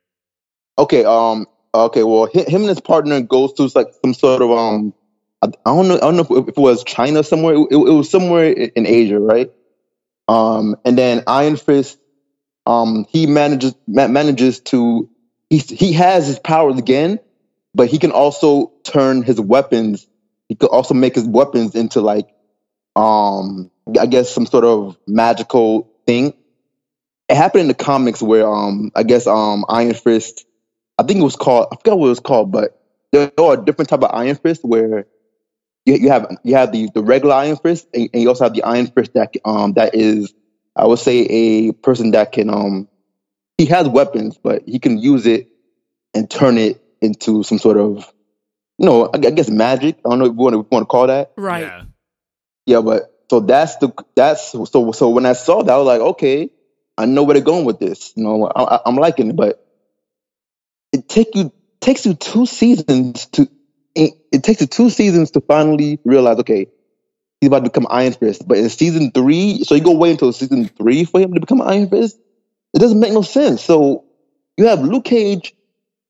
[0.78, 4.50] Okay, um, okay, well, hi- him and his partner goes to like some sort of
[4.52, 4.94] um,
[5.42, 7.54] I, don't know, I don't know if, it was China somewhere.
[7.54, 9.52] It, it was somewhere in Asia, right?
[10.28, 11.98] Um, and then Iron Fist,
[12.66, 15.10] um, he manages ma- manages to
[15.50, 17.20] he he has his powers again,
[17.74, 20.06] but he can also turn his weapons.
[20.48, 22.28] He could also make his weapons into like,
[22.96, 23.70] um,
[24.00, 26.34] I guess some sort of magical thing.
[27.28, 30.46] It happened in the comics where um, I guess um, Iron Fist.
[31.00, 31.68] I think it was called.
[31.72, 32.78] I forgot what it was called, but
[33.12, 35.06] there are different type of Iron fists where
[35.86, 38.54] you, you have you have the, the regular Iron Fist, and, and you also have
[38.54, 40.34] the Iron Fist that um that is
[40.76, 42.86] I would say a person that can um
[43.56, 45.48] he has weapons, but he can use it
[46.14, 48.12] and turn it into some sort of,
[48.78, 49.96] you know, I I guess magic.
[50.04, 51.32] I don't know if you want to, want to call that.
[51.36, 51.62] Right.
[51.62, 51.82] Yeah.
[52.66, 56.00] Yeah, but so that's the that's so so when I saw that, I was like,
[56.00, 56.50] okay,
[56.98, 58.12] I know where they're going with this.
[58.16, 59.66] You know, I, I- I'm liking it, but
[60.92, 63.48] it take you takes you two seasons to
[63.94, 66.68] it, it takes you two seasons to finally realize, okay,
[67.40, 68.46] he's about to become Iron Fist.
[68.46, 71.62] But in season three, so you go wait until season three for him to become
[71.62, 72.18] Iron Fist.
[72.74, 73.62] It doesn't make no sense.
[73.62, 74.04] So
[74.56, 75.54] you have Luke Cage,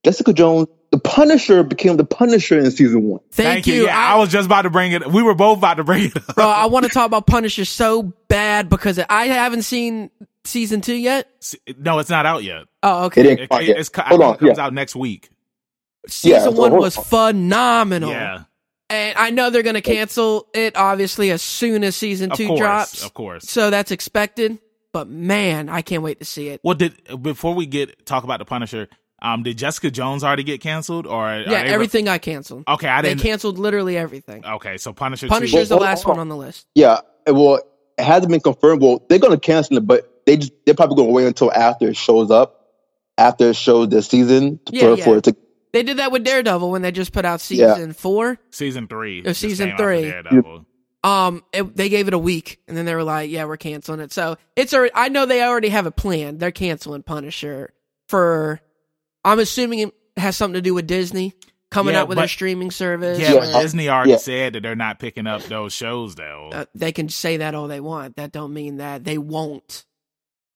[0.05, 0.69] Jessica Jones.
[1.01, 3.20] The Punisher became the Punisher in season one.
[3.31, 3.85] Thank, you.
[3.86, 5.06] Yeah, I, was just about to bring it.
[5.06, 6.35] We were both about to bring it up.
[6.35, 10.10] Bro, I want to talk about Punisher so bad because I haven't seen
[10.44, 11.27] season two yet.
[11.78, 12.64] No, it's not out yet.
[12.82, 13.22] Oh, okay.
[13.22, 13.78] didn't It, it, yet.
[13.78, 14.64] it's, co- Hold think on, it comes yeah.
[14.64, 15.31] out next week.
[16.06, 17.05] Season Yeah, one was on.
[17.05, 18.10] phenomenal.
[18.10, 18.43] Yeah,
[18.90, 22.48] And I know they're going to cancel it, obviously, as soon as season of two
[22.48, 23.05] course, drops.
[23.05, 23.48] of course.
[23.48, 24.59] So that's expected.
[24.93, 26.60] But man, I can't wait to see it.
[26.64, 28.89] Well, did before we get talk about the Punisher,
[29.22, 32.64] um, did Jessica Jones already get canceled or Yeah, they- everything got canceled.
[32.68, 33.18] Okay, I didn't.
[33.18, 34.44] They canceled literally everything.
[34.44, 35.28] okay, so Punisher.
[35.28, 36.20] Punisher's two, the last hold one on.
[36.22, 36.66] on the list.
[36.74, 37.56] Yeah, well,
[37.98, 38.82] it hasn't been confirmed.
[38.82, 41.97] Well, they're gonna cancel it, but they just they're probably gonna wait until after it
[41.97, 42.68] shows up,
[43.18, 45.05] after it shows the season Yeah, for, yeah.
[45.05, 45.36] for it to.
[45.72, 47.74] They did that with Daredevil when they just put out Yeah.
[47.74, 48.38] season four.
[48.51, 49.22] season three.
[49.22, 50.60] Just season came out for three.
[51.02, 54.01] Um, it, they gave it a week, and then they were like, "Yeah, we're canceling
[54.01, 56.38] it." So it's already, I know they already have a plan.
[56.38, 57.72] They're canceling Punisher
[58.09, 58.60] for.
[59.24, 61.34] I'm assuming it has something to do with Disney
[61.70, 63.18] coming Yeah, out with their streaming service.
[63.18, 63.40] Yeah, Yeah.
[63.52, 64.16] but Disney already Yeah.
[64.16, 66.51] said that they're not picking up those shows though.
[66.52, 68.16] Uh, they can say that all they want.
[68.16, 69.84] That don't mean that they won't.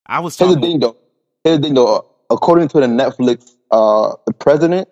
[0.07, 0.97] I was Here's the thing, though.
[1.45, 2.11] Here's the thing, though.
[2.31, 4.89] According to the Netflix, uh, the president,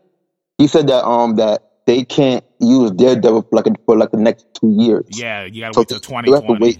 [0.58, 4.46] he said that um that they can't use Daredevil for like for like the next
[4.54, 5.04] two years.
[5.10, 6.78] Yeah, you gotta So wait till they- have to wait.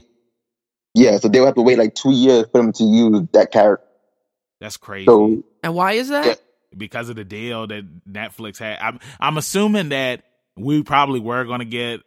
[0.94, 3.85] Yeah, so they'll have to wait like two years for them to use that character.
[4.60, 5.06] That's crazy.
[5.06, 6.40] So And why is that?
[6.73, 6.77] Yeah.
[6.78, 8.78] because of the deal that Netflix had.
[8.81, 10.23] I'm I'm assuming that
[10.57, 12.01] we probably were going to get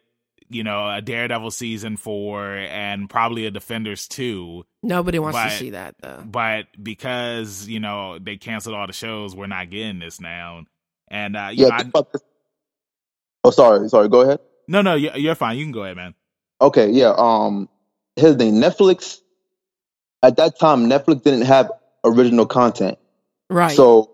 [0.48, 5.56] you know a Daredevil season four and probably a Defenders two, Nobody wants But- to
[5.56, 6.22] see that though.
[6.24, 10.64] but because you know they canceled all the shows, we're not getting this now.
[11.08, 11.76] And uh, you yeah.
[11.82, 12.22] know, I, this-
[13.44, 14.08] Oh, sorry, sorry.
[14.08, 14.40] Go ahead.
[14.68, 15.56] no, no, you're, you're fine.
[15.56, 16.14] You can go ahead, man.
[16.60, 17.14] Okay, yeah.
[17.16, 17.68] Um,
[18.16, 18.54] here's the thing.
[18.54, 19.18] Netflix
[20.22, 21.70] at that time, Netflix didn't have
[22.04, 22.98] original content.
[23.50, 23.76] Right.
[23.76, 24.10] So, thi-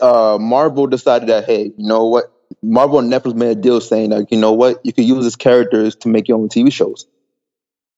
[0.00, 2.32] uh, Marvel decided that, hey, you know what?
[2.62, 4.84] Marvel and Netflix made a deal saying that, you know what?
[4.84, 7.06] You could use these characters to make your own TV shows.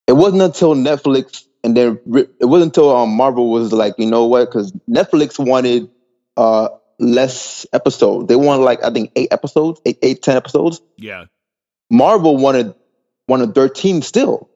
[0.07, 4.27] It wasn't until Netflix and then it wasn't until um, Marvel was like, you know
[4.27, 4.47] what?
[4.47, 5.91] Because Netflix wanted
[6.37, 8.29] uh, less episodes.
[8.29, 10.81] They wanted like I think eight episodes, eight, eight, ten episodes.
[10.97, 11.27] Yeah,
[11.91, 12.75] Marvel wanted
[13.27, 14.49] wanted thirteen still,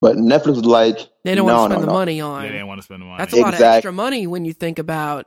[0.00, 1.98] but Netflix was like, they don't no, want to spend no, the no.
[1.98, 2.42] money they on.
[2.42, 3.18] didn't want to spend the money.
[3.18, 5.26] That's a lot of extra money when you think about.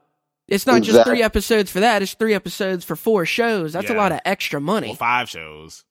[0.49, 2.01] It's not just Exact- three episodes for that.
[2.01, 3.73] It's three episodes for four shows.
[3.73, 4.87] That's a lot of extra money.
[4.87, 5.83] well, five shows.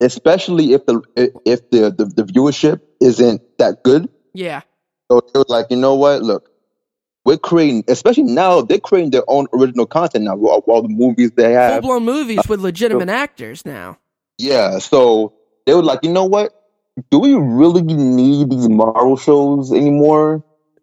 [0.00, 1.00] especially if the
[1.44, 4.08] if the, the the viewership isn't that good.
[4.34, 4.62] Yeah.
[5.10, 6.22] So it was like, you know what?
[6.22, 6.48] Look,
[7.24, 10.36] we're creating, especially now, they're creating their own original content now.
[10.36, 13.98] All, all the movies they have, Full blown movies with legitimate actors now.
[14.38, 14.78] yeah.
[14.78, 15.34] So
[15.66, 16.52] they were like, you know what?
[17.10, 20.42] Do we really need these Marvel shows anymore?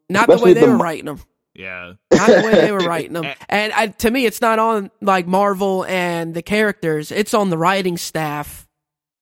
[0.09, 1.19] Not the way Especially they the were mo- writing them.
[1.55, 1.93] Yeah,
[2.27, 3.25] Not the way they were writing them.
[3.49, 7.11] And I, to me, it's not on like Marvel and the characters.
[7.11, 8.67] It's on the writing staff,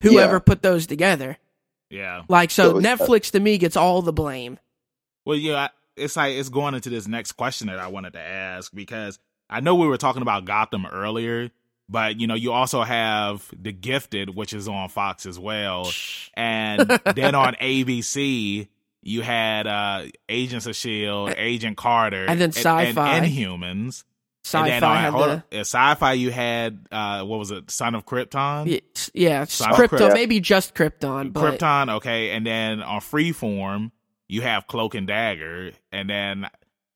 [0.01, 0.39] whoever Yeah.
[0.39, 1.37] put those together.
[1.89, 2.23] yeah.
[2.27, 4.59] Like so, So, uh, Netflix to me gets all the blame.
[5.25, 8.19] Well, yeah, I- it's like it's going into this next question that I wanted to
[8.19, 9.17] ask because
[9.49, 11.49] I know we were talking about Gotham earlier,
[11.89, 15.89] but you know, you also have The Gifted, which is on Fox as well,
[16.35, 16.81] and
[17.15, 18.67] then on ABC
[19.01, 23.17] you had uh Agents of Shield, Agent Carter, And then Sci-Fi.
[23.17, 24.03] and, Inhumans.
[24.43, 25.13] Sci-fi and then, on- had
[25.51, 28.67] the uh, Sci-Fi you had uh what was it, Son of Krypton?
[28.67, 28.79] yeah,
[29.13, 30.13] yeah Son Krypton, Krypton.
[30.13, 33.91] maybe just Krypton, but Krypton, okay, and then on Freeform
[34.29, 36.47] you have Cloak and Dagger, and then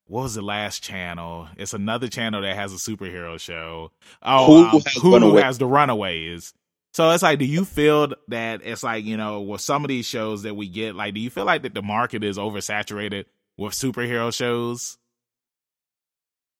[0.05, 1.47] what was the last channel?
[1.55, 3.91] It's another channel that has a superhero show.
[4.21, 5.43] Oh, Hulu um, has Hulu Runaways.
[5.43, 6.53] has the Runaways.
[6.93, 10.05] So it's like, do you feel that it's like you know, with some of these
[10.05, 13.25] shows that we get, like, do you feel like that the market is oversaturated
[13.57, 14.97] with superhero shows?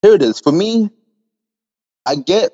[0.01, 0.39] Here it is.
[0.39, 0.89] For me,
[2.05, 2.51] I get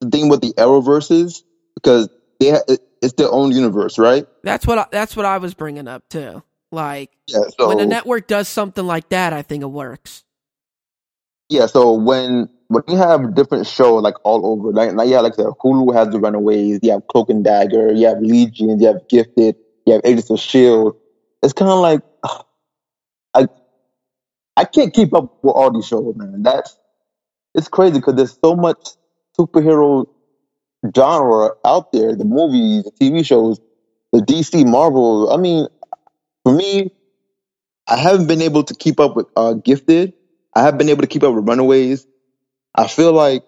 [0.00, 1.42] the thing with the Arrowverses
[1.74, 2.08] because
[2.40, 4.26] they ha- it's their own universe, right?
[4.42, 6.42] that's what I, that's what I was bringing up too.
[6.70, 7.40] Like Yeah.
[7.58, 10.24] So when a network does something like that, I think it works.
[11.48, 15.34] Yeah, so when when you have different shows like all over, like, like yeah, like
[15.34, 18.86] I said, Hulu has the Runaways, you have Cloak and Dagger, you have Legion, you
[18.86, 20.96] have Gifted, you have Agents of Shield.
[21.42, 22.00] It's kind of like
[23.34, 23.46] I
[24.56, 26.42] I can't keep up with all these shows, man.
[26.42, 26.78] That's
[27.54, 28.90] it's crazy because there's so much
[29.38, 30.06] superhero
[30.96, 33.60] genre out there, the movies, the TV shows,
[34.12, 35.30] the DC Marvel.
[35.30, 35.66] I mean,
[36.42, 36.90] for me,
[37.86, 40.14] I haven't been able to keep up with uh, Gifted.
[40.54, 42.06] I have been able to keep up with Runaways.
[42.74, 43.44] I feel like,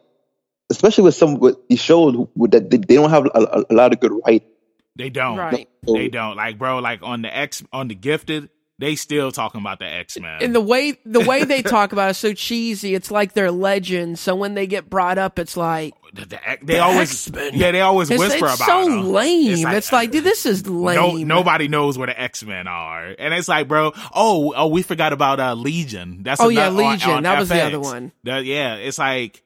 [0.70, 3.92] especially with some with these shows that they, they don't have a, a, a lot
[3.92, 4.48] of good writing.
[4.96, 5.36] They don't.
[5.36, 5.68] Right.
[5.86, 6.36] So, They don't.
[6.36, 8.48] Like, bro, like on the X on the gifted,
[8.78, 10.42] they still talking about the X Men.
[10.42, 12.94] And the way the way they talk about it is so cheesy.
[12.94, 14.20] It's like they're legends.
[14.20, 17.52] So when they get brought up, it's like The- the they The always X-Men.
[17.54, 19.12] yeah they always it's, whisper it's about so them.
[19.12, 19.66] lame.
[19.68, 21.28] It's like, dude, this is no, lame.
[21.28, 25.12] nobody knows where the X Men are, and it's like, bro, oh, oh, we forgot
[25.12, 26.22] about uh, Legion.
[26.24, 27.10] That's Oh, yeah, another- on- Legion.
[27.10, 28.10] on That was the other one.
[28.24, 29.42] Yeah, it's like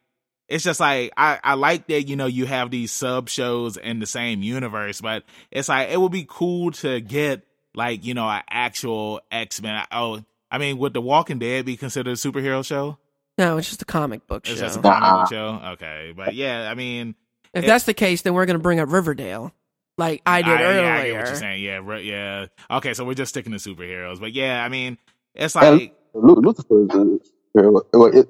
[0.49, 3.99] it's just like I I like that you know you have these sub shows in
[3.99, 7.43] the same universe, but it's like it would be cool to get
[7.75, 9.85] like you know an actual X Men.
[9.93, 10.21] Oh,
[10.51, 12.99] I mean, would The Walking Dead be considered a superhero show?
[13.37, 14.53] No, it's just a comic book show.
[14.53, 14.99] It's just a Nah.
[14.99, 15.61] comic book show.
[15.73, 17.15] Okay, but yeah, I mean,
[17.55, 19.53] if it- that's the case, then we're gonna bring up Riverdale,
[19.97, 20.83] like I did I, earlier.
[20.83, 21.63] yeah, I get what you're saying.
[21.63, 22.47] Yeah, right, yeah.
[22.71, 24.99] Okay, so we're just sticking to superheroes, but yeah, I mean,
[25.35, 27.15] it's like Lu- Lucifer is a,
[27.55, 28.29] it- it-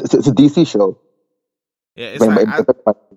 [0.00, 0.98] it's, it's a DC show.
[1.94, 3.07] yeah, it's But- like I, but-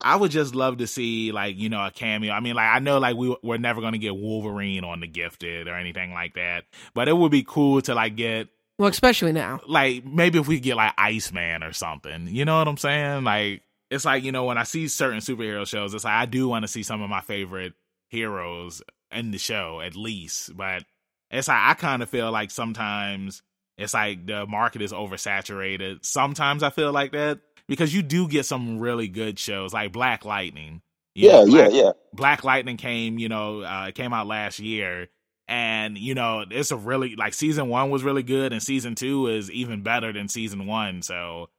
[0.00, 2.32] I would just love to see like you know a cameo.
[2.32, 5.68] I mean, like I know like we we're never gonna get Wolverine on the Gifted
[5.68, 6.64] or anything like that,
[6.94, 8.48] but it would be cool to like get
[8.78, 9.60] Well, especially now.
[9.66, 12.28] like maybe if we get like Iceman or something.
[12.28, 13.24] You know what I'm saying?
[13.24, 16.48] Like it's like you know when I see certain superhero shows, it's like I do
[16.48, 17.72] want to see some of my favorite
[18.08, 20.56] heroes in the show at least.
[20.56, 20.84] But
[21.30, 23.42] it's like I kind of feel like sometimes
[23.78, 26.04] it's like the market is oversaturated.
[26.04, 30.24] Sometimes I feel like that because you do get some really good shows like Black
[30.24, 30.82] Lightning.
[31.14, 31.90] You yeah, know, yeah, Black- yeah.
[32.12, 35.08] Black Lightning came, you know, uh, came out last year.
[35.48, 39.28] And, you know, it's a really, like, season one was really good, and season two
[39.28, 41.02] is even better than season one.
[41.02, 41.50] So,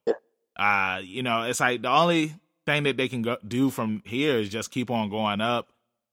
[0.60, 2.34] uh, you know, it's like the only
[2.66, 5.70] thing that they can go, do from here is just keep on going up.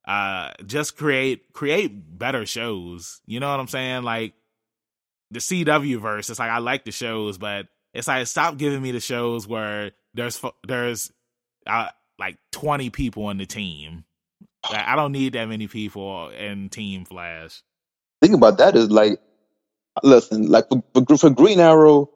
[0.07, 3.21] Uh, just create, create better shows.
[3.27, 4.05] You know what I'm saying?
[4.05, 4.35] Like,
[5.33, 8.91] the CW verse, it's like I like the shows, but it's like stop giving me
[8.93, 11.13] the shows where there's, there's,
[11.67, 11.89] uh,
[12.19, 14.05] like 20 people on the team.
[14.71, 17.63] Like, I don't need that many people in Team Flash.
[18.21, 19.19] Think about that is like,
[20.03, 22.11] listen, like for, for, for Green Arrow,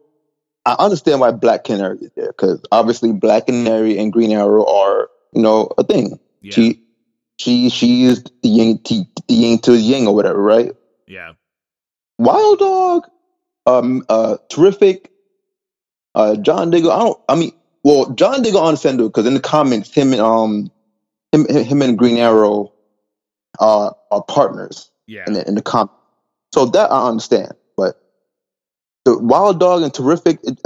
[0.68, 5.08] I understand why Black Canary is there because obviously Black Canary and Green Arrow are
[5.32, 6.18] you know a thing.
[6.42, 6.52] Yeah.
[6.52, 6.82] She
[7.38, 10.72] she she is the yin to the yin to the yang or whatever, right?
[11.06, 11.32] Yeah.
[12.18, 13.04] Wild Dog,
[13.64, 15.10] um, uh, terrific.
[16.18, 16.92] Uh, John Diggle.
[16.92, 17.20] I don't.
[17.30, 17.52] I mean,
[17.84, 20.72] well, John Diggle I understand because in the comments, him and um,
[21.32, 22.74] him him and Green Arrow,
[23.60, 25.24] uh, are partners Yeah.
[25.28, 25.92] in the in the comic.
[26.54, 27.96] So that I understand, but
[29.04, 30.60] the Wild Dog and Terrific, it,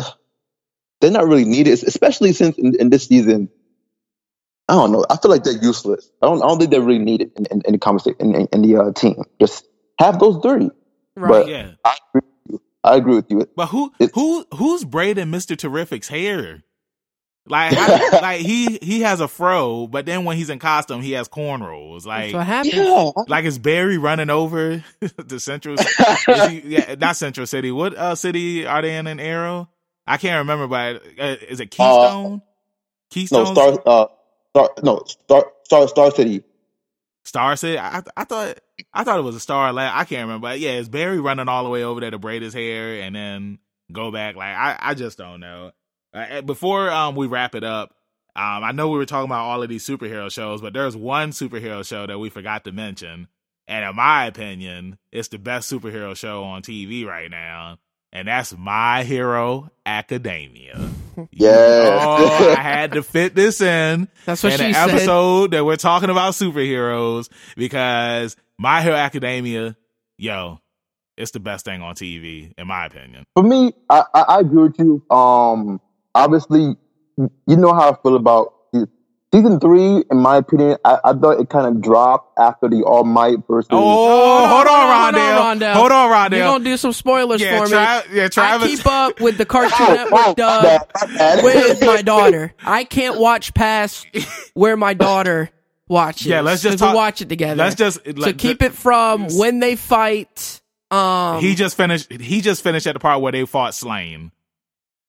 [1.01, 3.51] they're not really needed, especially since in, in this season.
[4.69, 5.05] I don't know.
[5.11, 6.11] I feel like they're useless.
[6.23, 6.43] I don't.
[6.43, 8.77] I don't think they're really needed in, in, in the conversation in, in, in the
[8.83, 9.23] uh, team.
[9.41, 9.67] Just
[10.01, 10.71] have those three.
[11.17, 11.49] Right.
[11.49, 11.73] Yeah.
[11.85, 12.32] I agree with you.
[12.85, 13.47] I agree with you.
[13.57, 15.57] But who It- who who's braiding Mr.
[15.57, 16.63] Terrific's hair?
[17.47, 21.13] Like how, like he he has a fro, but then when he's in costume, he
[21.13, 22.05] has cornrows.
[22.05, 22.75] That's Like what happens.
[22.75, 23.11] Yeah.
[23.29, 25.75] like is Barry running over the Central?
[25.75, 27.73] is he- yeah, not Central City.
[27.73, 29.07] What uh city are they in?
[29.09, 29.69] An Arrow?
[30.07, 32.33] I can't remember, but uh, is it Keystone?
[32.33, 32.43] No,
[33.11, 33.47] Keystone.
[33.47, 33.79] Star.
[33.87, 34.07] Uh,
[34.51, 34.71] Star.
[34.83, 35.53] No, Star.
[35.65, 35.89] Star.
[35.89, 36.43] Star City.
[37.25, 37.79] Star City.
[37.79, 38.59] I, I thought
[38.93, 39.93] I thought it was a Star Lab.
[39.95, 40.49] I can't remember.
[40.49, 43.15] But yeah, is Barry running all the way over there to braid his hair and
[43.15, 43.59] then
[43.93, 44.37] go back?
[44.37, 45.73] Like I, I just don't know.
[46.15, 47.95] Uh, before um we wrap it up,
[48.37, 51.31] um I know we were talking about all of these superhero shows, but there's one
[51.31, 53.29] superhero show that we forgot to mention,
[53.69, 57.79] and in my opinion, it's the best superhero show on TV right now.
[58.13, 60.91] And that's My Hero Academia.
[61.31, 62.03] Yes.
[62.07, 64.89] Oh, I had to fit this in That's what in she an said.
[64.89, 69.77] episode that we're talking about superheroes because My Hero Academia,
[70.17, 70.59] yo,
[71.19, 73.25] it's the best thing on TV, in my opinion.
[73.35, 75.05] For me, I, I, I agree with you.
[75.15, 75.83] Um,
[76.15, 76.77] obviously,
[77.19, 78.55] you know how I feel about
[79.35, 80.03] season three.
[80.11, 83.69] In my opinion, I, I thought it kind of dropped after the All Might versus.
[83.71, 85.73] Oh, hold on, hold Rondell.
[85.75, 86.37] Hold on, Rondell.
[86.37, 87.71] You're gonna do some spoilers Yeah, for me.
[87.71, 90.89] Tra- yeah, Travis- I keep up with the Cartoon Network my dub
[91.19, 92.55] my with my daughter.
[92.65, 94.07] I can't watch past
[94.55, 95.51] where my daughter
[95.89, 96.27] watches.
[96.27, 97.57] Yeah, let's just 'cause we talk- watch it together.
[97.63, 100.61] Let's just so let- keep it from when they fight.
[100.91, 102.13] Um, He just finished.
[102.13, 104.31] He just finished at the part where they fought Stain.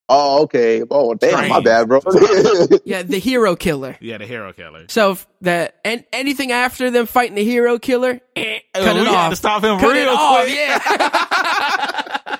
[0.09, 0.83] Oh, okay.
[0.91, 2.01] Oh, damn, my bad, bro.
[2.85, 3.97] yeah, the hero killer.
[4.01, 4.85] Yeah, the hero killer.
[4.89, 9.29] So that and anything after them fighting the hero killer, eh, cut we it off.
[9.29, 10.43] to stop him cut it real off.
[10.45, 10.55] quick.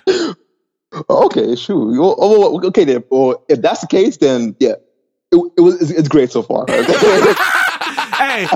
[0.08, 1.04] Yeah.
[1.10, 1.94] okay, sure.
[1.94, 3.04] You- Oh, oh, okay, then.
[3.10, 4.74] Well, if that's the case, then yeah,
[5.32, 6.66] it, it was it's, it's great so far.
[6.68, 6.84] hey,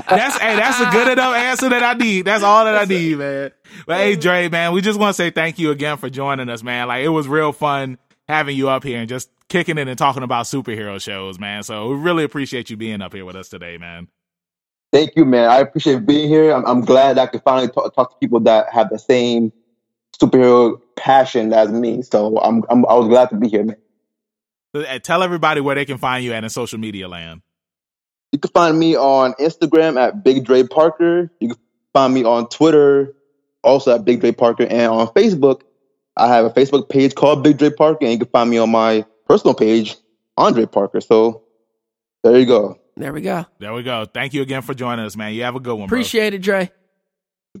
[0.08, 2.26] that's hey, that's a good enough answer that I need.
[2.26, 3.52] That's all that I need, man.
[3.86, 6.62] But hey, Dre, man, we just want to say thank you again for joining us,
[6.62, 6.88] man.
[6.88, 7.96] Like it was real fun
[8.28, 11.62] having you up here and just kicking it and talking about superhero shows, man.
[11.62, 14.08] So we really appreciate you being up here with us today, man.
[14.92, 15.50] Thank you, man.
[15.50, 16.52] I appreciate being here.
[16.52, 19.52] I'm, I'm glad I could finally talk, talk to people that have the same
[20.18, 22.02] superhero passion as me.
[22.02, 23.76] So I'm, I'm I was glad to be here, man.
[24.74, 27.42] So, uh, tell everybody where they can find you at in social media land.
[28.32, 31.30] You can find me on Instagram at Big Dre Parker.
[31.40, 31.58] You can
[31.94, 33.14] find me on Twitter,
[33.62, 35.62] also at Big Dre Parker, and on Facebook,
[36.18, 38.70] I have a Facebook page called Big Dre Parker, and you can find me on
[38.70, 39.96] my personal page,
[40.36, 41.00] Andre Parker.
[41.00, 41.44] So
[42.22, 42.78] there you go.
[42.96, 43.46] There we go.
[43.60, 44.06] There we go.
[44.06, 45.32] Thank you again for joining us, man.
[45.32, 45.88] You have a good one.
[45.88, 45.96] Bro.
[45.96, 46.70] Appreciate it, Dre.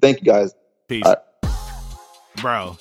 [0.00, 0.52] Thank you, guys.
[0.88, 1.06] Peace,
[2.40, 2.76] bro.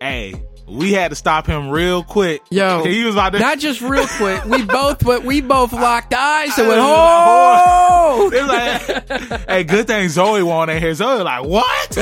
[0.00, 2.42] Hey, we had to stop him real quick.
[2.50, 4.44] Yo, he was about to not just real quick.
[4.44, 10.08] We both, but we both locked eyes and went, "Oh!" It's like, hey, good thing
[10.08, 10.94] Zoe won't in here.
[10.94, 11.98] Zoe like, what?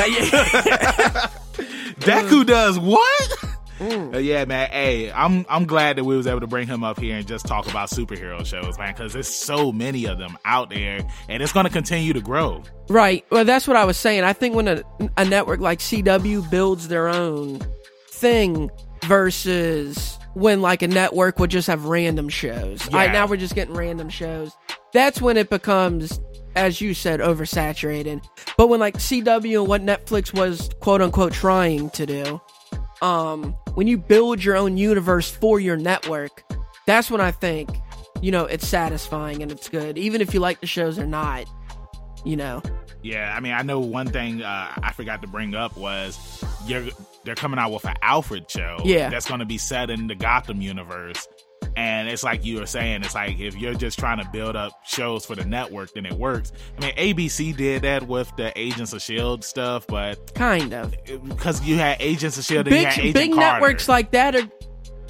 [2.01, 3.31] Deku does what?
[3.78, 4.14] Mm.
[4.14, 4.68] Uh, yeah, man.
[4.70, 7.47] Hey, I'm I'm glad that we was able to bring him up here and just
[7.47, 11.01] talk about superhero shows, man, because there's so many of them out there,
[11.31, 12.62] and it's going to continue to grow.
[12.90, 13.24] Right.
[13.31, 14.22] Well, that's what I was saying.
[14.22, 14.82] I think when a,
[15.16, 17.60] a network like CW builds their own
[18.10, 18.70] thing
[19.05, 22.86] versus when like a network would just have random shows.
[22.90, 22.97] Yeah.
[22.97, 24.52] Right now we're just getting random shows.
[24.93, 26.20] That's when it becomes
[26.56, 28.24] as you said oversaturated.
[28.56, 32.40] But when like CW and what Netflix was quote unquote trying to do
[33.02, 36.44] um when you build your own universe for your network,
[36.86, 37.70] that's when I think,
[38.20, 41.47] you know, it's satisfying and it's good, even if you like the shows or not,
[42.24, 42.62] you know.
[43.02, 46.85] Yeah, I mean, I know one thing uh, I forgot to bring up was you're
[47.24, 48.78] they're coming out with an Alfred show.
[48.85, 51.27] Yeah, that's going to be set in the Gotham universe.
[51.76, 54.72] And it's like you were saying, it's like if you're just trying to build up
[54.84, 56.52] shows for the network, then it works.
[56.78, 60.94] I mean, ABC did that with the Agents of Shield stuff, but kind of
[61.28, 63.52] because you had Agents of Shield, big Agent big Carter.
[63.55, 64.48] networks like that are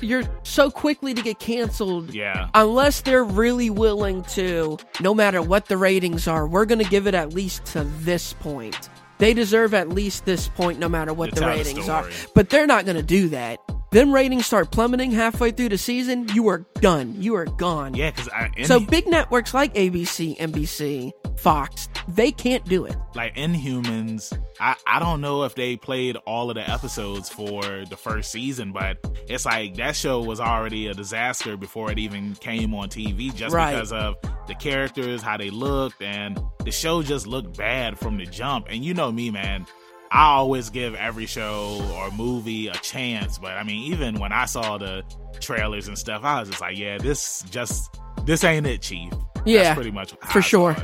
[0.02, 2.14] you're so quickly to get canceled.
[2.14, 2.48] Yeah.
[2.54, 7.06] Unless they're really willing to, no matter what the ratings are, we're going to give
[7.06, 8.88] it at least to this point.
[9.18, 12.08] They deserve at least this point, no matter what the ratings are.
[12.34, 13.60] But they're not going to do that
[13.90, 17.20] them ratings start plummeting halfway through the season, you are done.
[17.20, 17.94] You are gone.
[17.94, 18.28] Yeah, because
[18.68, 22.96] so big networks like ABC, NBC, Fox, they can't do it.
[23.14, 27.96] Like Inhumans, I I don't know if they played all of the episodes for the
[27.96, 28.98] first season, but
[29.28, 33.54] it's like that show was already a disaster before it even came on TV, just
[33.54, 33.72] right.
[33.72, 38.26] because of the characters, how they looked, and the show just looked bad from the
[38.26, 38.66] jump.
[38.68, 39.66] And you know me, man.
[40.10, 44.44] I always give every show or movie a chance, but I mean, even when I
[44.46, 45.04] saw the
[45.40, 49.12] trailers and stuff, I was just like, yeah, this just this ain't it, Chief.
[49.44, 50.76] Yeah, That's pretty much for sure.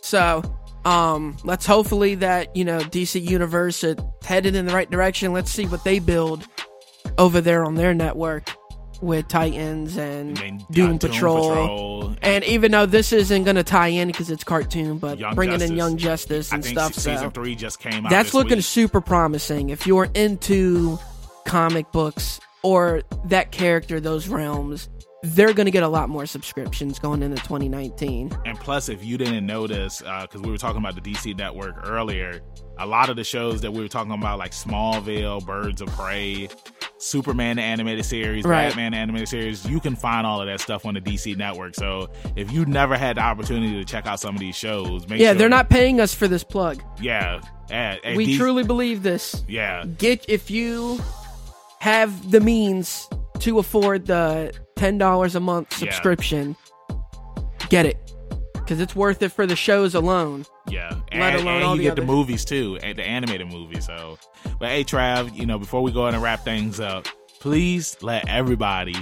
[0.00, 0.42] So,
[0.84, 5.32] um, let's hopefully that you know DC Universe is headed in the right direction.
[5.32, 6.44] Let's see what they build
[7.18, 8.50] over there on their network
[9.02, 11.48] with Titans and, and Doom, Patrol.
[11.48, 12.16] Patrol.
[12.22, 15.54] And even though this isn't going to tie in because it's cartoon, but Young bringing
[15.54, 15.70] Justice.
[15.70, 16.94] in Young Justice and stuff.
[16.94, 18.10] Season so three just came out.
[18.10, 18.64] That's looking week.
[18.64, 19.70] super promising.
[19.70, 20.98] If you're into
[21.44, 24.88] comic books or that character, those realms,
[25.22, 28.32] they're going to get a lot more subscriptions going into 2019.
[28.44, 31.88] And plus, if you didn't notice, because uh, we were talking about the DC network
[31.88, 32.40] earlier,
[32.78, 36.48] a lot of the shows that we were talking about, like Smallville, Birds of Prey,
[36.98, 38.68] Superman the animated series, right.
[38.68, 41.76] Batman animated series, you can find all of that stuff on the DC network.
[41.76, 45.16] So if you never had the opportunity to check out some of these shows, yeah,
[45.16, 46.82] sure they're not paying us for this plug.
[47.00, 47.40] Yeah,
[47.70, 49.44] at, at we truly believe this.
[49.46, 51.00] Yeah, get if you
[51.78, 53.08] have the means
[53.42, 56.56] to afford the ten dollars a month subscription,
[56.88, 56.96] yeah.
[57.68, 58.12] get it
[58.54, 60.46] because it's worth it for the shows alone.
[60.68, 63.48] Yeah, let and, alone and all you the get the movies too, and the animated
[63.48, 63.86] movies.
[63.86, 64.18] So,
[64.58, 67.06] but hey, Trav, you know, before we go in and wrap things up,
[67.40, 68.96] please let everybody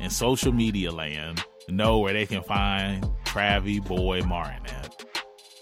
[0.00, 5.04] in social media land know where they can find Travie Boy Martin at.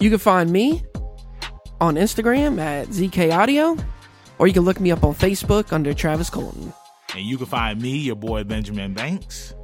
[0.01, 0.83] You can find me
[1.81, 3.77] on Instagram at ZK Audio,
[4.39, 6.73] or you can look me up on Facebook under Travis Colton.
[7.15, 9.55] And you can find me, your boy Benjamin Banks,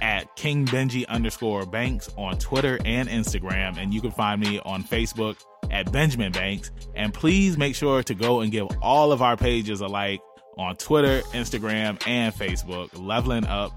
[0.00, 3.78] at King Benji underscore Banks on Twitter and Instagram.
[3.78, 5.36] And you can find me on Facebook
[5.70, 6.70] at Benjamin Banks.
[6.94, 10.20] And please make sure to go and give all of our pages a like
[10.58, 13.72] on Twitter, Instagram, and Facebook, Leveling Up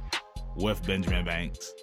[0.55, 1.73] with Benjamin Banks.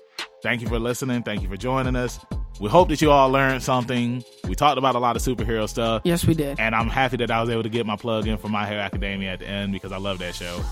[0.42, 1.22] Thank you for listening.
[1.22, 2.20] Thank you for joining us.
[2.60, 4.22] We hope that you all learned something.
[4.46, 6.02] We talked about a lot of superhero stuff.
[6.04, 6.60] Yes, we did.
[6.60, 8.80] And I'm happy that I was able to get my plug in for My Hero
[8.80, 10.62] Academia at the end because I love that show.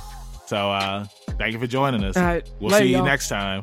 [0.52, 1.06] So uh,
[1.38, 2.14] thank you for joining us.
[2.14, 3.06] Right, we'll later, see you y'all.
[3.06, 3.62] next time.